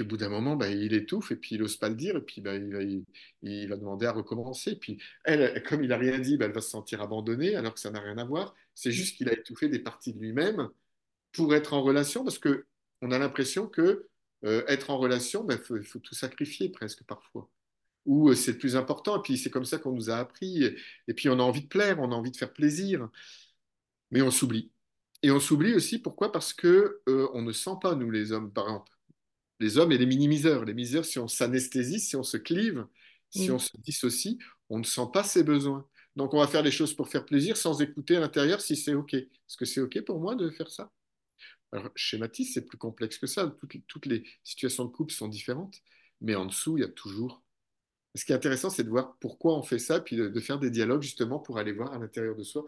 au 0.00 0.04
bout 0.04 0.16
d'un 0.16 0.28
moment, 0.28 0.56
ben, 0.56 0.68
il 0.68 0.92
étouffe, 0.94 1.32
et 1.32 1.36
puis 1.36 1.56
il 1.56 1.60
n'ose 1.60 1.76
pas 1.76 1.88
le 1.88 1.96
dire, 1.96 2.16
et 2.16 2.20
puis 2.20 2.40
ben, 2.40 3.04
il 3.42 3.68
va, 3.68 3.76
demander 3.76 4.06
à 4.06 4.12
recommencer. 4.12 4.76
Puis 4.76 5.02
elle, 5.24 5.62
comme 5.64 5.82
il 5.82 5.88
n'a 5.88 5.96
rien 5.98 6.18
dit, 6.18 6.38
elle 6.40 6.52
va 6.52 6.60
se 6.60 6.70
sentir 6.70 7.02
abandonnée, 7.02 7.56
alors 7.56 7.74
que 7.74 7.80
ça 7.80 7.90
n'a 7.90 8.00
rien 8.00 8.18
à 8.18 8.24
voir. 8.24 8.54
C'est 8.74 8.92
juste 8.92 9.16
qu'il 9.16 9.28
a 9.28 9.32
étouffé 9.32 9.68
des 9.68 9.80
parties 9.80 10.12
de 10.14 10.20
lui-même 10.20 10.68
pour 11.32 11.54
être 11.54 11.74
en 11.74 11.82
relation, 11.82 12.24
parce 12.24 12.38
que 12.38 12.66
on 13.02 13.10
a 13.12 13.18
l'impression 13.18 13.66
que 13.68 14.08
euh, 14.44 14.64
être 14.68 14.90
en 14.90 14.98
relation, 14.98 15.46
il 15.50 15.82
faut 15.84 15.98
tout 15.98 16.14
sacrifier 16.14 16.68
presque 16.70 17.04
parfois. 17.04 17.48
Ou 18.08 18.30
euh, 18.30 18.34
c'est 18.34 18.52
le 18.52 18.58
plus 18.58 18.76
important, 18.76 19.18
et 19.18 19.22
puis 19.22 19.38
c'est 19.38 19.50
comme 19.50 19.64
ça 19.66 19.78
qu'on 19.78 19.92
nous 19.92 20.10
a 20.10 20.16
appris. 20.16 20.64
Et, 20.64 21.14
puis 21.14 21.28
on 21.28 21.38
a 21.38 21.42
envie 21.42 21.62
de 21.62 21.68
plaire, 21.68 22.00
on 22.00 22.10
a 22.12 22.14
envie 22.16 22.32
de 22.32 22.36
faire 22.36 22.52
plaisir, 22.52 23.08
mais 24.10 24.22
on 24.22 24.30
s'oublie. 24.30 24.72
Et 25.22 25.30
on 25.30 25.40
s'oublie 25.40 25.74
aussi, 25.74 25.98
pourquoi? 26.00 26.32
Parce 26.32 26.52
que 26.52 27.00
euh, 27.08 27.28
on 27.34 27.42
ne 27.42 27.52
sent 27.52 27.76
pas, 27.82 27.94
nous 27.94 28.10
les 28.10 28.32
hommes, 28.32 28.52
par 28.52 28.64
exemple, 28.66 28.92
les 29.60 29.78
hommes 29.78 29.92
et 29.92 29.98
les 29.98 30.06
minimiseurs. 30.06 30.64
Les 30.64 30.74
minimiseurs, 30.74 31.04
si 31.04 31.18
on 31.18 31.28
s'anesthésie, 31.28 32.00
si 32.00 32.16
on 32.16 32.22
se 32.22 32.36
clive, 32.36 32.86
si 33.30 33.50
on 33.50 33.58
se 33.58 33.76
dissocie, 33.78 34.38
on 34.70 34.78
ne 34.78 34.84
sent 34.84 35.08
pas 35.12 35.24
ses 35.24 35.42
besoins. 35.44 35.86
Donc 36.16 36.34
on 36.34 36.38
va 36.38 36.48
faire 36.48 36.62
les 36.62 36.70
choses 36.70 36.94
pour 36.94 37.08
faire 37.08 37.24
plaisir 37.24 37.56
sans 37.56 37.80
écouter 37.80 38.16
à 38.16 38.20
l'intérieur 38.20 38.60
si 38.60 38.76
c'est 38.76 38.94
OK. 38.94 39.14
Est-ce 39.14 39.56
que 39.56 39.64
c'est 39.64 39.80
OK 39.80 40.00
pour 40.04 40.20
moi 40.20 40.34
de 40.34 40.50
faire 40.50 40.70
ça? 40.70 40.90
Alors, 41.72 41.90
schématise, 41.96 42.54
c'est 42.54 42.66
plus 42.66 42.78
complexe 42.78 43.18
que 43.18 43.26
ça. 43.26 43.46
Toutes, 43.60 43.86
toutes 43.86 44.06
les 44.06 44.24
situations 44.42 44.84
de 44.84 44.90
couple 44.90 45.12
sont 45.12 45.28
différentes, 45.28 45.80
mais 46.20 46.34
en 46.34 46.46
dessous, 46.46 46.78
il 46.78 46.80
y 46.80 46.84
a 46.84 46.88
toujours. 46.88 47.42
Ce 48.14 48.24
qui 48.24 48.32
est 48.32 48.34
intéressant, 48.34 48.70
c'est 48.70 48.84
de 48.84 48.88
voir 48.88 49.16
pourquoi 49.20 49.56
on 49.56 49.62
fait 49.62 49.78
ça, 49.78 50.00
puis 50.00 50.16
de, 50.16 50.40
faire 50.40 50.58
des 50.58 50.70
dialogues 50.70 51.02
justement 51.02 51.38
pour 51.38 51.58
aller 51.58 51.72
voir 51.72 51.92
à 51.92 51.98
l'intérieur 51.98 52.34
de 52.34 52.42
soi 52.42 52.64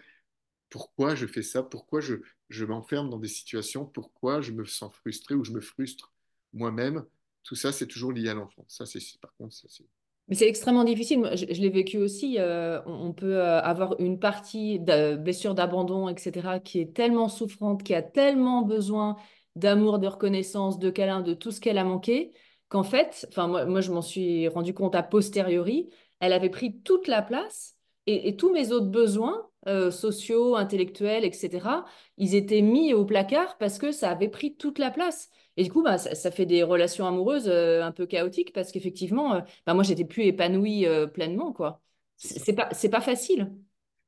pourquoi 0.70 1.14
je 1.14 1.26
fais 1.26 1.42
ça, 1.42 1.62
pourquoi 1.62 2.00
je, 2.00 2.64
m'enferme 2.64 3.10
dans 3.10 3.18
des 3.18 3.28
situations, 3.28 3.84
pourquoi 3.84 4.40
je 4.40 4.52
me 4.52 4.64
sens 4.64 4.94
frustré 4.94 5.34
ou 5.34 5.44
je 5.44 5.52
me 5.52 5.60
frustre 5.60 6.12
moi-même. 6.52 7.04
Tout 7.42 7.56
ça, 7.56 7.72
c'est 7.72 7.86
toujours 7.86 8.12
lié 8.12 8.28
à 8.28 8.34
l'enfant. 8.34 8.64
Ça, 8.68 8.86
c'est 8.86 9.00
par 9.20 9.34
contre, 9.36 9.54
c'est 9.54 9.84
Mais 10.28 10.36
c'est 10.36 10.48
extrêmement 10.48 10.84
difficile. 10.84 11.28
Je, 11.34 11.46
je 11.52 11.60
l'ai 11.60 11.70
vécu 11.70 11.98
aussi. 11.98 12.38
euh, 12.38 12.80
on, 12.86 13.08
on 13.08 13.12
peut 13.12 13.36
euh, 13.36 13.60
avoir 13.60 13.98
une 14.00 14.18
partie 14.18 14.78
de 14.78 15.16
blessure 15.16 15.54
d'abandon, 15.54 16.08
etc., 16.08 16.60
qui 16.60 16.80
est 16.80 16.94
tellement 16.94 17.28
souffrante, 17.28 17.82
qui 17.82 17.94
a 17.94 18.02
tellement 18.02 18.62
besoin 18.62 19.16
d'amour, 19.56 19.98
de 19.98 20.06
reconnaissance, 20.06 20.78
de 20.78 20.90
câlin, 20.90 21.20
de 21.20 21.34
tout 21.34 21.50
ce 21.50 21.60
qu'elle 21.60 21.78
a 21.78 21.84
manqué, 21.84 22.32
qu'en 22.70 22.84
fait, 22.84 23.26
enfin 23.28 23.48
moi, 23.48 23.66
moi, 23.66 23.82
je 23.82 23.92
m'en 23.92 24.02
suis 24.02 24.48
rendu 24.48 24.74
compte 24.74 24.94
a 24.94 25.02
posteriori, 25.02 25.90
elle 26.20 26.32
avait 26.32 26.50
pris 26.50 26.80
toute 26.82 27.08
la 27.08 27.22
place 27.22 27.76
et, 28.06 28.28
et 28.28 28.36
tous 28.36 28.52
mes 28.52 28.72
autres 28.72 28.88
besoins 28.88 29.50
euh, 29.68 29.90
sociaux, 29.90 30.56
intellectuels, 30.56 31.24
etc., 31.26 31.84
ils 32.16 32.34
étaient 32.34 32.62
mis 32.62 32.94
au 32.94 33.04
placard 33.04 33.58
parce 33.58 33.78
que 33.78 33.92
ça 33.92 34.10
avait 34.10 34.28
pris 34.30 34.56
toute 34.56 34.78
la 34.78 34.90
place. 34.90 35.30
Et 35.56 35.64
du 35.64 35.70
coup, 35.70 35.82
bah, 35.82 35.98
ça, 35.98 36.14
ça 36.14 36.30
fait 36.30 36.46
des 36.46 36.62
relations 36.62 37.06
amoureuses 37.06 37.48
euh, 37.48 37.82
un 37.82 37.92
peu 37.92 38.06
chaotiques 38.06 38.52
parce 38.54 38.72
qu'effectivement, 38.72 39.34
euh, 39.34 39.40
bah, 39.66 39.74
moi, 39.74 39.82
j'étais 39.84 40.06
plus 40.06 40.24
épanouie 40.24 40.86
euh, 40.86 41.06
pleinement, 41.06 41.52
quoi. 41.52 41.82
c'est 42.16 42.54
pas, 42.54 42.68
c'est 42.72 42.88
pas 42.88 43.02
facile. 43.02 43.52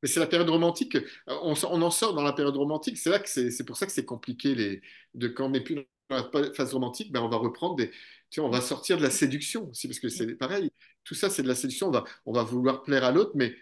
Mais 0.03 0.09
c'est 0.09 0.21
la 0.21 0.27
période 0.27 0.49
romantique. 0.49 0.97
On, 1.27 1.53
en 1.53 1.91
sort 1.91 2.15
dans 2.15 2.23
la 2.23 2.33
période 2.33 2.57
romantique. 2.57 2.97
C'est 2.97 3.11
là 3.11 3.19
que 3.19 3.29
c'est 3.29 3.51
c'est 3.51 3.65
pour 3.65 3.77
ça 3.77 3.87
que 3.87 3.93
c'est 3.93 4.05
compliqué. 4.05 4.55
Les, 4.55 4.81
de, 5.15 5.29
quand 5.29 5.47
on 5.47 5.51
n'est 5.51 5.61
plus 5.61 5.87
dans 6.11 6.17
la 6.17 6.53
phase 6.55 6.73
romantique, 6.75 7.13
ben 7.13 7.21
on 7.21 7.29
va 7.29 7.37
reprendre 7.37 7.77
des. 7.77 7.91
Tu 8.33 8.41
vois, 8.41 8.49
on 8.49 8.53
va 8.53 8.63
sortir 8.63 8.97
de 8.97 9.03
la 9.03 9.11
séduction 9.11 9.69
aussi, 9.69 9.87
parce 9.87 10.01
que 10.01 10.09
c'est 10.09 10.35
pareil. 10.37 10.71
Tout 11.05 11.15
ça, 11.15 11.29
c'est 11.29 11.43
de 11.43 11.49
la 11.49 11.55
séduction. 11.55 11.89
On 11.89 11.91
va, 11.91 12.05
on 12.25 12.33
va 12.33 12.43
vouloir 12.43 12.83
plaire 12.83 13.05
à 13.05 13.13
l'autre, 13.13 13.33
mais 13.35 13.55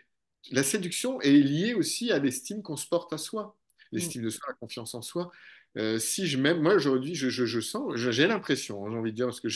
la 0.52 0.62
séduction 0.62 1.20
est 1.20 1.33
liée 1.33 1.74
aussi 1.74 2.12
à 2.12 2.20
l'estime 2.20 2.62
qu'on 2.62 2.76
se 2.76 2.87
porte 2.87 3.12
à 3.12 3.18
soi. 3.18 3.56
l'estime 3.90 4.22
de 4.22 4.30
soi, 4.30 4.44
la 4.48 4.54
confiance 4.54 4.94
en 4.94 5.02
soi. 5.02 5.33
Euh, 5.76 5.98
si 5.98 6.26
je 6.28 6.38
m'aime, 6.38 6.61
moi 6.62 6.74
aujourd'hui, 6.74 7.16
je, 7.16 7.28
je, 7.28 7.46
je, 7.46 7.61
sens, 7.61 7.94
j'ai 7.96 8.26
l'impression, 8.28 8.87
hein, 8.87 8.90
j'ai 8.92 8.98
envie 8.98 9.11
de 9.11 9.16
dire, 9.16 9.26
parce 9.26 9.40
que 9.40 9.48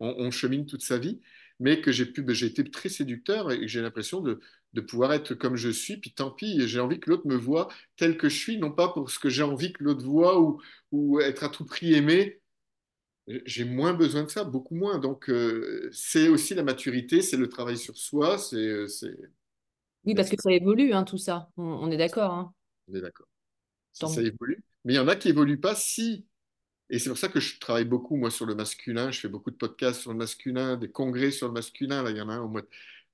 on, 0.00 0.14
on, 0.18 0.30
chemine 0.30 0.66
toute 0.66 0.82
sa 0.82 0.98
vie, 0.98 1.20
mais 1.60 1.80
que 1.80 1.92
j'ai 1.92 2.06
pu, 2.06 2.22
ben, 2.22 2.34
j'ai 2.34 2.46
été 2.46 2.64
très 2.70 2.88
séducteur 2.88 3.52
et 3.52 3.68
j'ai 3.68 3.82
l'impression 3.82 4.20
de, 4.20 4.40
de, 4.72 4.80
pouvoir 4.80 5.12
être 5.12 5.34
comme 5.34 5.56
je 5.56 5.70
suis, 5.70 5.98
puis 5.98 6.12
tant 6.12 6.30
pis, 6.30 6.66
j'ai 6.68 6.80
envie 6.80 7.00
que 7.00 7.10
l'autre 7.10 7.26
me 7.26 7.36
voit 7.36 7.68
tel 7.96 8.16
que 8.16 8.28
je 8.28 8.36
suis, 8.36 8.58
non 8.58 8.72
pas 8.72 8.88
pour 8.88 9.10
ce 9.10 9.18
que 9.18 9.28
j'ai 9.28 9.42
envie 9.42 9.72
que 9.72 9.84
l'autre 9.84 10.04
voit 10.04 10.40
ou, 10.40 10.60
ou 10.90 11.20
être 11.20 11.44
à 11.44 11.48
tout 11.50 11.64
prix 11.64 11.94
aimé. 11.94 12.40
J'ai 13.26 13.64
moins 13.64 13.94
besoin 13.94 14.24
de 14.24 14.28
ça, 14.28 14.44
beaucoup 14.44 14.74
moins. 14.74 14.98
Donc, 14.98 15.30
euh, 15.30 15.88
c'est 15.92 16.28
aussi 16.28 16.54
la 16.54 16.62
maturité, 16.62 17.22
c'est 17.22 17.36
le 17.36 17.48
travail 17.48 17.78
sur 17.78 17.96
soi, 17.96 18.38
c'est. 18.38 18.56
Euh, 18.56 18.86
oui, 20.04 20.14
parce 20.14 20.28
que 20.28 20.36
ça 20.38 20.52
évolue, 20.52 20.92
hein, 20.92 21.04
tout 21.04 21.18
ça. 21.18 21.48
On, 21.56 21.64
on 21.64 21.90
est 21.90 21.96
d'accord. 21.96 22.32
Hein. 22.32 22.54
On 22.88 22.94
est 22.94 23.00
d'accord. 23.00 23.26
Ça, 23.92 24.08
ça 24.08 24.20
évolue. 24.20 24.62
Mais 24.84 24.94
il 24.94 24.96
y 24.96 24.98
en 25.00 25.08
a 25.08 25.16
qui 25.16 25.30
évoluent 25.30 25.60
pas 25.60 25.74
si 25.74 26.26
et 26.90 26.98
c'est 26.98 27.08
pour 27.08 27.18
ça 27.18 27.28
que 27.28 27.40
je 27.40 27.58
travaille 27.58 27.86
beaucoup, 27.86 28.16
moi, 28.16 28.30
sur 28.30 28.46
le 28.46 28.54
masculin. 28.54 29.10
Je 29.10 29.20
fais 29.20 29.28
beaucoup 29.28 29.50
de 29.50 29.56
podcasts 29.56 30.02
sur 30.02 30.12
le 30.12 30.18
masculin, 30.18 30.76
des 30.76 30.90
congrès 30.90 31.30
sur 31.30 31.48
le 31.48 31.54
masculin. 31.54 32.02
Là, 32.02 32.10
il 32.10 32.16
y 32.16 32.20
en 32.20 32.28
a 32.28 32.34
un 32.34 32.42
au 32.42 32.48
mois 32.48 32.62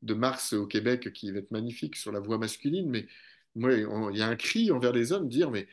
de 0.02 0.14
mars 0.14 0.52
au 0.54 0.66
Québec 0.66 1.12
qui 1.12 1.30
va 1.30 1.38
être 1.38 1.50
magnifique 1.50 1.96
sur 1.96 2.12
la 2.12 2.20
voix 2.20 2.38
masculine. 2.38 2.90
Mais 2.90 3.06
moi, 3.54 3.72
il 3.72 4.18
y 4.18 4.22
a 4.22 4.28
un 4.28 4.36
cri 4.36 4.70
envers 4.70 4.92
les 4.92 5.12
hommes, 5.12 5.28
dire, 5.28 5.50
mais 5.50 5.68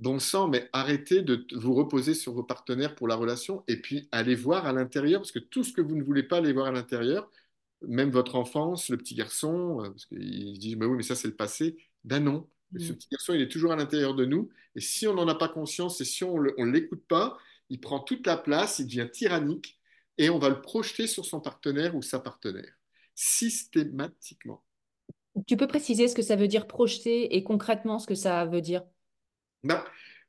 bon 0.00 0.18
sang, 0.18 0.48
mais 0.48 0.68
arrêtez 0.72 1.22
de 1.22 1.46
vous 1.56 1.74
reposer 1.74 2.14
sur 2.14 2.32
vos 2.32 2.44
partenaires 2.44 2.94
pour 2.94 3.08
la 3.08 3.16
relation 3.16 3.64
et 3.66 3.80
puis 3.80 4.08
allez 4.12 4.34
voir 4.34 4.66
à 4.66 4.72
l'intérieur, 4.72 5.20
parce 5.20 5.32
que 5.32 5.38
tout 5.38 5.64
ce 5.64 5.72
que 5.72 5.80
vous 5.80 5.96
ne 5.96 6.02
voulez 6.02 6.22
pas 6.22 6.38
aller 6.38 6.52
voir 6.52 6.66
à 6.66 6.72
l'intérieur, 6.72 7.30
même 7.82 8.10
votre 8.10 8.34
enfance, 8.34 8.88
le 8.88 8.96
petit 8.96 9.14
garçon, 9.14 9.82
euh, 9.82 9.90
parce 9.90 10.06
qu'il 10.06 10.58
dit, 10.58 10.76
mais 10.76 10.86
oui, 10.86 10.96
mais 10.96 11.02
ça, 11.02 11.14
c'est 11.14 11.28
le 11.28 11.36
passé. 11.36 11.76
Ben 12.04 12.22
non, 12.22 12.48
ce 12.76 12.92
mm. 12.92 12.96
petit 12.96 13.08
garçon, 13.10 13.34
il 13.34 13.40
est 13.40 13.48
toujours 13.48 13.72
à 13.72 13.76
l'intérieur 13.76 14.14
de 14.14 14.24
nous. 14.24 14.48
Et 14.74 14.80
si 14.80 15.06
on 15.06 15.14
n'en 15.14 15.28
a 15.28 15.34
pas 15.34 15.48
conscience 15.48 16.00
et 16.00 16.04
si 16.04 16.24
on 16.24 16.40
ne 16.40 16.70
l'écoute 16.70 17.04
pas, 17.06 17.38
il 17.70 17.80
prend 17.80 18.00
toute 18.00 18.26
la 18.26 18.36
place, 18.36 18.78
il 18.78 18.86
devient 18.86 19.08
tyrannique 19.12 19.78
et 20.16 20.30
on 20.30 20.38
va 20.38 20.48
le 20.48 20.60
projeter 20.60 21.06
sur 21.06 21.24
son 21.24 21.40
partenaire 21.40 21.94
ou 21.94 22.02
sa 22.02 22.18
partenaire, 22.18 22.72
systématiquement. 23.14 24.64
Tu 25.46 25.56
peux 25.56 25.68
préciser 25.68 26.08
ce 26.08 26.14
que 26.14 26.22
ça 26.22 26.34
veut 26.34 26.48
dire 26.48 26.66
projeter 26.66 27.36
et 27.36 27.44
concrètement 27.44 27.98
ce 27.98 28.06
que 28.06 28.16
ça 28.16 28.44
veut 28.44 28.60
dire? 28.60 28.82
Ben, 29.64 29.84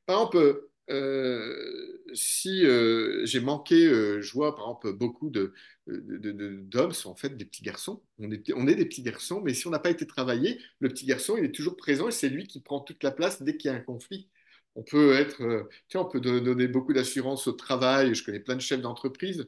Par 0.06 0.16
exemple, 0.16 0.68
euh, 0.90 2.02
si 2.14 2.64
euh, 2.66 3.24
j'ai 3.24 3.40
manqué, 3.40 3.86
euh, 3.86 4.20
je 4.20 4.32
vois 4.32 4.56
par 4.56 4.66
exemple 4.66 4.92
beaucoup 4.94 5.30
de, 5.30 5.54
d'hommes 5.86 6.92
sont 6.92 7.10
en 7.10 7.14
fait 7.16 7.36
des 7.36 7.44
petits 7.44 7.62
garçons. 7.62 8.02
On 8.18 8.30
est, 8.30 8.52
on 8.54 8.66
est 8.66 8.74
des 8.74 8.84
petits 8.86 9.02
garçons, 9.02 9.40
mais 9.40 9.54
si 9.54 9.66
on 9.66 9.70
n'a 9.70 9.78
pas 9.78 9.90
été 9.90 10.06
travaillé, 10.06 10.60
le 10.80 10.88
petit 10.88 11.06
garçon, 11.06 11.36
il 11.36 11.44
est 11.44 11.54
toujours 11.54 11.76
présent 11.76 12.08
et 12.08 12.12
c'est 12.12 12.28
lui 12.28 12.46
qui 12.46 12.60
prend 12.60 12.80
toute 12.80 13.02
la 13.04 13.12
place 13.12 13.42
dès 13.42 13.56
qu'il 13.56 13.70
y 13.70 13.74
a 13.74 13.76
un 13.76 13.80
conflit. 13.80 14.28
On 14.76 14.82
peut 14.84 15.14
être, 15.14 15.42
euh, 15.42 15.68
tu 15.88 15.96
on 15.96 16.04
peut 16.04 16.20
donner 16.20 16.68
beaucoup 16.68 16.92
d'assurance 16.92 17.46
au 17.48 17.52
travail. 17.52 18.14
Je 18.14 18.24
connais 18.24 18.40
plein 18.40 18.54
de 18.54 18.60
chefs 18.60 18.80
d'entreprise. 18.80 19.46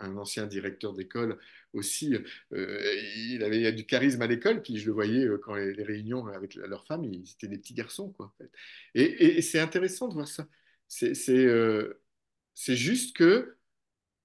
Un 0.00 0.16
ancien 0.16 0.46
directeur 0.46 0.94
d'école 0.94 1.38
aussi, 1.74 2.14
euh, 2.52 2.94
il 3.16 3.42
avait 3.42 3.72
du 3.72 3.84
charisme 3.84 4.22
à 4.22 4.26
l'école, 4.26 4.62
puis 4.62 4.78
je 4.78 4.86
le 4.86 4.92
voyais 4.92 5.24
euh, 5.24 5.38
quand 5.38 5.54
les, 5.54 5.82
réunions 5.82 6.26
avec 6.26 6.54
leurs 6.54 6.86
femmes, 6.86 7.04
ils 7.04 7.30
étaient 7.32 7.48
des 7.48 7.58
petits 7.58 7.74
garçons, 7.74 8.10
quoi. 8.12 8.34
Et, 8.94 9.42
c'est 9.42 9.60
intéressant 9.60 10.08
de 10.08 10.14
voir 10.14 10.28
ça. 10.28 10.48
C'est 10.88 12.76
juste 12.76 13.16
que 13.16 13.56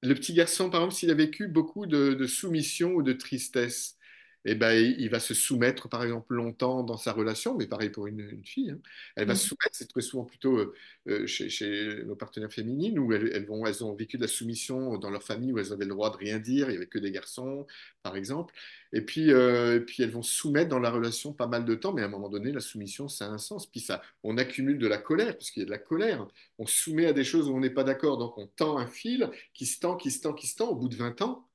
le 0.02 0.14
petit 0.16 0.34
garçon, 0.34 0.70
par 0.70 0.82
exemple, 0.82 0.96
s'il 0.96 1.12
a 1.12 1.16
vécu 1.16 1.48
beaucoup 1.48 1.86
de 1.86 2.26
soumission 2.26 2.94
ou 2.94 3.04
de 3.04 3.14
tristesse, 3.14 3.99
eh 4.45 4.56
ben, 4.56 4.71
il 4.73 5.10
va 5.10 5.19
se 5.19 5.34
soumettre, 5.34 5.89
par 5.89 6.04
exemple, 6.04 6.34
longtemps 6.34 6.84
dans 6.84 6.95
sa 6.97 7.12
relation, 7.12 7.58
mais 7.58 7.67
pareil 7.67 7.89
pour 7.89 8.08
une, 8.08 8.43
fille. 8.45 8.71
Hein. 8.71 8.80
Elle 9.15 9.28
va 9.28 9.36
se 9.36 9.45
mm. 9.45 9.49
soumettre, 9.49 9.75
c'est 9.75 9.89
très 9.89 10.02
souvent 10.02 10.23
plutôt 10.23 10.58
euh, 10.58 10.73
euh, 11.10 11.28
chez, 11.28 12.04
nos 12.06 12.15
partenaires 12.15 12.52
féminines, 12.52 12.99
où 12.99 13.12
elles, 13.12 13.45
vont, 13.45 13.65
elles 13.65 13.84
ont 13.84 13.93
vécu 13.95 14.17
de 14.17 14.23
la 14.23 14.28
soumission 14.30 14.97
dans 14.97 15.10
leur 15.10 15.23
famille, 15.23 15.52
où 15.52 15.60
elles 15.60 15.73
avaient 15.73 15.86
le 15.86 15.93
droit 15.93 16.10
de 16.12 16.17
rien 16.17 16.39
dire, 16.39 16.67
il 16.67 16.71
n'y 16.71 16.78
avait 16.78 16.88
que 16.88 16.99
des 16.99 17.12
garçons, 17.12 17.67
par 18.02 18.15
exemple. 18.15 18.54
Et 18.93 19.02
puis, 19.02 19.32
euh, 19.32 19.78
et 19.78 19.80
puis 19.82 20.04
elles 20.04 20.12
vont 20.12 20.23
se 20.23 20.34
soumettre 20.34 20.69
dans 20.69 20.80
la 20.80 20.89
relation 20.89 21.34
pas 21.34 21.47
mal 21.47 21.65
de 21.65 21.75
temps, 21.75 21.93
mais 21.93 22.02
à 22.02 22.06
un 22.06 22.10
moment 22.10 22.30
donné, 22.30 22.52
la 22.52 22.62
soumission, 22.62 23.10
ça 23.10 23.25
a 23.25 23.30
un 23.30 23.38
sens. 23.38 23.69
Puis 23.69 23.82
ça, 23.82 24.02
on 24.23 24.38
accumule 24.38 24.80
de 24.80 24.88
la 24.88 24.97
colère, 24.97 25.34
parce 25.38 25.52
qu'il 25.52 25.62
y 25.62 25.63
a 25.63 25.65
de 25.65 25.71
la 25.71 25.78
colère. 25.80 26.25
On 26.58 26.65
se 26.65 26.78
soumet 26.78 27.08
à 27.08 27.13
des 27.13 27.25
choses 27.25 27.49
où 27.49 27.54
on 27.56 27.60
n'est 27.60 27.69
pas 27.69 27.84
d'accord, 27.84 28.17
donc 28.17 28.38
on 28.38 28.47
tend 28.47 28.78
un 28.78 28.88
fil 28.88 29.30
qui 29.54 29.65
se 29.65 29.80
tend, 29.80 29.97
qui 29.97 30.12
se 30.12 30.21
tend, 30.21 30.34
qui 30.34 30.47
se 30.47 30.56
tend. 30.56 30.69
Au 30.69 30.75
bout 30.75 30.88
de 30.88 30.95
20 30.95 31.21
ans, 31.21 31.49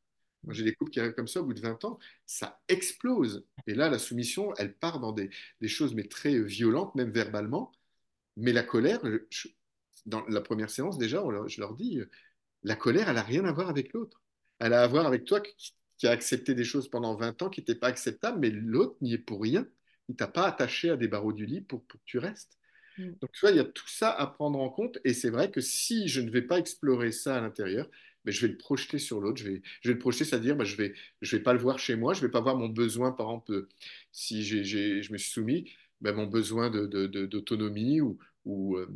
moi, 0.45 0.55
j'ai 0.55 0.65
des 0.65 0.75
couples 0.75 0.91
qui 0.91 1.01
arrivent 1.01 1.15
comme 1.15 1.29
ça 1.29 1.41
au 1.41 1.45
bout 1.45 1.55
de 1.55 1.61
20 1.61 1.85
ans, 1.85 1.99
ça 2.27 2.61
explose. 2.69 3.47
Et 3.67 3.75
là, 3.75 3.89
la 3.89 3.99
soumission, 3.99 4.55
elle 4.57 4.75
part 4.75 5.01
dans 5.01 5.13
des, 5.13 5.31
choses 5.67 5.95
mais 5.95 6.05
très 6.05 6.39
violentes, 6.41 6.95
même 6.95 7.11
verbalement. 7.11 7.73
Mais 8.37 8.53
la 8.53 8.63
colère, 8.63 9.01
dans 10.07 10.25
la 10.27 10.41
première 10.41 10.71
séance, 10.71 10.99
déjà, 10.99 11.23
je 11.47 11.61
leur 11.61 11.75
dis, 11.75 12.01
la 12.63 12.77
colère, 12.77 13.09
elle 13.09 13.17
n'a 13.17 13.23
rien 13.23 13.45
à 13.45 13.53
voir 13.53 13.69
avec 13.69 13.93
l'autre. 13.93 14.23
Elle 14.59 14.73
a 14.73 14.83
à 14.83 14.87
voir 14.87 15.07
avec 15.07 15.25
toi 15.25 15.41
qui, 15.41 15.75
qui 15.99 16.07
a 16.07 16.11
accepté 16.11 16.55
des 16.55 16.65
choses 16.65 16.89
pendant 16.89 17.15
20 17.15 17.43
ans 17.43 17.51
qui 17.51 17.61
n'étaient 17.61 17.75
pas 17.75 17.89
acceptables, 17.89 18.39
mais 18.41 18.51
l'autre 18.51 18.97
n'y 19.01 19.15
est 19.15 19.19
pour 19.19 19.41
rien. 19.43 19.67
Il 20.09 20.17
t'a 20.17 20.29
pas 20.29 20.47
attaché 20.47 20.91
à 20.91 20.97
des 20.97 21.09
barreaux 21.09 21.33
du 21.33 21.47
lit 21.47 21.61
pour, 21.61 21.85
pour 21.85 22.01
que 22.01 22.05
tu 22.05 22.19
restes. 22.19 22.59
Mm. 22.99 23.13
Donc, 23.21 23.33
tu 23.33 23.41
vois, 23.41 23.51
il 23.51 23.57
y 23.57 23.61
a 23.61 23.65
tout 23.65 23.89
ça 23.89 24.11
à 24.11 24.27
prendre 24.27 24.59
en 24.59 24.71
compte. 24.71 24.99
Et 25.05 25.15
c'est 25.15 25.31
vrai 25.31 25.51
que 25.51 25.61
si 25.61 26.09
je 26.09 26.21
ne 26.21 26.31
vais 26.31 26.43
pas 26.43 26.59
explorer 26.59 27.13
ça 27.13 27.37
à 27.37 27.41
l'intérieur, 27.41 27.89
mais 28.25 28.33
je 28.33 28.47
vais 28.47 28.53
le 28.53 28.59
projeter 28.59 28.99
sur 28.99 29.21
l'autre. 29.21 29.39
Je 29.39 29.49
vais, 29.49 29.63
je 29.83 29.89
vais 29.89 29.95
le 29.95 29.99
projeter, 29.99 30.25
c'est-à-dire, 30.25 30.57
bah, 30.57 30.65
je 30.65 30.73
ne 30.75 30.79
vais, 30.79 30.95
je 31.21 31.37
vais 31.37 31.43
pas 31.43 31.53
le 31.53 31.59
voir 31.59 31.79
chez 31.79 31.97
moi. 31.97 32.15
Je 32.15 32.21
ne 32.21 32.27
vais 32.27 32.31
pas 32.31 32.41
voir 32.41 32.57
mon 32.57 32.69
besoin, 32.69 33.13
par 33.13 33.27
exemple, 33.27 33.69
si 34.13 34.45
je 34.45 35.13
me 35.13 35.19
suis 35.19 35.31
soumis, 35.31 35.71
bah, 36.01 36.13
mon 36.13 36.27
besoin 36.27 36.71
d'autonomie 36.71 37.97
de, 37.97 38.03
ou, 38.03 38.19
ou 38.45 38.77
euh, 38.77 38.89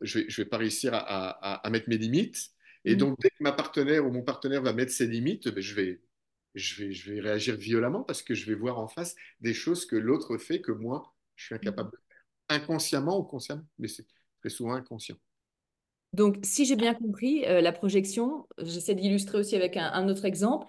je 0.00 0.18
ne 0.18 0.24
vais, 0.24 0.30
je 0.30 0.42
vais 0.42 0.48
pas 0.48 0.58
réussir 0.58 0.94
à, 0.94 0.98
à, 0.98 1.54
à, 1.66 1.70
mettre 1.70 1.88
mes 1.88 1.98
limites. 1.98 2.50
Et 2.84 2.94
mm. 2.94 2.98
donc, 2.98 3.18
dès 3.20 3.30
que 3.30 3.42
ma 3.42 3.52
partenaire 3.52 4.06
ou 4.06 4.10
mon 4.10 4.22
partenaire 4.22 4.62
va 4.62 4.72
mettre 4.72 4.92
ses 4.92 5.06
limites, 5.06 5.48
bah, 5.48 5.60
je, 5.60 5.74
vais, 5.74 6.00
je, 6.54 6.84
vais, 6.84 6.92
je 6.92 7.12
vais 7.12 7.20
réagir 7.20 7.56
violemment 7.56 8.02
parce 8.02 8.22
que 8.22 8.34
je 8.34 8.46
vais 8.46 8.54
voir 8.54 8.78
en 8.78 8.88
face 8.88 9.16
des 9.40 9.54
choses 9.54 9.86
que 9.86 9.96
l'autre 9.96 10.38
fait 10.38 10.60
que 10.60 10.72
moi, 10.72 11.14
je 11.36 11.46
suis 11.46 11.54
incapable 11.54 11.90
de 11.90 11.96
faire. 11.96 12.60
Inconsciemment 12.60 13.18
ou 13.18 13.22
consciemment, 13.24 13.66
mais 13.78 13.88
c'est 13.88 14.06
très 14.40 14.50
souvent 14.50 14.74
inconscient. 14.74 15.16
Donc, 16.12 16.38
si 16.42 16.64
j'ai 16.64 16.76
bien 16.76 16.94
compris, 16.94 17.44
euh, 17.46 17.60
la 17.60 17.72
projection, 17.72 18.46
j'essaie 18.58 18.94
d'illustrer 18.94 19.38
aussi 19.38 19.54
avec 19.56 19.76
un, 19.76 20.08
autre 20.08 20.24
exemple. 20.24 20.66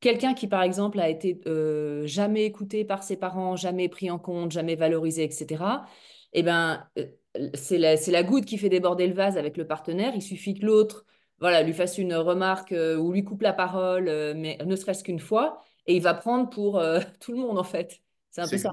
Quelqu'un 0.00 0.34
qui, 0.34 0.48
par 0.48 0.62
exemple, 0.62 0.98
a 0.98 1.08
été 1.08 1.40
euh, 1.46 2.06
jamais 2.06 2.44
écouté 2.44 2.84
par 2.84 3.02
ses 3.02 3.16
parents, 3.16 3.54
jamais 3.56 3.88
pris 3.88 4.10
en 4.10 4.18
compte, 4.18 4.50
jamais 4.50 4.74
valorisé, 4.74 5.22
etc. 5.24 5.86
Eh 6.32 6.42
ben, 6.42 6.88
euh, 6.98 7.06
c'est 7.54 7.78
la, 7.78 7.94
la, 7.94 8.22
goutte 8.24 8.46
qui 8.46 8.58
fait 8.58 8.68
déborder 8.68 9.06
le 9.06 9.14
vase 9.14 9.36
avec 9.38 9.56
le 9.56 9.66
partenaire. 9.66 10.12
Il 10.16 10.22
suffit 10.22 10.54
que 10.54 10.66
l'autre, 10.66 11.04
voilà, 11.38 11.62
lui 11.62 11.72
fasse 11.72 11.98
une 11.98 12.14
remarque 12.14 12.72
ou 12.72 13.12
lui 13.12 13.24
coupe 13.24 13.42
la 13.42 13.52
parole, 13.52 14.04
mais 14.36 14.58
ne 14.64 14.76
serait-ce 14.76 15.04
qu'une 15.04 15.20
fois, 15.20 15.62
et 15.86 15.96
il 15.96 16.02
va 16.02 16.14
prendre 16.14 16.50
pour 16.50 16.82
tout 17.20 17.32
le 17.32 17.38
monde 17.38 17.58
en 17.58 17.64
fait. 17.64 18.00
C'est 18.30 18.42
un 18.42 18.48
peu 18.48 18.58
ça. 18.58 18.70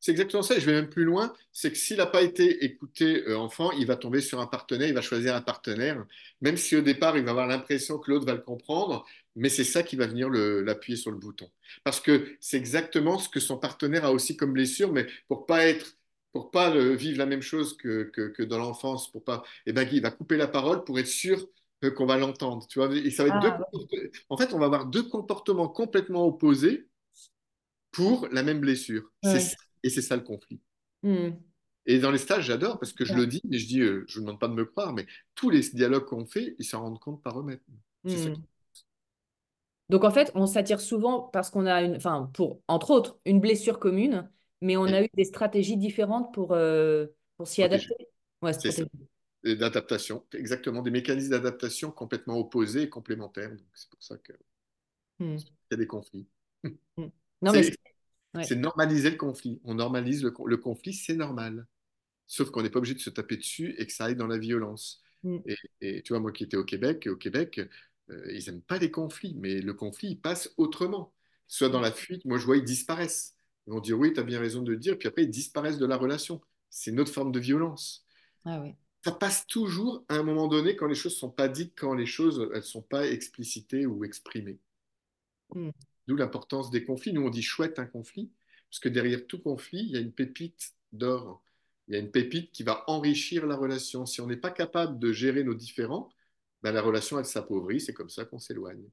C'est 0.00 0.10
exactement 0.10 0.42
ça. 0.42 0.56
Et 0.56 0.60
je 0.60 0.66
vais 0.66 0.72
même 0.72 0.90
plus 0.90 1.04
loin. 1.04 1.32
C'est 1.52 1.70
que 1.70 1.78
s'il 1.78 1.98
n'a 1.98 2.06
pas 2.06 2.22
été 2.22 2.64
écouté 2.64 3.24
euh, 3.28 3.38
enfant, 3.38 3.70
il 3.72 3.86
va 3.86 3.96
tomber 3.96 4.20
sur 4.20 4.40
un 4.40 4.46
partenaire, 4.46 4.88
il 4.88 4.94
va 4.94 5.02
choisir 5.02 5.36
un 5.36 5.40
partenaire, 5.40 6.04
même 6.40 6.56
si 6.56 6.76
au 6.76 6.80
départ, 6.80 7.16
il 7.16 7.24
va 7.24 7.30
avoir 7.30 7.46
l'impression 7.46 7.98
que 7.98 8.10
l'autre 8.10 8.26
va 8.26 8.34
le 8.34 8.40
comprendre. 8.40 9.06
Mais 9.36 9.48
c'est 9.48 9.64
ça 9.64 9.84
qui 9.84 9.94
va 9.94 10.06
venir 10.08 10.28
l'appuyer 10.30 10.96
sur 10.96 11.12
le 11.12 11.16
bouton. 11.18 11.48
Parce 11.84 12.00
que 12.00 12.36
c'est 12.40 12.56
exactement 12.56 13.18
ce 13.18 13.28
que 13.28 13.38
son 13.38 13.56
partenaire 13.56 14.04
a 14.04 14.12
aussi 14.12 14.36
comme 14.36 14.52
blessure, 14.52 14.92
mais 14.92 15.06
pour 15.28 15.46
pas 15.46 15.66
être 15.66 15.94
pour 16.32 16.50
pas 16.50 16.70
vivre 16.94 17.18
la 17.18 17.26
même 17.26 17.40
chose 17.40 17.76
que, 17.76 18.02
que, 18.02 18.42
dans 18.42 18.58
l'enfance, 18.58 19.10
pour 19.10 19.24
pas, 19.24 19.42
eh 19.66 19.72
ben, 19.72 19.88
il 19.90 20.02
va 20.02 20.10
couper 20.10 20.36
la 20.36 20.46
parole 20.46 20.84
pour 20.84 20.98
être 20.98 21.06
sûr 21.06 21.48
qu'on 21.96 22.06
va 22.06 22.16
l'entendre. 22.18 22.66
Tu 22.68 22.78
vois, 22.78 22.94
et 22.94 23.10
ça 23.10 23.24
va 23.24 23.30
être 23.30 23.38
ah, 23.42 23.58
deux, 23.92 24.10
en 24.28 24.36
fait, 24.36 24.52
on 24.52 24.58
va 24.58 24.66
avoir 24.66 24.86
deux 24.86 25.04
comportements 25.04 25.68
complètement 25.68 26.26
opposés 26.26 26.87
pour 27.98 28.28
la 28.30 28.44
même 28.44 28.60
blessure. 28.60 29.10
Et 29.82 29.90
c'est 29.90 30.02
ça 30.02 30.14
le 30.14 30.22
conflit. 30.22 30.60
Hmm. 31.02 31.30
Et 31.84 31.98
dans 31.98 32.12
les 32.12 32.18
stages, 32.18 32.44
j'adore 32.44 32.78
parce 32.78 32.92
que 32.92 33.04
je 33.04 33.14
le 33.14 33.26
dis, 33.26 33.40
mais 33.44 33.58
je 33.58 33.66
dis, 33.66 33.80
euh, 33.80 34.04
je 34.06 34.20
ne 34.20 34.24
demande 34.24 34.38
pas 34.38 34.46
de 34.46 34.52
me 34.52 34.64
croire, 34.64 34.92
mais 34.92 35.06
tous 35.34 35.50
les 35.50 35.60
dialogues 35.60 36.04
qu'on 36.04 36.24
fait, 36.24 36.54
ils 36.58 36.64
s'en 36.64 36.82
rendent 36.82 37.00
compte 37.00 37.22
par 37.22 37.40
eux-mêmes. 37.40 37.58
Hmm. 38.04 38.34
Donc 39.88 40.04
en 40.04 40.10
fait, 40.12 40.30
on 40.34 40.46
s'attire 40.46 40.80
souvent 40.80 41.22
parce 41.22 41.50
qu'on 41.50 41.66
a 41.66 41.82
une, 41.82 41.96
enfin, 41.96 42.30
pour 42.34 42.60
entre 42.68 42.90
autres, 42.90 43.18
une 43.24 43.40
blessure 43.40 43.80
commune, 43.80 44.30
mais 44.60 44.76
on 44.76 44.84
a 44.84 45.02
eu 45.02 45.08
des 45.14 45.24
stratégies 45.24 45.76
différentes 45.76 46.32
pour, 46.32 46.52
euh, 46.52 47.06
pour 47.36 47.48
s'y 47.48 47.64
adapter. 47.64 47.94
Ouais, 48.42 48.52
d'adaptation, 49.44 50.24
exactement, 50.34 50.82
des 50.82 50.90
mécanismes 50.92 51.30
d'adaptation 51.30 51.90
complètement 51.90 52.38
opposés 52.38 52.82
et 52.82 52.88
complémentaires. 52.88 53.50
c'est 53.74 53.90
pour 53.90 54.02
ça 54.02 54.18
qu'il 54.18 54.36
hmm. 55.18 55.36
y 55.36 55.74
a 55.74 55.76
des 55.76 55.86
conflits. 55.86 56.28
C'est 58.42 58.56
normaliser 58.56 59.10
le 59.10 59.16
conflit. 59.16 59.60
On 59.64 59.74
normalise 59.74 60.22
le, 60.22 60.56
conflit, 60.56 60.92
c'est 60.92 61.14
normal. 61.14 61.66
Sauf 62.26 62.50
qu'on 62.50 62.62
n'est 62.62 62.70
pas 62.70 62.78
obligé 62.78 62.94
de 62.94 63.00
se 63.00 63.10
taper 63.10 63.36
dessus 63.36 63.74
et 63.78 63.86
que 63.86 63.92
ça 63.92 64.06
aille 64.06 64.16
dans 64.16 64.26
la 64.26 64.38
violence. 64.38 65.02
Mm. 65.22 65.38
Et, 65.80 66.02
tu 66.02 66.12
vois, 66.12 66.20
moi 66.20 66.32
qui 66.32 66.44
étais 66.44 66.56
au 66.56 66.64
Québec, 66.64 67.08
au 67.10 67.16
Québec, 67.16 67.60
euh, 68.10 68.32
ils 68.32 68.44
n'aiment 68.46 68.62
pas 68.62 68.78
les 68.78 68.90
conflits, 68.90 69.34
mais 69.38 69.60
le 69.60 69.74
conflit, 69.74 70.10
il 70.10 70.20
passe 70.20 70.52
autrement. 70.56 71.14
Soit 71.46 71.70
dans 71.70 71.80
la 71.80 71.92
fuite, 71.92 72.24
moi 72.26 72.38
je 72.38 72.44
vois, 72.44 72.58
ils 72.58 72.64
disparaissent. 72.64 73.34
Ils 73.66 73.72
vont 73.72 73.80
dire 73.80 73.98
oui, 73.98 74.12
tu 74.12 74.20
as 74.20 74.22
bien 74.22 74.38
raison 74.38 74.62
de 74.62 74.70
le 74.70 74.78
dire, 74.78 74.98
puis 74.98 75.08
après 75.08 75.22
ils 75.22 75.30
disparaissent 75.30 75.78
de 75.78 75.86
la 75.86 75.96
relation. 75.96 76.40
c'est 76.68 76.90
une 76.90 77.00
autre 77.00 77.12
forme 77.12 77.32
de 77.32 77.40
violence. 77.40 78.04
Ah 78.44 78.60
oui. 78.60 78.74
Ça 79.04 79.12
passe 79.12 79.46
toujours 79.46 80.04
à 80.08 80.16
un 80.16 80.22
moment 80.22 80.48
donné 80.48 80.76
quand 80.76 80.86
les 80.86 80.94
choses 80.94 81.14
ne 81.14 81.18
sont 81.18 81.30
pas 81.30 81.48
dites, 81.48 81.72
quand 81.76 81.94
les 81.94 82.06
choses 82.06 82.50
elles 82.54 82.62
sont 82.62 82.82
pas 82.82 83.06
explicitées 83.06 83.86
ou 83.86 84.04
exprimées. 84.04 84.58
Mm. 85.54 85.70
D'où 86.08 86.16
l'importance 86.16 86.70
des 86.70 86.84
conflits. 86.84 87.12
Nous, 87.12 87.24
on 87.24 87.30
dit 87.30 87.42
chouette 87.42 87.78
un 87.78 87.86
conflit, 87.86 88.32
parce 88.70 88.80
que 88.80 88.88
derrière 88.88 89.26
tout 89.26 89.40
conflit, 89.40 89.80
il 89.80 89.90
y 89.90 89.96
a 89.96 90.00
une 90.00 90.12
pépite 90.12 90.72
d'or. 90.92 91.44
Il 91.86 91.94
y 91.94 91.96
a 91.96 92.00
une 92.00 92.10
pépite 92.10 92.50
qui 92.50 92.62
va 92.62 92.82
enrichir 92.86 93.46
la 93.46 93.56
relation. 93.56 94.06
Si 94.06 94.20
on 94.20 94.26
n'est 94.26 94.36
pas 94.36 94.50
capable 94.50 94.98
de 94.98 95.12
gérer 95.12 95.44
nos 95.44 95.54
différends, 95.54 96.08
ben, 96.62 96.72
la 96.72 96.82
relation, 96.82 97.18
elle 97.18 97.26
s'appauvrit. 97.26 97.80
C'est 97.80 97.92
comme 97.92 98.08
ça 98.08 98.24
qu'on 98.24 98.38
s'éloigne. 98.38 98.84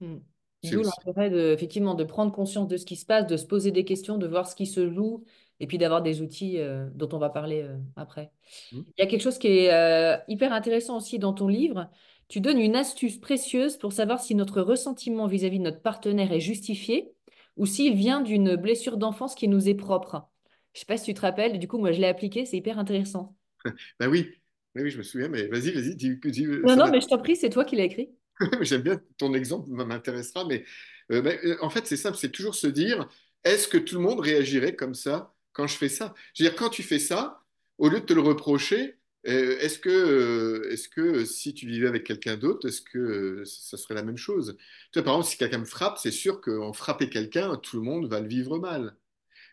Mm. 0.00 0.16
C'est 0.62 0.76
D'où 0.76 0.82
l'intérêt 0.82 1.28
de, 1.28 1.52
effectivement, 1.52 1.94
de 1.94 2.04
prendre 2.04 2.32
conscience 2.32 2.68
de 2.68 2.78
ce 2.78 2.86
qui 2.86 2.96
se 2.96 3.04
passe, 3.04 3.26
de 3.26 3.36
se 3.36 3.44
poser 3.44 3.70
des 3.70 3.84
questions, 3.84 4.16
de 4.16 4.26
voir 4.26 4.48
ce 4.48 4.56
qui 4.56 4.66
se 4.66 4.90
joue, 4.90 5.24
et 5.60 5.66
puis 5.66 5.76
d'avoir 5.76 6.00
des 6.00 6.22
outils 6.22 6.58
euh, 6.58 6.88
dont 6.94 7.08
on 7.12 7.18
va 7.18 7.28
parler 7.28 7.62
euh, 7.62 7.76
après. 7.96 8.32
Mm. 8.72 8.80
Il 8.86 9.00
y 9.00 9.02
a 9.02 9.06
quelque 9.06 9.22
chose 9.22 9.38
qui 9.38 9.48
est 9.48 9.72
euh, 9.72 10.16
hyper 10.28 10.52
intéressant 10.52 10.96
aussi 10.96 11.18
dans 11.18 11.34
ton 11.34 11.48
livre. 11.48 11.90
Tu 12.28 12.40
donnes 12.40 12.60
une 12.60 12.76
astuce 12.76 13.18
précieuse 13.18 13.76
pour 13.78 13.92
savoir 13.92 14.20
si 14.20 14.34
notre 14.34 14.60
ressentiment 14.62 15.26
vis-à-vis 15.26 15.58
de 15.58 15.64
notre 15.64 15.80
partenaire 15.82 16.32
est 16.32 16.40
justifié 16.40 17.12
ou 17.56 17.66
s'il 17.66 17.94
vient 17.94 18.20
d'une 18.20 18.56
blessure 18.56 18.96
d'enfance 18.98 19.34
qui 19.34 19.48
nous 19.48 19.68
est 19.68 19.74
propre. 19.74 20.28
Je 20.74 20.80
sais 20.80 20.86
pas 20.86 20.96
si 20.98 21.04
tu 21.06 21.14
te 21.14 21.20
rappelles, 21.22 21.58
du 21.58 21.68
coup, 21.68 21.78
moi, 21.78 21.92
je 21.92 22.00
l'ai 22.00 22.06
appliqué, 22.08 22.44
c'est 22.46 22.56
hyper 22.56 22.78
intéressant. 22.78 23.36
Ben 24.00 24.08
oui. 24.08 24.30
Oui, 24.74 24.82
oui, 24.82 24.90
je 24.90 24.98
me 24.98 25.02
souviens, 25.04 25.28
mais 25.28 25.46
vas-y, 25.46 25.70
vas-y, 25.72 25.94
dis, 25.94 26.16
dis- 26.24 26.46
Non, 26.64 26.74
non, 26.76 26.88
m'a- 26.88 26.90
mais 26.90 27.00
je 27.00 27.06
t'en 27.06 27.18
prie, 27.18 27.36
c'est 27.36 27.48
toi 27.50 27.64
qui 27.64 27.76
l'as 27.76 27.84
écrit. 27.84 28.10
J'aime 28.62 28.82
bien 28.82 29.00
ton 29.18 29.34
exemple, 29.34 29.70
m'intéressera, 29.70 30.44
mais 30.44 30.64
euh, 31.12 31.22
ben, 31.22 31.38
euh, 31.44 31.56
en 31.60 31.70
fait, 31.70 31.86
c'est 31.86 31.96
simple, 31.96 32.16
c'est 32.16 32.30
toujours 32.32 32.54
se 32.54 32.66
dire, 32.66 33.08
est-ce 33.44 33.68
que 33.68 33.78
tout 33.78 33.94
le 33.96 34.00
monde 34.00 34.20
réagirait 34.20 34.74
comme 34.74 34.94
ça 34.94 35.34
quand 35.52 35.66
je 35.66 35.76
fais 35.76 35.88
ça? 35.88 36.14
Je 36.34 36.42
veux 36.44 36.50
dire, 36.50 36.58
quand 36.58 36.70
tu 36.70 36.82
fais 36.82 36.98
ça, 36.98 37.42
au 37.78 37.88
lieu 37.88 38.00
de 38.00 38.06
te 38.06 38.12
le 38.12 38.20
reprocher, 38.20 38.98
est-ce 39.32 39.78
que, 39.78 39.88
euh, 39.90 40.70
est-ce 40.72 40.88
que 40.88 41.00
euh, 41.00 41.24
si 41.24 41.54
tu 41.54 41.66
vivais 41.66 41.88
avec 41.88 42.04
quelqu'un 42.04 42.36
d'autre, 42.36 42.68
est-ce 42.68 42.82
que 42.82 42.98
euh, 42.98 43.44
ça 43.44 43.76
serait 43.76 43.94
la 43.94 44.02
même 44.02 44.16
chose? 44.16 44.56
Tu 44.92 44.98
vois, 44.98 45.04
par 45.04 45.14
exemple, 45.14 45.30
si 45.30 45.38
quelqu'un 45.38 45.58
me 45.58 45.64
frappe, 45.64 45.98
c'est 45.98 46.10
sûr 46.10 46.40
qu'en 46.40 46.72
frapper 46.72 47.08
quelqu'un, 47.10 47.56
tout 47.56 47.76
le 47.76 47.82
monde 47.82 48.08
va 48.08 48.20
le 48.20 48.28
vivre 48.28 48.58
mal. 48.58 48.96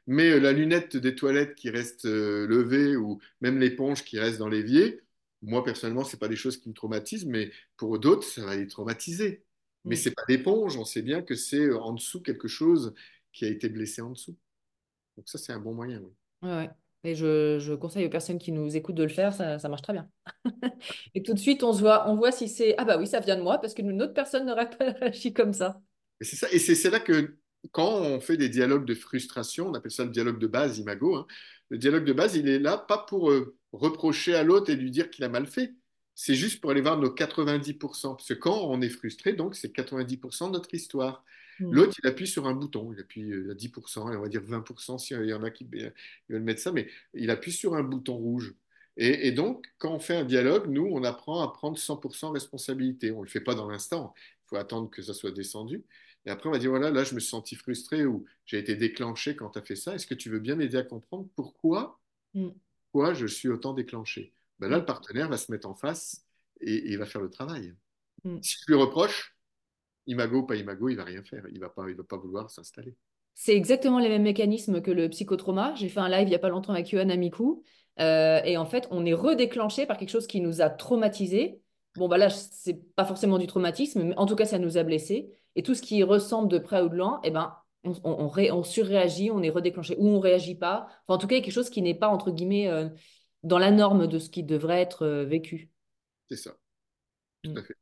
Mais 0.08 0.32
euh, 0.32 0.40
la 0.40 0.54
lunette 0.54 0.98
des 0.98 1.16
toilettes 1.16 1.56
qui 1.56 1.70
reste 1.70 2.06
euh, 2.06 2.48
levée 2.48 2.96
ou 2.98 3.20
même 3.42 3.60
l'éponge 3.60 4.04
qui 4.06 4.20
reste 4.20 4.40
dans 4.40 4.50
l'évier, 4.50 5.02
moi 5.42 5.64
personnellement, 5.64 6.04
c'est 6.04 6.20
pas 6.20 6.28
des 6.30 6.36
choses 6.36 6.58
qui 6.58 6.70
me 6.70 6.74
traumatisent, 6.74 7.26
mais 7.26 7.52
pour 7.78 8.00
d'autres, 8.00 8.24
ça 8.28 8.46
va 8.46 8.56
les 8.58 8.68
traumatiser. 8.68 9.46
Mais 9.90 9.96
Mm. 9.96 9.98
c'est 9.98 10.12
pas 10.12 10.24
l'éponge, 10.30 10.78
on 10.78 10.86
sait 10.86 11.02
bien 11.02 11.22
que 11.22 11.36
c'est 11.36 11.60
euh, 11.68 11.80
en 11.80 11.94
dessous 11.94 12.22
quelque 12.22 12.48
chose 12.48 12.94
qui 13.34 13.46
a 13.46 13.50
été 13.50 13.70
blessé 13.70 14.02
en 14.02 14.12
dessous. 14.12 14.38
Donc 15.18 15.30
ça, 15.30 15.38
c'est 15.40 15.54
un 15.54 15.60
bon 15.60 15.74
moyen. 15.76 16.02
oui. 16.02 16.12
Ouais, 16.42 16.50
ouais. 16.56 16.70
Et 17.04 17.16
je, 17.16 17.58
je 17.60 17.74
conseille 17.74 18.06
aux 18.06 18.10
personnes 18.10 18.38
qui 18.38 18.52
nous 18.52 18.76
écoutent 18.76 18.96
de 18.96 19.04
le 19.04 19.10
faire, 19.10 19.34
ça, 19.34 19.58
marche 19.68 19.82
très 19.82 19.94
bien. 19.94 20.08
Et 21.16 21.24
tout 21.24 21.34
de 21.34 21.40
suite, 21.40 21.64
on 21.64 21.72
voit, 21.72 22.32
si 22.32 22.48
c'est 22.48 22.76
Ah 22.78 22.86
bah 22.86 22.98
oui, 22.98 23.08
ça 23.08 23.20
vient 23.20 23.38
de 23.38 23.42
moi, 23.42 23.58
parce 23.58 23.74
qu'une 23.74 24.02
autre 24.02 24.14
personne 24.14 24.46
n'aurait 24.46 24.70
pas 24.70 24.92
réagi 25.00 25.34
comme 25.34 25.54
ça. 25.54 25.82
Et 26.20 26.26
c'est 26.26 26.36
ça, 26.36 26.48
et 26.52 26.60
c'est 26.60 26.90
là 26.90 27.00
que 27.00 27.38
quand 27.72 28.02
on 28.02 28.20
fait 28.20 28.38
des 28.38 28.50
dialogues 28.50 28.86
de 28.86 28.94
frustration, 28.94 29.70
on 29.70 29.74
appelle 29.74 29.92
ça 29.92 30.06
le 30.06 30.12
dialogue 30.12 30.40
de 30.40 30.48
base, 30.48 30.78
Imago, 30.78 31.16
hein, 31.16 31.28
le 31.70 31.78
dialogue 31.78 32.06
de 32.06 32.14
base, 32.14 32.36
il 32.36 32.50
est 32.50 32.60
là 32.60 32.78
pas 32.78 32.98
pour 32.98 33.32
euh, 33.32 33.56
reprocher 33.72 34.36
à 34.36 34.44
l'autre 34.44 34.70
et 34.70 34.76
lui 34.76 34.92
dire 34.92 35.10
qu'il 35.10 35.24
a 35.24 35.30
mal 35.30 35.48
fait. 35.48 35.74
C'est 36.16 36.36
juste 36.36 36.60
pour 36.60 36.72
aller 36.72 36.82
voir 36.82 36.98
nos 36.98 37.10
90%. 37.10 37.78
Parce 38.16 38.28
que 38.28 38.34
quand 38.34 38.60
on 38.66 38.82
est 38.82 38.90
frustré, 38.90 39.34
donc 39.34 39.56
c'est 39.56 39.74
90% 39.74 40.48
de 40.48 40.52
notre 40.52 40.74
histoire. 40.74 41.24
Mm. 41.62 41.72
L'autre, 41.74 41.96
il 42.04 42.08
appuie 42.08 42.28
sur 42.28 42.48
un 42.48 42.54
bouton, 42.54 42.92
il 42.94 43.00
appuie 43.00 43.32
euh, 43.32 43.52
à 43.52 43.56
10%, 43.56 44.12
et 44.14 44.18
on 44.18 44.22
va 44.22 44.30
dire 44.30 44.42
20% 44.42 44.98
s'il 44.98 45.26
y 45.26 45.34
en 45.34 45.44
a 45.44 45.52
qui 45.52 45.68
ils 45.72 45.92
veulent 46.30 46.42
mettre 46.44 46.62
ça, 46.62 46.72
mais 46.72 46.90
il 47.14 47.30
appuie 47.30 47.52
sur 47.52 47.76
un 47.76 47.84
bouton 47.84 48.16
rouge. 48.18 48.54
Et, 48.98 49.28
et 49.28 49.32
donc, 49.32 49.66
quand 49.78 49.94
on 49.94 50.00
fait 50.00 50.16
un 50.18 50.26
dialogue, 50.26 50.68
nous, 50.70 50.86
on 50.86 51.04
apprend 51.04 51.42
à 51.42 51.48
prendre 51.54 51.78
100% 51.78 52.32
responsabilité. 52.34 53.12
On 53.12 53.20
ne 53.20 53.26
le 53.26 53.30
fait 53.30 53.40
pas 53.42 53.56
dans 53.56 53.70
l'instant, 53.70 54.14
il 54.18 54.50
faut 54.50 54.56
attendre 54.58 54.90
que 54.90 55.02
ça 55.02 55.14
soit 55.14 55.32
descendu. 55.32 55.84
Et 56.26 56.30
après, 56.30 56.50
on 56.50 56.52
va 56.52 56.60
dire, 56.60 56.70
voilà, 56.70 56.92
là, 56.92 57.04
je 57.04 57.16
me 57.16 57.20
suis 57.20 57.30
senti 57.30 57.56
frustré 57.56 58.06
ou 58.06 58.26
j'ai 58.46 58.60
été 58.60 58.76
déclenché 58.76 59.36
quand 59.36 59.50
tu 59.52 59.60
as 59.60 59.62
fait 59.64 59.76
ça. 59.78 59.96
Est-ce 59.96 60.06
que 60.06 60.14
tu 60.14 60.30
veux 60.30 60.40
bien 60.40 60.56
m'aider 60.56 60.78
à 60.78 60.84
comprendre 60.84 61.28
pourquoi, 61.36 62.00
Mm. 62.34 62.50
pourquoi 62.92 63.14
je 63.14 63.26
suis 63.26 63.50
autant 63.50 63.74
déclenché? 63.74 64.34
Ben 64.60 64.70
Là, 64.70 64.78
Mm. 64.78 64.80
le 64.82 64.86
partenaire 64.86 65.30
va 65.30 65.38
se 65.38 65.52
mettre 65.52 65.68
en 65.68 65.74
face 65.76 66.26
et, 66.62 66.74
et 66.76 66.92
il 66.92 66.98
va 66.98 67.06
faire 67.06 67.22
le 67.22 67.30
travail. 67.30 67.74
Mm. 68.24 68.38
Si 68.42 68.58
je 68.62 68.72
lui 68.74 68.80
reproche, 68.80 69.36
imago 70.08 70.44
pas 70.44 70.56
imago, 70.56 70.90
il 70.90 70.96
va 70.96 71.04
rien 71.04 71.24
faire. 71.24 71.46
Il 71.52 71.60
va 71.60 71.70
pas, 71.70 71.90
il 71.90 71.96
va 71.96 72.04
pas 72.04 72.18
vouloir 72.18 72.50
s'installer. 72.50 72.96
C'est 73.34 73.56
exactement 73.56 74.00
les 74.00 74.10
mêmes 74.10 74.24
mécanismes 74.24 74.82
que 74.82 74.92
le 74.92 75.10
psychotrauma. 75.10 75.74
J'ai 75.76 75.90
fait 75.90 76.00
un 76.00 76.10
live 76.10 76.28
il 76.28 76.30
n'y 76.30 76.36
a 76.36 76.40
pas 76.40 76.50
longtemps 76.50 76.74
avec 76.74 76.90
Yohan 76.92 77.10
Amikou. 77.10 77.64
Euh, 78.00 78.42
et 78.44 78.58
en 78.58 78.66
fait, 78.66 78.88
on 78.92 79.06
est 79.06 79.14
redéclenché 79.14 79.86
par 79.86 79.98
quelque 79.98 80.10
chose 80.10 80.28
qui 80.28 80.42
nous 80.42 80.62
a 80.62 80.70
traumatisé. 80.70 81.62
Bon, 81.96 82.08
bah 82.08 82.18
là, 82.18 82.30
c'est 82.30 82.76
pas 82.96 83.06
forcément 83.06 83.38
du 83.38 83.48
traumatisme, 83.48 84.04
mais 84.04 84.16
en 84.18 84.26
tout 84.26 84.36
cas, 84.36 84.46
ça 84.46 84.60
nous 84.60 84.78
a 84.78 84.84
blessés. 84.84 85.32
Et 85.56 85.64
tout 85.64 85.76
ce 85.76 85.82
qui 85.82 86.02
ressemble 86.04 86.50
de 86.50 86.58
près 86.58 86.82
ou 86.82 86.90
de 86.90 86.96
loin, 86.96 87.20
eh 87.24 87.32
ben, 87.32 87.56
on, 87.84 87.92
on, 88.04 88.24
on 88.24 88.28
ré- 88.30 88.52
on 88.52 88.64
surréagit, 88.64 89.32
on 89.32 89.42
est 89.44 89.50
redéclenché 89.50 89.96
ou 89.98 90.08
on 90.08 90.20
réagit 90.20 90.56
pas. 90.56 90.88
Enfin, 91.08 91.16
en 91.16 91.18
tout 91.18 91.28
cas, 91.28 91.36
il 91.36 91.40
y 91.40 91.42
a 91.42 91.44
quelque 91.46 91.54
chose 91.54 91.70
qui 91.70 91.82
n'est 91.82 91.96
pas, 91.96 92.08
entre 92.10 92.32
guillemets, 92.32 92.70
euh, 92.70 92.88
dans 93.44 93.58
la 93.58 93.72
norme 93.72 94.08
de 94.08 94.20
ce 94.20 94.30
qui 94.30 94.44
devrait 94.44 94.82
être 94.82 95.04
euh, 95.06 95.26
vécu. 95.26 95.70
C'est 96.30 96.38
ça. 96.38 96.52
Tout 97.44 97.52
Mm. 97.52 97.58
à 97.58 97.64
fait. 97.64 97.76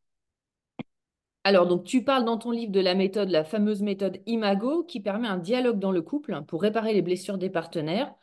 Alors, 1.43 1.67
donc, 1.67 1.85
tu 1.85 2.03
parles 2.03 2.25
dans 2.25 2.37
ton 2.37 2.51
livre 2.51 2.71
de 2.71 2.81
la 2.81 2.95
méthode, 2.95 3.29
la 3.29 3.43
fameuse 3.43 3.81
méthode 3.81 4.21
Imago, 4.25 4.83
qui 4.83 4.99
permet 4.99 5.27
un 5.27 5.37
dialogue 5.37 5.79
dans 5.79 5.91
le 5.91 6.01
couple 6.01 6.43
pour 6.47 6.61
réparer 6.61 6.93
les 6.93 7.01
blessures 7.01 7.37
des 7.37 7.49
partenaires. 7.49 8.13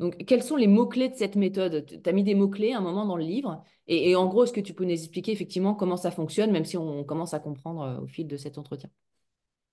Donc, 0.00 0.24
quels 0.26 0.42
sont 0.42 0.56
les 0.56 0.66
mots-clés 0.66 1.08
de 1.08 1.14
cette 1.14 1.36
méthode? 1.36 1.86
Tu 1.86 2.08
as 2.08 2.12
mis 2.12 2.24
des 2.24 2.34
mots-clés 2.34 2.72
à 2.72 2.78
un 2.78 2.80
moment 2.80 3.06
dans 3.06 3.16
le 3.16 3.24
livre. 3.24 3.62
Et, 3.86 4.16
en 4.16 4.26
gros, 4.26 4.44
est-ce 4.44 4.52
que 4.52 4.60
tu 4.60 4.74
peux 4.74 4.84
nous 4.84 4.90
expliquer 4.90 5.30
effectivement 5.30 5.74
comment 5.74 5.96
ça 5.96 6.10
fonctionne, 6.10 6.50
même 6.50 6.64
si 6.64 6.76
on 6.76 7.04
commence 7.04 7.32
à 7.32 7.38
comprendre 7.38 7.82
euh, 7.82 8.00
au 8.00 8.06
fil 8.08 8.26
de 8.26 8.36
cet 8.36 8.58
entretien? 8.58 8.90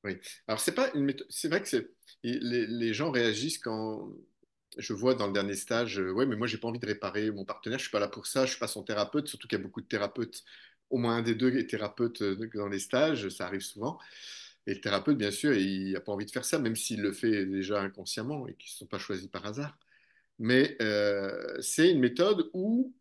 Oui. 0.04 0.18
Alors, 0.48 0.60
c'est 0.60 0.76
pas 0.76 0.92
une 0.94 1.04
méthode. 1.04 1.28
C'est 1.30 1.48
vrai 1.48 1.64
que 1.64 1.92
les 2.24 2.94
gens 2.94 3.10
réagissent 3.10 3.58
quand 3.58 4.10
je 4.78 4.94
vois 4.94 5.16
dans 5.16 5.28
le 5.28 5.34
dernier 5.34 5.56
stage, 5.56 6.00
euh, 6.00 6.12
ouais, 6.12 6.26
mais 6.26 6.36
moi, 6.36 6.48
j'ai 6.48 6.58
pas 6.58 6.68
envie 6.68 6.80
de 6.80 6.86
réparer 6.86 7.30
mon 7.32 7.44
partenaire, 7.44 7.78
je 7.78 7.84
suis 7.84 7.92
pas 7.92 8.00
là 8.00 8.08
pour 8.08 8.26
ça, 8.26 8.46
je 8.46 8.52
suis 8.52 8.60
pas 8.60 8.68
son 8.68 8.84
thérapeute, 8.84 9.28
surtout 9.28 9.48
qu'il 9.48 9.58
y 9.58 9.62
a 9.62 9.64
beaucoup 9.64 9.82
de 9.82 9.88
thérapeutes. 9.88 10.44
Au 10.92 10.98
moins 10.98 11.18
un 11.18 11.22
des 11.24 11.36
deux 11.36 11.56
est 11.58 11.68
thérapeute 11.68 12.22
euh, 12.22 12.50
dans 12.54 12.68
les 12.68 12.80
stages, 12.80 13.30
ça 13.30 13.48
arrive 13.48 13.62
souvent. 13.62 14.00
Et 14.68 14.76
le 14.76 14.82
thérapeute, 14.82 15.18
bien 15.18 15.32
sûr, 15.32 15.54
il 15.54 15.94
n'a 15.94 16.02
pas 16.02 16.12
envie 16.12 16.26
de 16.26 16.32
faire 16.32 16.46
ça, 16.46 16.60
même 16.60 16.76
s'il 16.76 17.02
le 17.02 17.14
fait 17.14 17.46
déjà 17.46 17.82
inconsciemment 17.82 18.48
et 18.48 18.54
qu'ils 18.56 18.72
ne 18.74 18.78
sont 18.78 18.86
pas 18.88 19.00
choisis 19.00 19.28
par 19.28 19.46
hasard. 19.46 19.78
Mais 20.40 20.78
euh, 20.82 21.58
c'est 21.62 21.92
une 21.92 22.00
méthode 22.00 22.50
où 22.54 22.94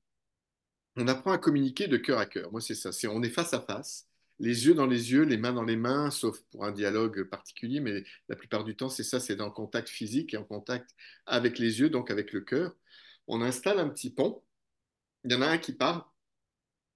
on 0.97 1.09
apprend 1.09 1.33
à 1.33 1.39
communiquer 1.39 1.89
de 1.89 1.97
cœur 1.97 2.19
à 2.19 2.27
cœur. 2.27 2.51
Moi, 2.53 2.61
c'est 2.61 2.75
ça. 2.75 2.91
On 3.11 3.23
est 3.23 3.31
face 3.31 3.55
à 3.55 3.61
face, 3.61 4.09
les 4.39 4.67
yeux 4.67 4.75
dans 4.75 4.87
les 4.87 5.13
yeux, 5.13 5.23
les 5.25 5.37
mains 5.37 5.53
dans 5.53 5.65
les 5.65 5.77
mains, 5.77 6.11
sauf 6.11 6.41
pour 6.51 6.65
un 6.65 6.73
dialogue 6.73 7.25
particulier, 7.25 7.81
mais 7.81 8.05
la 8.29 8.37
plupart 8.37 8.65
du 8.65 8.77
temps, 8.77 8.89
c'est 8.89 9.05
ça, 9.05 9.21
c'est 9.21 9.41
en 9.41 9.51
contact 9.51 9.89
physique 9.89 10.35
et 10.35 10.37
en 10.39 10.45
contact 10.45 10.91
avec 11.27 11.59
les 11.59 11.81
yeux, 11.81 11.91
donc 11.91 12.11
avec 12.11 12.33
le 12.33 12.41
cœur. 12.41 12.75
On 13.27 13.43
installe 13.43 13.79
un 13.79 13.89
petit 13.89 14.11
pont. 14.11 14.43
Il 15.25 15.33
y 15.33 15.35
en 15.35 15.43
a 15.43 15.49
un 15.49 15.59
qui 15.59 15.73
parle, 15.73 16.03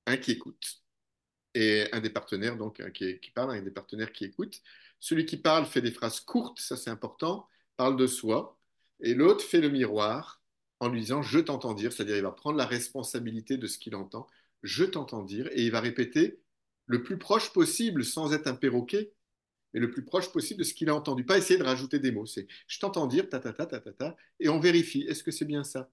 un 0.06 0.16
qui 0.16 0.32
écoute, 0.32 0.83
et 1.54 1.86
un 1.92 2.00
des 2.00 2.10
partenaires 2.10 2.56
donc 2.56 2.80
un 2.80 2.90
qui, 2.90 3.18
parle, 3.34 3.52
un 3.56 3.62
des 3.62 3.70
partenaires 3.70 4.12
qui 4.12 4.24
écoute. 4.24 4.60
Celui 5.00 5.26
qui 5.26 5.36
parle 5.36 5.66
fait 5.66 5.82
des 5.82 5.90
phrases 5.92 6.20
courtes, 6.20 6.60
ça 6.60 6.76
c'est 6.76 6.90
important, 6.90 7.48
parle 7.76 7.96
de 7.96 8.06
soi, 8.06 8.58
et 9.00 9.14
l'autre 9.14 9.44
fait 9.44 9.60
le 9.60 9.68
miroir 9.68 10.42
en 10.80 10.88
lui 10.88 11.00
disant 11.00 11.22
je 11.22 11.38
t'entends 11.38 11.74
dire, 11.74 11.92
c'est-à-dire 11.92 12.16
il 12.16 12.22
va 12.22 12.32
prendre 12.32 12.58
la 12.58 12.66
responsabilité 12.66 13.56
de 13.56 13.66
ce 13.66 13.78
qu'il 13.78 13.94
entend, 13.96 14.26
je 14.62 14.84
t'entends 14.84 15.22
dire, 15.22 15.48
et 15.52 15.64
il 15.64 15.70
va 15.70 15.80
répéter 15.80 16.40
le 16.86 17.02
plus 17.02 17.18
proche 17.18 17.52
possible 17.52 18.04
sans 18.04 18.32
être 18.32 18.46
un 18.46 18.54
perroquet, 18.54 19.12
mais 19.72 19.80
le 19.80 19.90
plus 19.90 20.04
proche 20.04 20.30
possible 20.32 20.60
de 20.60 20.64
ce 20.64 20.74
qu'il 20.74 20.88
a 20.88 20.94
entendu. 20.94 21.24
Pas 21.24 21.38
essayer 21.38 21.58
de 21.58 21.64
rajouter 21.64 21.98
des 21.98 22.12
mots, 22.12 22.26
c'est 22.26 22.46
je 22.66 22.78
t'entends 22.78 23.06
dire 23.06 23.28
ta 23.28 23.40
ta 23.40 23.52
ta 23.52 23.66
ta 23.66 23.80
ta 23.80 23.92
ta, 23.92 24.16
et 24.40 24.48
on 24.48 24.60
vérifie, 24.60 25.02
est-ce 25.02 25.22
que 25.24 25.30
c'est 25.30 25.44
bien 25.44 25.64
ça? 25.64 25.90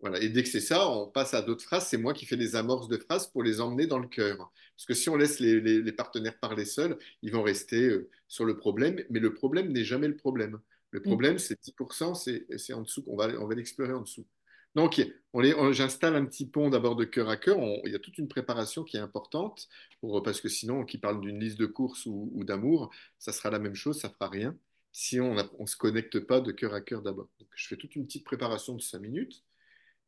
Voilà. 0.00 0.20
Et 0.20 0.28
dès 0.28 0.42
que 0.42 0.48
c'est 0.48 0.60
ça, 0.60 0.88
on 0.90 1.08
passe 1.10 1.34
à 1.34 1.42
d'autres 1.42 1.64
phrases. 1.64 1.86
C'est 1.88 1.96
moi 1.98 2.12
qui 2.14 2.26
fais 2.26 2.36
des 2.36 2.54
amorces 2.56 2.88
de 2.88 2.98
phrases 2.98 3.26
pour 3.28 3.42
les 3.42 3.60
emmener 3.60 3.86
dans 3.86 3.98
le 3.98 4.08
cœur. 4.08 4.36
Parce 4.76 4.86
que 4.86 4.94
si 4.94 5.08
on 5.08 5.16
laisse 5.16 5.40
les, 5.40 5.60
les- 5.60 5.80
les 5.82 5.92
partenaires 5.92 6.38
parler 6.38 6.64
seuls, 6.66 6.98
ils 7.22 7.32
vont 7.32 7.42
rester 7.42 7.82
euh, 7.88 8.10
sur 8.28 8.44
le 8.44 8.56
problème. 8.56 9.02
Mais 9.10 9.20
le 9.20 9.32
problème 9.34 9.72
n'est 9.72 9.84
jamais 9.84 10.08
le 10.08 10.16
problème. 10.16 10.60
Le 10.90 11.02
problème, 11.02 11.38
c'est 11.38 11.60
10%, 11.62 12.14
c'est 12.14 12.46
en 12.74 12.82
dessous. 12.82 13.04
On 13.06 13.16
va, 13.16 13.28
on 13.40 13.46
va 13.46 13.54
l'explorer 13.54 13.92
en 13.92 14.02
dessous. 14.02 14.26
Donc, 14.74 15.00
on 15.32 15.40
les- 15.40 15.54
on- 15.54 15.72
j'installe 15.72 16.14
un 16.16 16.24
petit 16.26 16.46
pont 16.46 16.68
d'abord 16.68 16.96
de 16.96 17.04
cœur 17.04 17.28
à 17.30 17.36
cœur. 17.36 17.58
On- 17.58 17.80
il 17.84 17.92
y 17.92 17.94
a 17.94 17.98
toute 17.98 18.18
une 18.18 18.28
préparation 18.28 18.84
qui 18.84 18.96
est 18.96 19.00
importante. 19.00 19.68
Pour, 20.00 20.22
parce 20.22 20.40
que 20.40 20.48
sinon, 20.48 20.84
qui 20.84 20.98
parle 20.98 21.20
d'une 21.20 21.40
liste 21.40 21.58
de 21.58 21.66
courses 21.66 22.04
ou, 22.06 22.30
ou 22.34 22.44
d'amour, 22.44 22.90
ça 23.18 23.32
sera 23.32 23.50
la 23.50 23.58
même 23.58 23.74
chose, 23.74 23.98
ça 24.00 24.10
fera 24.10 24.28
rien. 24.28 24.56
Si 24.92 25.20
on 25.20 25.34
ne 25.34 25.66
se 25.66 25.76
connecte 25.76 26.20
pas 26.20 26.40
de 26.40 26.52
cœur 26.52 26.74
à 26.74 26.80
cœur 26.80 27.02
d'abord. 27.02 27.28
Donc, 27.38 27.48
je 27.54 27.66
fais 27.68 27.76
toute 27.76 27.96
une 27.96 28.06
petite 28.06 28.24
préparation 28.24 28.74
de 28.74 28.80
5 28.82 29.00
minutes. 29.00 29.42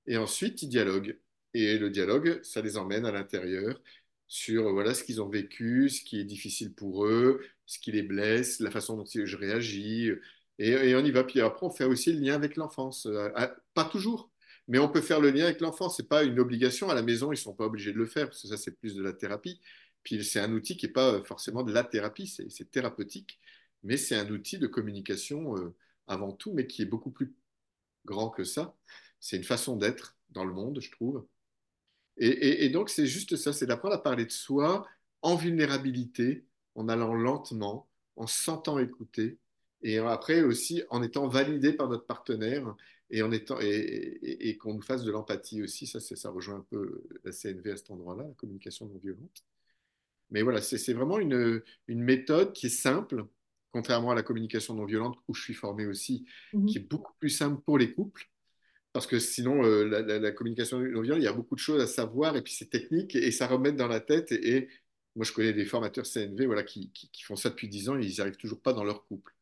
Et 0.09 0.17
ensuite, 0.17 0.63
ils 0.63 0.69
dialoguent. 0.69 1.19
Et 1.55 1.79
le 1.79 1.91
dialogue, 1.91 2.41
ça 2.43 2.63
les 2.63 2.77
emmène 2.77 3.07
à 3.07 3.13
l'intérieur 3.13 3.81
sur 4.29 4.69
euh, 4.69 4.73
voilà 4.73 4.95
ce 4.95 5.05
qu'ils 5.05 5.23
ont 5.23 5.29
vécu, 5.29 5.89
ce 5.89 6.03
qui 6.03 6.21
est 6.21 6.25
difficile 6.25 6.75
pour 6.75 7.07
eux, 7.07 7.43
ce 7.67 7.79
qui 7.79 7.93
les 7.93 8.03
blesse, 8.03 8.61
la 8.61 8.71
façon 8.71 8.97
dont 8.97 9.05
je 9.07 9.37
réagis. 9.37 10.11
Et, 10.59 10.95
on 10.97 11.05
y 11.05 11.11
va. 11.13 11.25
Puis 11.25 11.41
après, 11.41 11.67
on 11.67 11.71
fait 11.71 11.85
aussi 11.85 12.13
le 12.13 12.21
lien 12.21 12.35
avec 12.35 12.57
l'enfance. 12.57 13.07
Euh, 13.07 13.31
pas 13.75 13.85
toujours, 13.85 14.31
Mais 14.69 14.79
on 14.79 14.89
peut 14.89 15.01
faire 15.01 15.21
le 15.21 15.31
lien 15.31 15.45
avec 15.45 15.61
l'enfant. 15.61 15.89
C'est 15.89 16.09
pas 16.09 16.25
une 16.25 16.41
obligation. 16.41 16.91
À 16.91 16.95
la 16.95 17.03
maison, 17.03 17.33
ils 17.33 17.37
sont 17.37 17.55
pas 17.55 17.67
obligés 17.67 17.93
de 17.93 17.99
le 17.99 18.07
faire 18.07 18.27
parce 18.29 18.43
que 18.43 18.49
ça, 18.49 18.57
c'est 18.57 18.79
plus 18.79 18.95
de 18.95 19.03
la 19.03 19.13
thérapie. 19.13 19.61
Puis 20.03 20.25
c'est 20.25 20.41
un 20.41 20.53
outil 20.53 20.77
qui 20.77 20.87
n'est 20.87 20.93
pas 20.93 21.23
forcément 21.25 21.63
de 21.63 21.73
la 21.73 21.85
thérapie, 21.85 22.27
c'est 22.27 22.71
thérapeutique, 22.71 23.41
mais 23.83 23.97
c'est 23.97 24.17
un 24.17 24.31
outil 24.31 24.59
de 24.59 24.67
communication 24.67 25.57
euh, 25.57 25.75
avant 26.07 26.33
tout, 26.33 26.53
mais 26.55 26.67
qui 26.67 26.83
est 26.83 26.87
beaucoup 26.87 27.11
plus 27.11 27.35
grand 28.05 28.31
que 28.31 28.45
ça. 28.45 28.75
C'est 29.21 29.37
une 29.37 29.45
façon 29.45 29.77
d'être 29.77 30.17
dans 30.31 30.45
le 30.45 30.53
monde, 30.53 30.81
je 30.81 30.91
trouve. 30.91 31.27
Et, 32.21 32.69
donc, 32.71 32.91
c'est 32.91 33.07
juste 33.07 33.37
ça, 33.37 33.53
c'est 33.53 33.67
d'apprendre 33.67 33.95
à 33.95 34.03
parler 34.03 34.25
de 34.25 34.33
soi 34.33 34.87
en 35.23 35.37
vulnérabilité, 35.37 36.45
en 36.75 36.89
allant 36.89 37.15
lentement, 37.15 37.89
en 38.17 38.27
sentant 38.27 38.79
écouter, 38.79 39.39
et 39.83 39.99
après 39.99 40.43
aussi 40.43 40.83
en 40.91 41.03
étant 41.03 41.29
validé 41.29 41.73
par 41.73 41.89
notre 41.89 42.07
partenaire 42.07 42.75
et, 43.11 43.23
en 43.23 43.31
étant, 43.31 43.59
et, 43.61 44.57
qu'on 44.61 44.75
nous 44.75 44.83
fasse 44.83 45.05
de 45.05 45.13
l'empathie 45.13 45.63
aussi. 45.63 45.87
Ça, 45.87 46.01
ça 46.01 46.31
rejoint 46.31 46.57
un 46.57 46.67
peu 46.69 47.05
la 47.25 47.31
CNV 47.31 47.71
à 47.71 47.77
cet 47.77 47.91
endroit-là, 47.93 48.25
la 48.25 48.35
communication 48.35 48.87
non 48.87 48.99
violente. 48.99 49.45
Mais 50.31 50.43
voilà, 50.43 50.61
c'est 50.61 50.93
vraiment 50.93 51.19
une, 51.19 51.63
une, 51.87 52.03
méthode 52.03 52.53
qui 52.53 52.67
est 52.67 52.71
simple, 52.71 53.25
contrairement 53.71 54.11
à 54.11 54.15
la 54.15 54.23
communication 54.23 54.75
non 54.75 54.85
violente 54.85 55.17
où 55.27 55.35
je 55.35 55.43
suis 55.43 55.55
formé 55.55 55.87
aussi, 55.87 56.27
mhm. 56.53 56.67
qui 56.67 56.79
est 56.79 56.89
beaucoup 56.89 57.15
plus 57.19 57.31
simple 57.31 57.63
pour 57.63 57.79
les 57.79 57.95
couples. 57.95 58.29
Parce 58.93 59.07
que 59.07 59.19
sinon, 59.19 59.65
euh, 59.65 59.85
la, 59.85 60.33
communication 60.33 60.79
non 60.81 61.03
violente, 61.03 61.21
il 61.21 61.25
y 61.25 61.29
a 61.29 61.33
beaucoup 61.33 61.55
de 61.55 61.61
choses 61.61 61.81
à 61.81 61.87
savoir 61.87 62.37
et 62.37 62.43
puis 62.43 62.55
c'est 62.55 62.71
technique 62.71 63.15
et 63.15 63.31
ça 63.31 63.47
remet 63.47 63.73
dans 63.73 63.89
la 63.89 64.01
tête. 64.01 64.33
Et, 64.33 64.69
moi, 65.17 65.25
je 65.25 65.33
connais 65.33 65.53
des 65.53 65.65
formateurs 65.65 66.07
CNV 66.07 66.47
voilà, 66.47 66.63
qui, 66.63 66.93
qui, 66.93 67.23
font 67.25 67.35
ça 67.35 67.51
depuis 67.51 67.69
10 67.69 67.89
ans 67.89 67.99
et 67.99 68.05
ils 68.05 68.15
n'y 68.15 68.21
arrivent 68.21 68.37
toujours 68.37 68.61
pas 68.61 68.73
dans 68.73 68.85
leur 68.85 69.05
couple. 69.07 69.35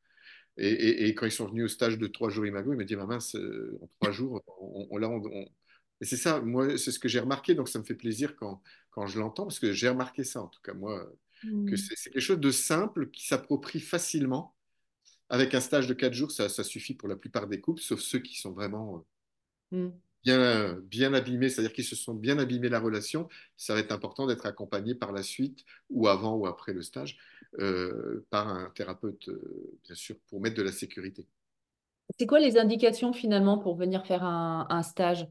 Et, 0.56 1.06
et, 1.08 1.14
quand 1.14 1.26
ils 1.26 1.32
sont 1.32 1.48
venus 1.48 1.66
au 1.66 1.68
stage 1.68 1.98
de 1.98 2.06
3 2.06 2.30
jours 2.30 2.46
Imago, 2.46 2.72
ils 2.72 2.78
me 2.78 2.84
disent, 2.84 2.96
ma 2.96 3.06
mince, 3.06 3.34
en 3.34 3.88
3 4.00 4.10
jours, 4.12 4.42
on, 4.58 4.88
on, 4.90 5.02
on, 5.02 5.46
et 6.00 6.04
c'est 6.04 6.16
ça, 6.16 6.40
moi, 6.40 6.76
c'est 6.78 6.92
ce 6.92 6.98
que 6.98 7.08
j'ai 7.08 7.20
remarqué, 7.20 7.54
donc 7.54 7.68
ça 7.68 7.78
me 7.78 7.84
fait 7.84 7.94
plaisir 7.94 8.36
quand, 8.36 8.62
quand 8.90 9.06
je 9.06 9.18
l'entends, 9.18 9.44
parce 9.44 9.58
que 9.58 9.72
j'ai 9.72 9.88
remarqué 9.88 10.24
ça, 10.24 10.42
en 10.42 10.48
tout 10.48 10.60
cas, 10.62 10.74
moi, 10.74 11.10
que 11.42 11.48
mm. 11.48 11.76
c'est 11.76 12.10
quelque 12.10 12.20
chose 12.20 12.40
de 12.40 12.50
simple 12.50 13.10
qui 13.10 13.26
s'approprie 13.26 13.80
facilement. 13.80 14.54
Avec 15.28 15.54
un 15.54 15.60
stage 15.60 15.88
de 15.88 15.94
4 15.94 16.12
jours, 16.12 16.30
ça, 16.30 16.48
ça, 16.48 16.62
suffit 16.62 16.94
pour 16.94 17.08
la 17.08 17.16
plupart 17.16 17.48
des 17.48 17.60
couples, 17.60 17.80
sauf 17.80 18.00
ceux 18.00 18.20
qui 18.20 18.36
sont 18.36 18.52
vraiment 18.52 18.98
euh, 18.98 19.00
mm. 19.70 19.88
bien, 20.24 20.74
bien 20.82 21.14
abîmés, 21.14 21.48
c'est-à-dire 21.48 21.72
qu'ils 21.72 21.84
se 21.84 21.96
sont 21.96 22.14
bien 22.14 22.38
abîmés 22.38 22.68
la 22.68 22.80
relation. 22.80 23.28
Ça 23.56 23.74
va 23.74 23.80
être 23.80 23.92
important 23.92 24.26
d'être 24.26 24.46
accompagné 24.46 24.94
par 24.94 25.12
la 25.12 25.22
suite, 25.22 25.64
ou 25.90 26.08
avant 26.08 26.34
ou 26.36 26.46
après 26.46 26.72
le 26.72 26.82
stage, 26.82 27.18
euh, 27.58 28.24
par 28.30 28.48
un 28.48 28.70
thérapeute, 28.70 29.28
euh, 29.28 29.78
bien 29.84 29.94
sûr, 29.94 30.16
pour 30.28 30.40
mettre 30.40 30.56
de 30.56 30.62
la 30.62 30.72
sécurité. 30.72 31.26
C'est 32.18 32.26
quoi 32.26 32.40
les 32.40 32.56
indications 32.58 33.12
finalement 33.12 33.58
pour 33.58 33.76
venir 33.76 34.06
faire 34.06 34.24
un, 34.24 34.66
un 34.70 34.82
stage? 34.82 35.26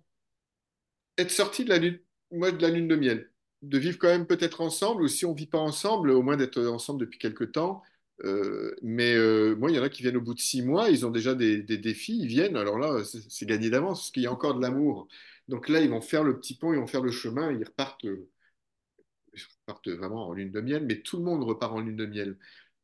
Être 1.18 1.32
sorti 1.32 1.64
de 1.64 1.70
la 1.70 1.78
lune, 1.78 2.00
moi, 2.32 2.52
de 2.52 2.62
la 2.62 2.70
lune 2.70 2.88
de 2.88 2.96
miel, 2.96 3.32
de 3.62 3.78
vivre 3.78 3.98
quand 3.98 4.10
même 4.10 4.28
peut-être 4.28 4.62
ensemble, 4.62 5.04
ou 5.04 5.08
si 5.08 5.26
on 5.26 5.32
ne 5.32 5.38
vit 5.38 5.48
pas 5.48 5.60
ensemble, 5.60 6.12
au 6.12 6.22
moins 6.22 6.38
d'être 6.38 6.62
ensemble 6.62 7.00
depuis 7.00 7.20
quelques 7.20 7.54
temps. 7.54 7.82
Euh, 8.24 8.74
mais 8.82 9.14
euh, 9.16 9.56
moi, 9.56 9.72
il 9.72 9.76
y 9.76 9.80
en 9.80 9.84
a 9.84 9.90
qui 9.90 10.02
viennent 10.02 10.18
au 10.18 10.22
bout 10.22 10.34
de 10.34 10.40
six 10.40 10.62
mois, 10.62 10.90
ils 10.90 11.06
ont 11.06 11.12
déjà 11.12 11.36
des, 11.36 11.62
défis, 11.64 12.18
ils 12.18 12.28
viennent. 12.28 12.56
Alors 12.58 12.80
là, 12.80 13.04
c'est 13.04 13.46
gagné 13.46 13.70
d'avance, 13.70 14.00
parce 14.02 14.12
qu'il 14.12 14.24
y 14.24 14.28
a 14.28 14.32
encore 14.32 14.56
de 14.56 14.62
l'amour. 14.62 15.08
Donc 15.48 15.70
là, 15.70 15.82
ils 15.82 15.90
vont 15.90 16.02
faire 16.02 16.24
le 16.24 16.40
petit 16.40 16.56
pont, 16.58 16.74
ils 16.74 16.80
vont 16.80 16.88
faire 16.88 17.02
le 17.04 17.12
chemin, 17.12 17.52
ils 17.52 17.64
repartent, 17.64 18.04
ils 18.04 19.44
repartent 19.62 19.90
vraiment 19.90 20.28
en 20.30 20.34
lune 20.34 20.52
de 20.52 20.62
miel, 20.62 20.86
mais 20.86 21.02
tout 21.02 21.18
le 21.18 21.24
monde 21.24 21.44
repart 21.44 21.74
en 21.74 21.82
lune 21.82 21.96
de 21.98 22.06
miel. 22.06 22.38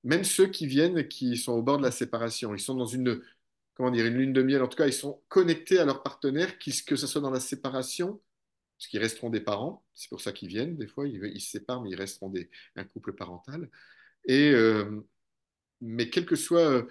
Même 0.04 0.24
ceux 0.24 0.48
qui 0.48 0.68
viennent, 0.68 1.08
qui 1.08 1.38
sont 1.38 1.54
au 1.54 1.62
bord 1.62 1.78
de 1.78 1.84
la 1.84 1.92
séparation, 1.92 2.54
ils 2.54 2.60
sont 2.60 2.76
dans 2.76 2.86
une 2.86 3.22
comment 3.76 3.92
dire, 3.92 4.06
une 4.06 4.18
lune 4.18 4.34
de 4.34 4.44
miel. 4.44 4.62
En 4.62 4.68
tout 4.68 4.78
cas, 4.78 4.88
ils 4.88 4.94
sont 4.94 5.22
connectés 5.28 5.80
à 5.80 5.86
leur 5.86 6.04
partenaire, 6.04 6.58
que 6.60 6.96
ce 6.96 7.08
soit 7.08 7.22
dans 7.22 7.32
la 7.32 7.40
séparation, 7.40 8.22
parce 8.78 8.88
qu'ils 8.90 9.00
resteront 9.00 9.30
des 9.30 9.42
parents. 9.42 9.84
C'est 9.94 10.10
pour 10.10 10.22
ça 10.22 10.32
qu'ils 10.32 10.50
viennent. 10.50 10.78
Des 10.78 10.88
fois, 10.88 11.08
ils, 11.08 11.42
se 11.42 11.52
séparent, 11.52 11.82
mais 11.82 11.90
ils 11.92 11.96
resteront 11.96 12.32
un 12.76 12.84
couple 12.84 13.14
parental. 13.14 13.70
Et, 14.26 14.52
euh, 14.52 15.02
mais 15.82 16.10
quel 16.10 16.26
que 16.26 16.36
soit. 16.36 16.70
Euh, 16.70 16.84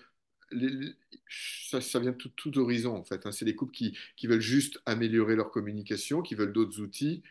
ça, 1.29 2.01
vient 2.01 2.11
de 2.11 2.17
tout, 2.17 2.31
tout, 2.31 2.59
horizon, 2.59 2.97
en 2.97 3.05
fait. 3.05 3.25
Hein. 3.25 3.33
C'est 3.33 3.45
des 3.45 3.55
couples 3.55 3.73
qui, 3.73 3.97
qui, 4.17 4.27
veulent 4.27 4.41
juste 4.41 4.81
améliorer 4.85 5.37
leur 5.37 5.51
communication, 5.53 6.23
qui 6.23 6.35
veulent 6.35 6.53
d'autres 6.53 6.81
outils. 6.81 7.23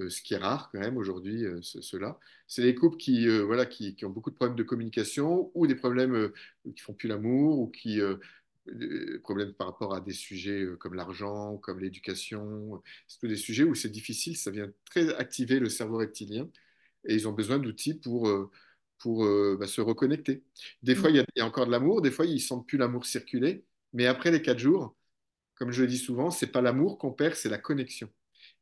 Euh, 0.00 0.10
ce 0.10 0.22
qui 0.22 0.34
est 0.34 0.38
rare 0.38 0.70
quand 0.72 0.80
même 0.80 0.96
aujourd'hui, 0.96 1.44
cela. 1.62 2.18
C'est 2.48 2.62
des 2.62 2.74
couples 2.74 2.96
qui, 2.96 3.28
voilà, 3.28 3.64
qui, 3.64 3.94
qui, 3.94 4.04
ont 4.04 4.10
beaucoup 4.10 4.30
de 4.30 4.34
problèmes 4.34 4.56
de 4.56 4.64
communication 4.64 5.52
ou 5.54 5.68
des 5.68 5.76
problèmes 5.76 6.32
qui 6.74 6.82
font 6.82 6.94
plus 6.94 7.08
l'amour 7.08 7.60
ou 7.60 7.68
qui 7.68 8.00
problèmes 9.22 9.52
par 9.52 9.68
rapport 9.68 9.94
à 9.94 10.00
des 10.00 10.12
sujets 10.12 10.62
euh, 10.62 10.76
comme 10.76 10.94
l'argent, 10.94 11.56
comme 11.58 11.80
l'éducation. 11.80 12.82
C'est 13.06 13.20
tous 13.20 13.28
des 13.28 13.36
sujets 13.36 13.64
où 13.64 13.74
c'est 13.74 13.90
difficile, 13.90 14.36
ça 14.36 14.50
vient 14.50 14.70
très 14.86 15.14
activer 15.14 15.58
le 15.58 15.68
cerveau 15.68 15.98
reptilien 15.98 16.48
et 17.06 17.14
ils 17.14 17.28
ont 17.28 17.32
besoin 17.32 17.58
d'outils 17.58 17.94
pour, 17.94 18.28
euh, 18.28 18.50
pour 18.98 19.24
euh, 19.24 19.56
bah, 19.58 19.66
se 19.66 19.80
reconnecter. 19.80 20.44
Des 20.82 20.94
fois, 20.94 21.10
il 21.10 21.16
y, 21.16 21.40
a 21.40 21.46
encore 21.46 21.66
de 21.66 21.70
l'amour, 21.70 22.02
des 22.02 22.10
fois, 22.10 22.26
ils 22.26 22.34
ne 22.34 22.38
sentent 22.38 22.66
plus 22.66 22.78
l'amour 22.78 23.06
circuler, 23.06 23.64
mais 23.92 24.06
après 24.06 24.30
les 24.30 24.42
quatre 24.42 24.58
jours, 24.58 24.96
comme 25.56 25.72
je 25.72 25.82
le 25.82 25.88
dis 25.88 25.98
souvent, 25.98 26.30
c'est 26.30 26.48
pas 26.48 26.62
l'amour 26.62 26.98
qu'on 26.98 27.12
perd, 27.12 27.34
c'est 27.34 27.48
la 27.48 27.58
connexion. 27.58 28.08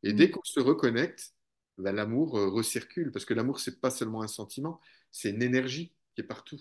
Et 0.02 0.12
dès 0.12 0.28
mm. 0.28 0.30
qu'on 0.32 0.44
se 0.44 0.60
reconnecte, 0.60 1.34
bah, 1.78 1.92
l'amour 1.92 2.32
recircule, 2.32 3.12
parce 3.12 3.24
que 3.24 3.34
l'amour, 3.34 3.60
c'est 3.60 3.80
pas 3.80 3.90
seulement 3.90 4.22
un 4.22 4.28
sentiment, 4.28 4.80
c'est 5.10 5.30
une 5.30 5.42
énergie 5.42 5.94
qui 6.14 6.22
est 6.22 6.24
partout 6.24 6.60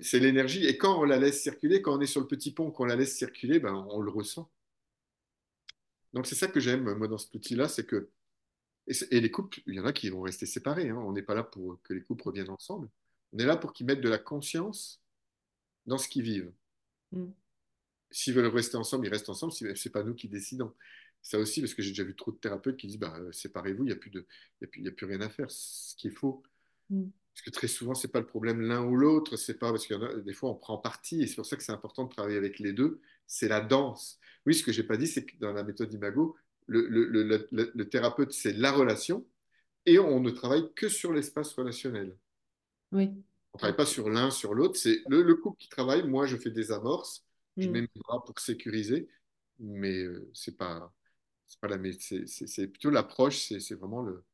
c'est 0.00 0.18
l'énergie. 0.18 0.66
Et 0.66 0.78
quand 0.78 1.00
on 1.00 1.04
la 1.04 1.18
laisse 1.18 1.42
circuler, 1.42 1.82
quand 1.82 1.96
on 1.96 2.00
est 2.00 2.06
sur 2.06 2.20
le 2.20 2.26
petit 2.26 2.52
pont, 2.52 2.70
qu'on 2.70 2.84
la 2.86 2.96
laisse 2.96 3.16
circuler, 3.16 3.60
ben, 3.60 3.86
on 3.90 4.00
le 4.00 4.10
ressent. 4.10 4.50
Donc 6.12 6.26
c'est 6.26 6.34
ça 6.34 6.48
que 6.48 6.60
j'aime, 6.60 6.94
moi, 6.94 7.08
dans 7.08 7.18
cet 7.18 7.34
outil-là, 7.34 7.68
c'est 7.68 7.86
que... 7.86 8.10
Et, 8.86 9.20
les 9.20 9.30
couples, 9.30 9.60
il 9.66 9.74
y 9.74 9.80
en 9.80 9.86
a 9.86 9.92
qui 9.92 10.10
vont 10.10 10.22
rester 10.22 10.46
séparés. 10.46 10.88
Hein. 10.88 10.96
On 10.96 11.12
n'est 11.12 11.22
pas 11.22 11.34
là 11.34 11.44
pour 11.44 11.80
que 11.82 11.94
les 11.94 12.02
couples 12.02 12.24
reviennent 12.24 12.50
ensemble. 12.50 12.88
On 13.32 13.38
est 13.38 13.46
là 13.46 13.56
pour 13.56 13.72
qu'ils 13.72 13.86
mettent 13.86 14.00
de 14.00 14.08
la 14.08 14.18
conscience 14.18 15.00
dans 15.86 15.98
ce 15.98 16.08
qu'ils 16.08 16.22
vivent. 16.22 16.52
Mm. 17.12 17.26
S'ils 18.10 18.34
veulent 18.34 18.46
rester 18.46 18.76
ensemble, 18.76 19.06
ils 19.06 19.10
restent 19.10 19.28
ensemble. 19.28 19.52
Ce 19.52 19.64
n'est 19.64 19.92
pas 19.92 20.02
nous 20.02 20.14
qui 20.14 20.28
décidons. 20.28 20.74
Ça 21.22 21.38
aussi, 21.38 21.60
parce 21.60 21.74
que 21.74 21.82
j'ai 21.82 21.90
déjà 21.90 22.02
vu 22.02 22.16
trop 22.16 22.32
de 22.32 22.36
thérapeutes 22.36 22.76
qui 22.76 22.88
disent 22.88 22.98
bah, 22.98 23.16
séparez-vous, 23.30 23.84
il 23.84 23.86
n'y 23.86 23.92
a, 23.92 23.96
plus 23.96 24.10
de, 24.10 24.26
a, 24.62 24.66
plus, 24.66 24.86
a 24.86 24.90
plus 24.90 25.06
rien 25.06 25.20
à 25.20 25.28
faire. 25.28 25.50
Ce 25.50 25.94
qui 25.96 26.08
est 26.08 26.10
faux. 26.10 26.42
Mm. 26.90 27.08
Parce 27.34 27.42
que 27.42 27.50
très 27.50 27.68
souvent, 27.68 27.94
ce 27.94 28.06
n'est 28.06 28.10
pas 28.10 28.20
le 28.20 28.26
problème 28.26 28.60
l'un 28.60 28.84
ou 28.84 28.94
l'autre, 28.94 29.36
c'est 29.36 29.58
pas 29.58 29.70
parce 29.70 29.86
qu'il 29.86 29.96
y 29.96 29.98
en 29.98 30.02
a, 30.02 30.14
des 30.16 30.34
fois, 30.34 30.50
on 30.50 30.54
prend 30.54 30.76
parti, 30.76 31.22
et 31.22 31.26
c'est 31.26 31.36
pour 31.36 31.46
ça 31.46 31.56
que 31.56 31.62
c'est 31.62 31.72
important 31.72 32.04
de 32.04 32.10
travailler 32.10 32.36
avec 32.36 32.58
les 32.58 32.74
deux, 32.74 33.00
c'est 33.26 33.48
la 33.48 33.60
danse. 33.60 34.18
Oui, 34.44 34.54
ce 34.54 34.62
que 34.62 34.72
je 34.72 34.82
n'ai 34.82 34.86
pas 34.86 34.98
dit, 34.98 35.06
c'est 35.06 35.24
que 35.24 35.36
dans 35.38 35.52
la 35.52 35.62
méthode 35.62 35.92
Imago, 35.94 36.36
le, 36.66 36.86
le, 36.86 37.06
le, 37.06 37.48
le 37.74 37.88
thérapeute, 37.88 38.32
c'est 38.32 38.52
la 38.52 38.72
relation, 38.72 39.26
et 39.86 39.98
on 39.98 40.20
ne 40.20 40.30
travaille 40.30 40.72
que 40.74 40.88
sur 40.88 41.12
l'espace 41.12 41.52
relationnel. 41.54 42.16
Oui. 42.92 43.10
On 43.52 43.56
ne 43.56 43.58
travaille 43.58 43.76
pas 43.76 43.86
sur 43.86 44.08
l'un, 44.08 44.30
sur 44.30 44.54
l'autre, 44.54 44.76
c'est 44.76 45.02
le, 45.08 45.34
couple 45.34 45.58
qui 45.58 45.68
travaille, 45.68 46.06
moi 46.08 46.26
je 46.26 46.36
fais 46.36 46.50
des 46.50 46.72
amorces, 46.72 47.24
je 47.56 47.68
mm. 47.68 47.72
mets 47.72 47.80
mes 47.82 47.88
bras 47.96 48.24
pour 48.24 48.38
sécuriser, 48.38 49.08
mais 49.58 50.02
euh, 50.02 50.30
c'est 50.32 50.56
pas, 50.56 50.92
pas 51.60 51.68
la, 51.68 51.78
c'est 52.00 52.66
plutôt 52.68 52.90
l'approche, 52.90 53.52
c'est 53.58 53.74
vraiment 53.74 54.02
le, 54.02 54.24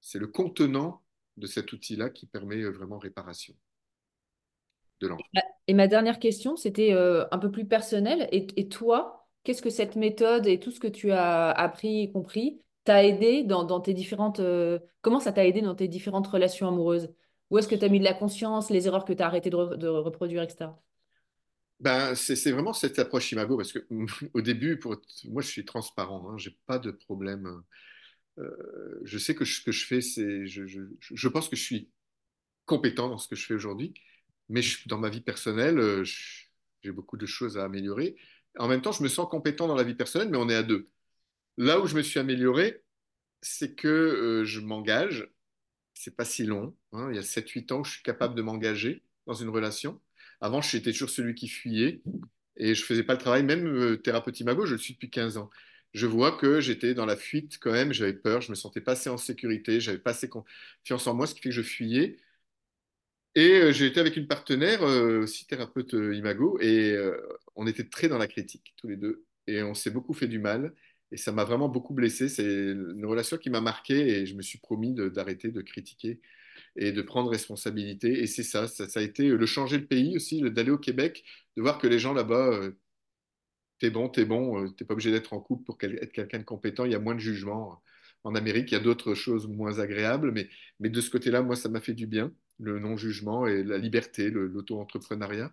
c'est 0.00 0.18
le 0.18 0.26
contenant 0.26 1.02
de 1.36 1.46
cet 1.46 1.72
outil-là 1.72 2.10
qui 2.10 2.26
permet 2.26 2.62
euh, 2.62 2.70
vraiment 2.70 2.98
réparation 2.98 3.54
de 5.00 5.08
l'enfant. 5.08 5.24
Et 5.66 5.74
ma 5.74 5.86
dernière 5.86 6.18
question, 6.18 6.56
c'était 6.56 6.92
euh, 6.92 7.24
un 7.30 7.38
peu 7.38 7.50
plus 7.50 7.64
personnel. 7.64 8.28
Et, 8.32 8.68
toi, 8.68 9.19
qu'est-ce 9.44 9.62
que 9.62 9.70
cette 9.70 9.96
méthode 9.96 10.46
et 10.46 10.58
tout 10.60 10.70
ce 10.70 10.80
que 10.80 10.88
tu 10.88 11.12
as 11.12 11.50
appris 11.50 12.02
et 12.02 12.12
compris 12.12 12.60
t'a 12.84 13.04
aidé 13.04 13.44
dans, 13.44 13.80
tes 13.80 13.94
différentes... 13.94 14.40
Euh, 14.40 14.78
comment 15.02 15.20
ça 15.20 15.32
t'a 15.32 15.46
aidé 15.46 15.60
dans 15.60 15.74
tes 15.74 15.88
différentes 15.88 16.26
relations 16.26 16.68
amoureuses? 16.68 17.10
Où 17.50 17.58
est-ce 17.58 17.68
que 17.68 17.74
tu 17.74 17.84
as 17.84 17.88
mis 17.88 17.98
de 17.98 18.04
la 18.04 18.14
conscience, 18.14 18.70
les 18.70 18.86
erreurs 18.86 19.04
que 19.04 19.12
tu 19.12 19.22
as 19.22 19.26
arrêté 19.26 19.50
de, 19.50 19.56
reproduire, 19.56 20.42
etc. 20.42 20.70
Ben, 21.80 22.14
c'est 22.14 22.52
vraiment 22.52 22.72
cette 22.72 22.98
approche 22.98 23.32
Imago, 23.32 23.56
parce 23.56 23.72
que 23.72 23.86
au 24.34 24.40
début, 24.40 24.78
pour, 24.78 24.96
moi 25.24 25.42
je 25.42 25.48
suis 25.48 25.64
transparent, 25.64 26.30
hein, 26.30 26.38
j'ai 26.38 26.56
pas 26.66 26.78
de 26.78 26.90
problème 26.90 27.62
euh, 28.40 29.00
je 29.04 29.18
sais 29.18 29.34
que 29.34 29.44
ce 29.44 29.60
que 29.60 29.72
je 29.72 29.86
fais, 29.86 30.00
c'est. 30.00 30.46
Je, 30.46 31.28
pense 31.28 31.48
que 31.48 31.56
je 31.56 31.62
suis 31.62 31.90
compétent 32.66 33.08
dans 33.08 33.18
ce 33.18 33.28
que 33.28 33.36
je 33.36 33.46
fais 33.46 33.54
aujourd'hui, 33.54 33.94
mais 34.48 34.62
dans 34.86 34.98
ma 34.98 35.10
vie 35.10 35.20
personnelle, 35.20 35.78
euh, 35.78 36.04
j'ai 36.04 36.92
beaucoup 36.92 37.16
de 37.16 37.26
choses 37.26 37.58
à 37.58 37.64
améliorer. 37.64 38.16
En 38.58 38.68
même 38.68 38.82
temps, 38.82 38.92
je 38.92 39.02
me 39.02 39.08
sens 39.08 39.28
compétent 39.28 39.68
dans 39.68 39.74
la 39.76 39.84
vie 39.84 39.94
personnelle, 39.94 40.28
mais 40.30 40.38
on 40.38 40.48
est 40.48 40.54
à 40.54 40.62
deux. 40.62 40.88
Là 41.56 41.80
où 41.80 41.86
je 41.86 41.96
me 41.96 42.02
suis 42.02 42.18
amélioré, 42.20 42.82
c'est 43.42 43.74
que 43.74 43.88
euh, 43.88 44.44
je 44.44 44.60
m'engage. 44.60 45.30
C'est 45.94 46.16
pas 46.16 46.24
si 46.24 46.44
long. 46.44 46.76
Hein. 46.92 47.08
il 47.10 47.16
y 47.16 47.18
a 47.18 47.22
7-8 47.22 47.72
ans 47.72 47.82
que 47.82 47.88
je 47.88 47.94
suis 47.94 48.02
capable 48.02 48.34
de 48.34 48.42
m'engager 48.42 49.02
dans 49.26 49.34
une 49.34 49.50
relation. 49.50 50.00
Avant, 50.40 50.62
j'étais 50.62 50.92
toujours 50.92 51.10
celui 51.10 51.34
qui 51.34 51.48
fuyait 51.48 52.02
et 52.56 52.74
je 52.74 52.84
faisais 52.84 53.04
pas 53.04 53.14
le 53.14 53.18
travail. 53.20 53.42
Même 53.44 53.98
thérapeute 54.02 54.40
imago, 54.40 54.66
je 54.66 54.72
le 54.74 54.78
suis 54.78 54.94
depuis 54.94 55.10
15 55.10 55.36
ans 55.36 55.50
je 55.92 56.06
vois 56.06 56.32
que 56.32 56.60
j'étais 56.60 56.94
dans 56.94 57.06
la 57.06 57.16
fuite 57.16 57.58
quand 57.58 57.72
même, 57.72 57.92
j'avais 57.92 58.12
peur, 58.12 58.40
je 58.40 58.50
me 58.50 58.54
sentais 58.54 58.80
pas 58.80 58.92
assez 58.92 59.10
en 59.10 59.16
sécurité, 59.16 59.80
j'avais 59.80 59.98
pas 59.98 60.10
assez 60.10 60.28
confiance 60.28 61.06
en 61.06 61.14
moi, 61.14 61.26
ce 61.26 61.34
qui 61.34 61.40
fait 61.40 61.48
que 61.50 61.54
je 61.54 61.62
fuyais. 61.62 62.18
Et 63.34 63.52
euh, 63.60 63.72
j'ai 63.72 63.86
été 63.86 64.00
avec 64.00 64.16
une 64.16 64.26
partenaire, 64.26 64.82
euh, 64.82 65.22
aussi 65.22 65.46
thérapeute 65.46 65.94
euh, 65.94 66.14
Imago, 66.14 66.58
et 66.60 66.96
on 67.56 67.66
était 67.66 67.88
très 67.88 68.08
dans 68.08 68.18
la 68.18 68.26
critique, 68.26 68.74
tous 68.76 68.88
les 68.88 68.96
deux. 68.96 69.24
Et 69.46 69.62
on 69.62 69.74
s'est 69.74 69.90
beaucoup 69.90 70.14
fait 70.14 70.28
du 70.28 70.38
mal. 70.38 70.74
Et 71.12 71.16
ça 71.16 71.32
m'a 71.32 71.44
vraiment 71.44 71.68
beaucoup 71.68 71.94
blessé. 71.94 72.28
C'est 72.28 72.44
une 72.44 73.04
relation 73.06 73.36
qui 73.36 73.50
m'a 73.50 73.60
marqué 73.60 73.94
et 73.94 74.26
je 74.26 74.34
me 74.36 74.42
suis 74.42 74.58
promis 74.58 74.94
d'arrêter 74.94 75.50
de, 75.50 75.60
critiquer 75.62 76.20
et 76.76 76.92
de 76.92 77.02
prendre 77.02 77.30
responsabilité. 77.30 78.22
Et 78.22 78.26
c'est 78.26 78.44
ça, 78.44 78.68
ça, 78.68 78.86
a 78.94 79.02
été 79.02 79.28
le 79.28 79.46
changer 79.46 79.78
le 79.78 79.86
pays 79.86 80.16
aussi, 80.16 80.42
d'aller 80.42 80.70
au 80.70 80.78
Québec, 80.78 81.24
de 81.56 81.62
voir 81.62 81.78
que 81.78 81.88
les 81.88 81.98
gens 81.98 82.14
là-bas, 82.14 82.60
t'es 83.78 83.90
bon, 83.90 84.08
t'es 84.08 84.24
bon, 84.24 84.70
t'es 84.72 84.84
pas 84.84 84.94
obligé 84.94 85.10
d'être 85.10 85.32
en 85.32 85.40
couple 85.40 85.64
pour 85.64 85.78
être 85.82 86.12
quelqu'un 86.12 86.38
de 86.38 86.44
compétent, 86.44 86.84
il 86.84 86.92
y 86.92 86.94
a 86.94 86.98
moins 86.98 87.14
de 87.14 87.20
jugement. 87.20 87.82
En 88.24 88.34
Amérique, 88.34 88.70
il 88.70 88.74
y 88.74 88.76
a 88.76 88.80
d'autres 88.80 89.14
choses 89.14 89.48
moins 89.48 89.78
agréables, 89.78 90.32
mais, 90.32 90.48
mais 90.78 90.90
de 90.90 91.00
ce 91.00 91.10
côté-là, 91.10 91.42
moi, 91.42 91.56
ça 91.56 91.68
m'a 91.68 91.80
fait 91.80 91.94
du 91.94 92.06
bien, 92.06 92.32
le 92.60 92.78
non-jugement 92.78 93.46
et 93.46 93.64
la 93.64 93.78
liberté, 93.78 94.30
l'auto-entrepreneuriat. 94.30 95.52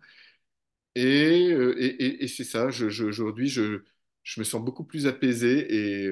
Et, 0.95 1.51
euh, 1.51 1.75
et, 1.79 2.23
et, 2.23 2.27
c'est 2.27 2.43
ça, 2.43 2.67
aujourd'hui, 2.67 3.49
je, 3.49 3.81
je, 4.23 4.39
me 4.39 4.45
sens 4.45 4.63
beaucoup 4.63 4.83
plus 4.83 5.05
apaisé 5.07 6.05
et, 6.05 6.11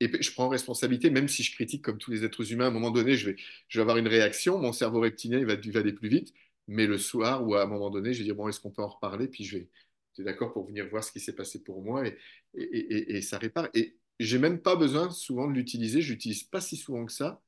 et 0.00 0.22
je 0.22 0.32
prends 0.32 0.48
responsabilité, 0.48 1.10
même 1.10 1.28
si 1.28 1.42
je 1.42 1.52
critique 1.54 1.82
comme 1.82 1.98
tous 1.98 2.10
les 2.10 2.24
êtres 2.24 2.52
humains, 2.52 2.66
à 2.66 2.68
un 2.68 2.72
moment 2.72 2.90
donné, 2.90 3.16
je 3.16 3.30
vais, 3.30 3.36
vais 3.72 3.80
avoir 3.80 3.96
une 3.96 4.08
réaction, 4.08 4.58
mon 4.58 4.72
cerveau 4.72 5.00
reptilien 5.00 5.38
il 5.38 5.46
va, 5.46 5.54
il 5.54 5.72
va 5.72 5.80
aller 5.80 5.92
plus 5.92 6.08
vite, 6.08 6.34
mais 6.68 6.86
le 6.86 6.98
soir 6.98 7.46
ou 7.46 7.54
à 7.54 7.62
un 7.62 7.66
moment 7.66 7.90
donné, 7.90 8.12
je 8.12 8.18
vais 8.18 8.24
dire, 8.24 8.34
bon, 8.34 8.48
est-ce 8.48 8.60
qu'on 8.60 8.70
peut 8.70 8.82
en 8.82 8.88
reparler? 8.88 9.28
Puis 9.28 9.44
je 9.44 9.58
vais, 9.58 9.68
tu 10.14 10.22
es 10.22 10.24
d'accord 10.24 10.52
pour 10.52 10.66
venir 10.66 10.88
voir 10.88 11.04
ce 11.04 11.12
qui 11.12 11.20
s'est 11.20 11.34
passé 11.34 11.62
pour 11.62 11.82
moi 11.82 12.06
et, 12.06 12.16
et, 12.54 13.16
et, 13.16 13.22
ça 13.22 13.38
répare. 13.38 13.68
Et 13.74 13.96
j'ai 14.20 14.38
même 14.38 14.60
pas 14.60 14.76
besoin 14.76 15.10
souvent 15.10 15.48
de 15.48 15.52
l'utiliser, 15.54 16.02
je 16.02 16.12
l'utilise 16.12 16.44
pas 16.44 16.60
si 16.60 16.76
souvent 16.76 17.06
que 17.06 17.12
ça, 17.12 17.42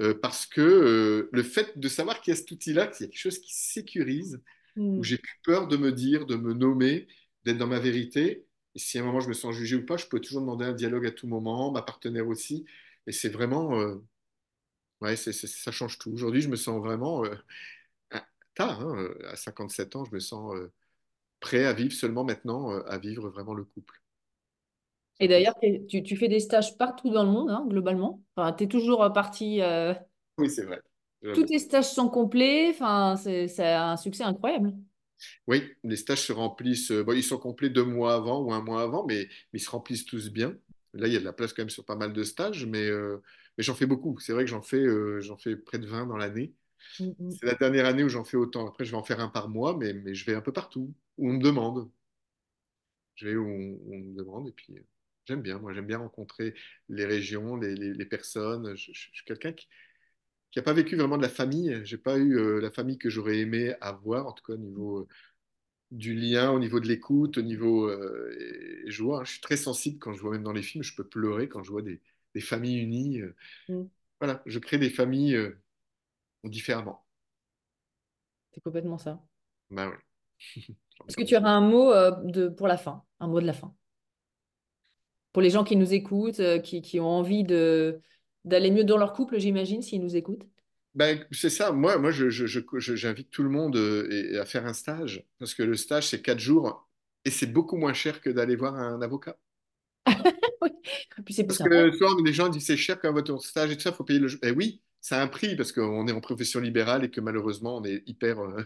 euh, 0.00 0.14
parce 0.14 0.46
que 0.46 0.60
euh, 0.60 1.28
le 1.32 1.42
fait 1.42 1.78
de 1.78 1.88
savoir 1.88 2.20
qu'il 2.20 2.32
y 2.32 2.36
a 2.36 2.38
cet 2.38 2.50
outil-là, 2.50 2.86
qu'il 2.86 3.06
y 3.06 3.08
a 3.08 3.12
quelque 3.12 3.20
chose 3.20 3.38
qui 3.38 3.54
sécurise, 3.54 4.40
où 4.76 5.00
mm. 5.00 5.04
j'ai 5.04 5.18
plus 5.18 5.38
peur 5.44 5.68
de 5.68 5.76
me 5.76 5.92
dire, 5.92 6.26
de 6.26 6.36
me 6.36 6.54
nommer, 6.54 7.06
d'être 7.44 7.58
dans 7.58 7.66
ma 7.66 7.80
vérité, 7.80 8.46
et 8.74 8.78
si 8.78 8.98
à 8.98 9.02
un 9.02 9.04
moment 9.04 9.20
je 9.20 9.28
me 9.28 9.34
sens 9.34 9.54
jugé 9.54 9.76
ou 9.76 9.84
pas, 9.84 9.96
je 9.98 10.06
peux 10.06 10.20
toujours 10.20 10.40
demander 10.40 10.64
un 10.64 10.72
dialogue 10.72 11.06
à 11.06 11.10
tout 11.10 11.26
moment, 11.26 11.70
ma 11.72 11.82
partenaire 11.82 12.26
aussi. 12.28 12.64
Et 13.06 13.12
c'est 13.12 13.28
vraiment. 13.28 13.78
Euh, 13.80 13.96
ouais, 15.02 15.16
ça 15.16 15.72
change 15.72 15.98
tout. 15.98 16.10
Aujourd'hui, 16.12 16.40
je 16.40 16.48
me 16.48 16.56
sens 16.56 16.80
vraiment. 16.80 17.24
Tard, 18.54 18.80
hein, 18.82 19.08
à 19.28 19.36
57 19.36 19.96
ans, 19.96 20.04
je 20.04 20.14
me 20.14 20.20
sens 20.20 20.54
prêt 21.40 21.64
à 21.64 21.72
vivre 21.72 21.92
seulement 21.92 22.24
maintenant, 22.24 22.70
à 22.70 22.98
vivre 22.98 23.28
vraiment 23.28 23.54
le 23.54 23.64
couple. 23.64 24.02
Et 25.20 25.28
d'ailleurs, 25.28 25.54
tu, 25.88 26.02
tu, 26.02 26.16
fais 26.16 26.28
des 26.28 26.40
stages 26.40 26.76
partout 26.76 27.10
dans 27.10 27.22
le 27.22 27.30
monde, 27.30 27.50
hein, 27.50 27.64
globalement. 27.68 28.22
Enfin, 28.34 28.52
tu 28.52 28.64
es 28.64 28.66
toujours 28.66 29.12
parti. 29.12 29.60
Oui, 30.38 30.50
c'est 30.50 30.64
vrai. 30.64 30.80
Tous 31.34 31.44
tes 31.44 31.58
stages 31.58 31.90
sont 31.90 32.08
complets. 32.08 32.70
Enfin, 32.70 33.16
c'est 33.16 33.62
un 33.62 33.96
succès 33.96 34.24
incroyable. 34.24 34.74
Oui, 35.46 35.62
les 35.84 35.96
stages 35.96 36.26
se 36.26 36.32
remplissent, 36.32 36.90
euh, 36.90 37.04
bon, 37.04 37.12
ils 37.12 37.22
sont 37.22 37.38
complets 37.38 37.70
deux 37.70 37.84
mois 37.84 38.14
avant 38.14 38.40
ou 38.42 38.52
un 38.52 38.62
mois 38.62 38.82
avant, 38.82 39.04
mais, 39.06 39.28
ils 39.52 39.60
se 39.60 39.70
remplissent 39.70 40.04
tous 40.04 40.30
bien. 40.30 40.56
Là, 40.94 41.06
il 41.06 41.12
y 41.12 41.16
a 41.16 41.20
de 41.20 41.24
la 41.24 41.32
place 41.32 41.52
quand 41.52 41.62
même 41.62 41.70
sur 41.70 41.84
pas 41.84 41.96
mal 41.96 42.12
de 42.12 42.22
stages, 42.22 42.66
mais, 42.66 42.86
euh, 42.86 43.22
mais 43.56 43.64
j'en 43.64 43.74
fais 43.74 43.86
beaucoup. 43.86 44.18
C'est 44.20 44.32
vrai 44.32 44.44
que 44.44 44.50
j'en 44.50 44.62
fais, 44.62 44.76
euh, 44.76 45.20
j'en 45.20 45.36
fais 45.36 45.56
près 45.56 45.78
de 45.78 45.86
20 45.86 46.06
dans 46.06 46.16
l'année. 46.16 46.54
Mm, 47.00 47.10
mm. 47.18 47.30
C'est 47.32 47.46
la 47.46 47.54
dernière 47.54 47.86
année 47.86 48.04
où 48.04 48.08
j'en 48.08 48.24
fais 48.24 48.36
autant. 48.36 48.66
Après, 48.68 48.84
je 48.84 48.90
vais 48.90 48.96
en 48.96 49.04
faire 49.04 49.20
un 49.20 49.28
par 49.28 49.48
mois, 49.48 49.76
mais, 49.76 49.92
mais 49.94 50.14
je 50.14 50.26
vais 50.26 50.34
un 50.34 50.40
peu 50.42 50.52
partout, 50.52 50.92
où 51.18 51.30
on 51.30 51.34
me 51.34 51.42
demande. 51.42 51.90
Je 53.14 53.28
vais 53.28 53.36
où 53.36 53.46
on, 53.46 53.98
me 53.98 54.14
demande, 54.16 54.48
et 54.48 54.52
puis 54.52 54.74
j'aime 55.26 55.42
bien. 55.42 55.58
Moi, 55.58 55.72
j'aime 55.72 55.86
bien 55.86 55.98
rencontrer 55.98 56.54
les 56.88 57.04
régions, 57.04 57.56
les, 57.56 57.74
les, 57.74 58.06
personnes. 58.06 58.76
Je, 58.76 58.92
je 58.92 59.08
suis 59.12 59.24
quelqu'un 59.24 59.52
qui 59.52 59.68
n'a 60.56 60.62
pas 60.62 60.72
vécu 60.72 60.96
vraiment 60.96 61.16
de 61.16 61.22
la 61.22 61.28
famille. 61.28 61.80
J'ai 61.84 61.98
pas 61.98 62.18
eu 62.18 62.36
euh, 62.38 62.60
la 62.60 62.70
famille 62.70 62.98
que 62.98 63.08
j'aurais 63.08 63.38
aimé 63.38 63.74
avoir, 63.80 64.26
en 64.26 64.32
tout 64.32 64.44
cas 64.44 64.52
au 64.52 64.58
niveau 64.58 65.00
euh, 65.00 65.08
du 65.90 66.14
lien, 66.14 66.50
au 66.50 66.58
niveau 66.58 66.80
de 66.80 66.88
l'écoute, 66.88 67.38
au 67.38 67.42
niveau. 67.42 67.88
Euh, 67.88 68.36
et, 68.38 68.90
je 68.90 69.02
vois, 69.02 69.20
hein, 69.20 69.24
je 69.24 69.32
suis 69.32 69.40
très 69.40 69.56
sensible 69.56 69.98
quand 69.98 70.12
je 70.12 70.20
vois 70.20 70.32
même 70.32 70.42
dans 70.42 70.52
les 70.52 70.62
films, 70.62 70.84
je 70.84 70.94
peux 70.94 71.06
pleurer 71.06 71.48
quand 71.48 71.62
je 71.62 71.70
vois 71.70 71.82
des, 71.82 72.00
familles 72.40 72.80
unies. 72.80 73.22
Mm. 73.68 73.84
Voilà, 74.20 74.42
je 74.46 74.58
crée 74.58 74.78
des 74.78 74.90
familles 74.90 75.38
différemment. 76.44 77.04
C'est 78.52 78.62
complètement 78.62 78.98
ça. 78.98 79.22
Bah 79.70 79.92
Est-ce 81.08 81.16
que 81.16 81.24
tu 81.24 81.36
auras 81.36 81.50
un 81.50 81.60
mot 81.60 81.92
de, 82.30 82.48
pour 82.48 82.68
la 82.68 82.76
fin, 82.76 83.04
un 83.18 83.26
mot 83.26 83.40
de 83.40 83.46
la 83.46 83.52
fin 83.52 83.74
Pour 85.32 85.42
les 85.42 85.50
gens 85.50 85.64
qui 85.64 85.76
nous 85.76 85.94
écoutent, 85.94 86.42
qui, 86.62 86.82
qui 86.82 87.00
ont 87.00 87.08
envie 87.08 87.44
de, 87.44 88.00
d'aller 88.44 88.70
mieux 88.70 88.84
dans 88.84 88.98
leur 88.98 89.12
couple, 89.12 89.38
j'imagine, 89.38 89.82
s'ils 89.82 90.02
nous 90.02 90.16
écoutent 90.16 90.46
ben, 90.94 91.24
c'est 91.30 91.50
ça. 91.50 91.72
Moi, 91.72 91.96
moi 91.98 92.10
j'invite 92.10 92.32
je, 92.32 92.96
je, 92.96 93.22
tout 93.22 93.42
le 93.42 93.48
monde 93.48 93.76
euh, 93.76 94.40
à 94.40 94.44
faire 94.44 94.66
un 94.66 94.74
stage 94.74 95.24
parce 95.38 95.54
que 95.54 95.62
le 95.62 95.74
stage, 95.76 96.08
c'est 96.08 96.20
quatre 96.20 96.38
jours 96.38 96.86
et 97.24 97.30
c'est 97.30 97.46
beaucoup 97.46 97.76
moins 97.76 97.94
cher 97.94 98.20
que 98.20 98.28
d'aller 98.28 98.56
voir 98.56 98.74
un 98.74 99.00
avocat. 99.00 99.38
oui. 100.60 100.70
Puis 101.24 101.34
c'est 101.34 101.44
parce 101.44 101.60
que 101.60 101.92
souvent, 101.92 102.20
les 102.22 102.32
gens 102.32 102.48
disent 102.48 102.66
c'est 102.66 102.76
cher 102.76 103.00
quand 103.00 103.12
votre 103.12 103.38
stage 103.38 103.70
et 103.70 103.76
tout 103.76 103.82
ça, 103.82 103.90
il 103.90 103.96
faut 103.96 104.04
payer 104.04 104.18
le. 104.20 104.28
Ben 104.42 104.54
oui, 104.54 104.82
c'est 105.00 105.14
un 105.14 105.28
prix 105.28 105.56
parce 105.56 105.72
qu'on 105.72 106.06
est 106.08 106.12
en 106.12 106.20
profession 106.20 106.60
libérale 106.60 107.04
et 107.04 107.10
que 107.10 107.22
malheureusement, 107.22 107.78
on 107.78 107.84
est 107.84 108.02
hyper. 108.06 108.40
Euh, 108.40 108.62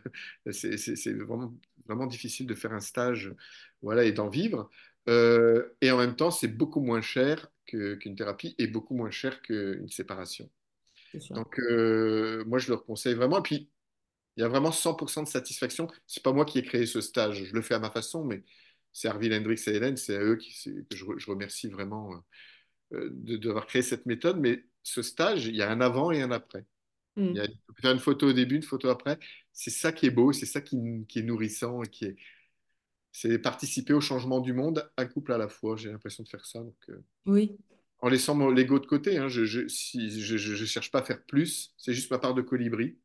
c'est 0.51 1.13
vraiment, 1.13 1.55
vraiment 1.87 2.07
difficile 2.07 2.47
de 2.47 2.55
faire 2.55 2.73
un 2.73 2.81
stage 2.81 3.33
voilà, 3.83 4.03
et 4.03 4.11
d'en 4.11 4.29
vivre. 4.29 4.69
Euh, 5.09 5.77
et 5.81 5.91
en 5.91 5.99
même 5.99 6.17
temps, 6.17 6.31
c'est 6.31 6.49
beaucoup 6.49 6.81
moins 6.81 7.01
cher 7.01 7.51
qu'une 7.67 8.17
thérapie 8.17 8.55
et 8.59 8.67
beaucoup 8.67 8.95
moins 8.95 9.11
cher 9.11 9.43
qu'une 9.43 9.89
séparation. 9.89 10.51
Donc, 11.31 11.59
euh, 11.59 12.45
moi, 12.47 12.59
je 12.59 12.69
leur 12.69 12.85
conseille 12.85 13.15
vraiment. 13.15 13.39
Et 13.39 13.43
puis, 13.43 13.71
il 14.37 14.43
y 14.43 14.45
a 14.45 14.49
vraiment 14.49 14.71
100% 14.71 15.23
de 15.23 15.29
satisfaction. 15.29 15.89
C'est 16.07 16.23
pas 16.23 16.33
moi 16.33 16.45
qui 16.45 16.59
ai 16.59 16.63
créé 16.63 16.87
ce 16.87 17.01
stage. 17.01 17.45
Je 17.45 17.55
le 17.55 17.63
fais 17.63 17.75
à 17.75 17.79
ma 17.79 17.91
façon, 17.91 18.25
mais 18.25 18.45
c'est 18.93 19.09
Arvil 19.09 19.33
Hendrix 19.33 19.63
et 19.67 19.71
Hélène. 19.71 19.97
C'est 19.97 20.17
à 20.17 20.21
eux 20.21 20.37
qui, 20.37 20.53
que 20.63 20.97
je, 20.97 21.31
remercie 21.31 21.69
vraiment 21.69 22.23
euh, 22.93 23.09
d'avoir 23.13 23.67
créé 23.67 23.83
cette 23.83 24.07
méthode. 24.07 24.39
Mais 24.39 24.65
ce 24.83 25.03
stage, 25.03 25.47
il 25.47 25.57
y 25.57 25.63
a 25.63 25.71
un 25.71 25.81
avant 25.81 26.11
et 26.11 26.21
un 26.21 26.31
après. 26.31 26.67
Mm. 27.17 27.29
Il 27.29 27.37
y 27.37 27.41
a, 27.41 27.47
faire 27.81 27.93
une 27.93 27.99
photo 27.99 28.29
au 28.29 28.33
début, 28.33 28.57
une 28.57 28.63
photo 28.63 28.89
après. 28.89 29.19
C'est 29.53 29.71
ça 29.71 29.93
qui 29.93 30.07
est 30.07 30.11
beau, 30.11 30.33
c'est 30.33 30.47
ça 30.47 30.61
qui, 30.61 30.77
qui, 31.09 31.21
est 31.21 31.23
nourrissant 31.23 31.83
et 31.83 31.89
qui 31.89 32.05
est, 32.05 32.17
c'est 33.19 33.39
participer 33.39 33.95
au 33.95 34.01
changement 34.03 34.41
du 34.41 34.53
monde, 34.53 34.91
un 34.99 35.07
couple 35.07 35.33
à 35.33 35.39
la 35.39 35.49
fois. 35.49 35.75
J'ai 35.77 35.91
l'impression 35.91 36.23
de 36.23 36.29
faire 36.29 36.45
ça. 36.45 36.59
Donc, 36.59 36.77
euh, 36.91 37.03
oui. 37.25 37.57
En 38.01 38.11
laissant 38.11 38.35
mon 38.35 38.51
l'ego 38.51 38.79
de 38.79 38.85
côté. 38.85 39.17
Hein, 39.17 39.29
je 39.29 39.41
ne 39.41 39.69
je, 39.69 40.65
cherche 40.67 40.91
pas 40.91 40.99
à 40.99 41.03
faire 41.03 41.25
plus. 41.25 41.73
C'est 41.79 41.95
juste 41.95 42.11
ma 42.11 42.19
part 42.19 42.35
de 42.35 42.43
colibri. 42.43 42.99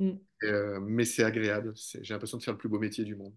Mm. 0.00 0.10
Euh, 0.42 0.80
mais 0.80 1.04
c'est 1.04 1.22
agréable. 1.22 1.74
J'ai 1.76 2.12
l'impression 2.12 2.38
de 2.38 2.42
faire 2.42 2.54
le 2.54 2.58
plus 2.58 2.68
beau 2.68 2.80
métier 2.80 3.04
du 3.04 3.14
monde. 3.14 3.36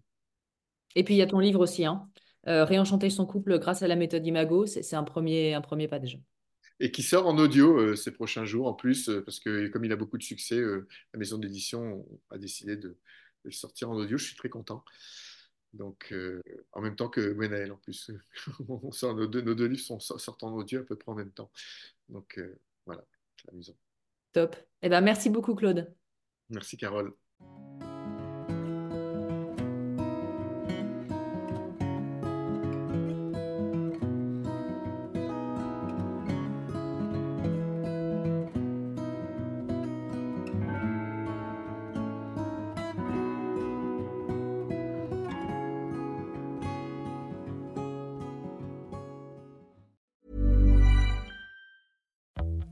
Et 0.96 1.04
puis, 1.04 1.14
il 1.14 1.18
y 1.18 1.22
a 1.22 1.28
ton 1.28 1.38
livre 1.38 1.60
aussi. 1.60 1.84
Hein. 1.84 2.10
Euh, 2.48 2.64
Réenchanter 2.64 3.08
son 3.08 3.24
couple 3.24 3.60
grâce 3.60 3.84
à 3.84 3.86
la 3.86 3.94
méthode 3.94 4.26
Imago. 4.26 4.66
C'est 4.66 4.96
un 4.96 5.04
premier, 5.04 5.54
un 5.54 5.60
premier 5.60 5.86
pas 5.86 6.00
déjà. 6.00 6.18
Et 6.80 6.90
qui 6.90 7.04
sort 7.04 7.28
en 7.28 7.38
audio 7.38 7.94
ces 7.94 8.10
prochains 8.10 8.44
jours 8.44 8.66
en 8.66 8.74
plus, 8.74 9.08
parce 9.24 9.38
que 9.38 9.68
comme 9.68 9.84
il 9.84 9.92
a 9.92 9.96
beaucoup 9.96 10.18
de 10.18 10.24
succès, 10.24 10.60
la 10.60 11.18
maison 11.18 11.38
d'édition 11.38 12.04
a 12.30 12.36
décidé 12.36 12.76
de, 12.76 12.88
de, 12.88 12.96
le 13.44 13.52
sortir 13.52 13.90
en 13.90 13.94
audio. 13.94 14.18
Je 14.18 14.24
suis 14.26 14.36
très 14.36 14.48
content. 14.48 14.84
Donc, 15.76 16.08
euh, 16.12 16.42
en 16.72 16.80
même 16.80 16.96
temps 16.96 17.08
que 17.08 17.32
Gwenaël, 17.32 17.72
en 17.72 17.76
plus. 17.76 18.10
on 18.68 18.90
sort, 18.92 19.14
nos, 19.14 19.26
deux, 19.26 19.42
nos 19.42 19.54
deux 19.54 19.66
livres 19.66 19.82
sont, 19.82 20.00
sortent 20.00 20.42
en 20.42 20.52
audio 20.54 20.80
à 20.80 20.84
peu 20.84 20.96
près 20.96 21.12
en 21.12 21.14
même 21.14 21.32
temps. 21.32 21.50
Donc, 22.08 22.38
euh, 22.38 22.58
voilà, 22.86 23.04
c'est 23.40 23.50
amusant. 23.50 23.76
Top. 24.32 24.56
Eh 24.82 24.88
ben, 24.88 25.00
merci 25.00 25.30
beaucoup, 25.30 25.54
Claude. 25.54 25.94
Merci, 26.50 26.76
Carole. 26.76 27.12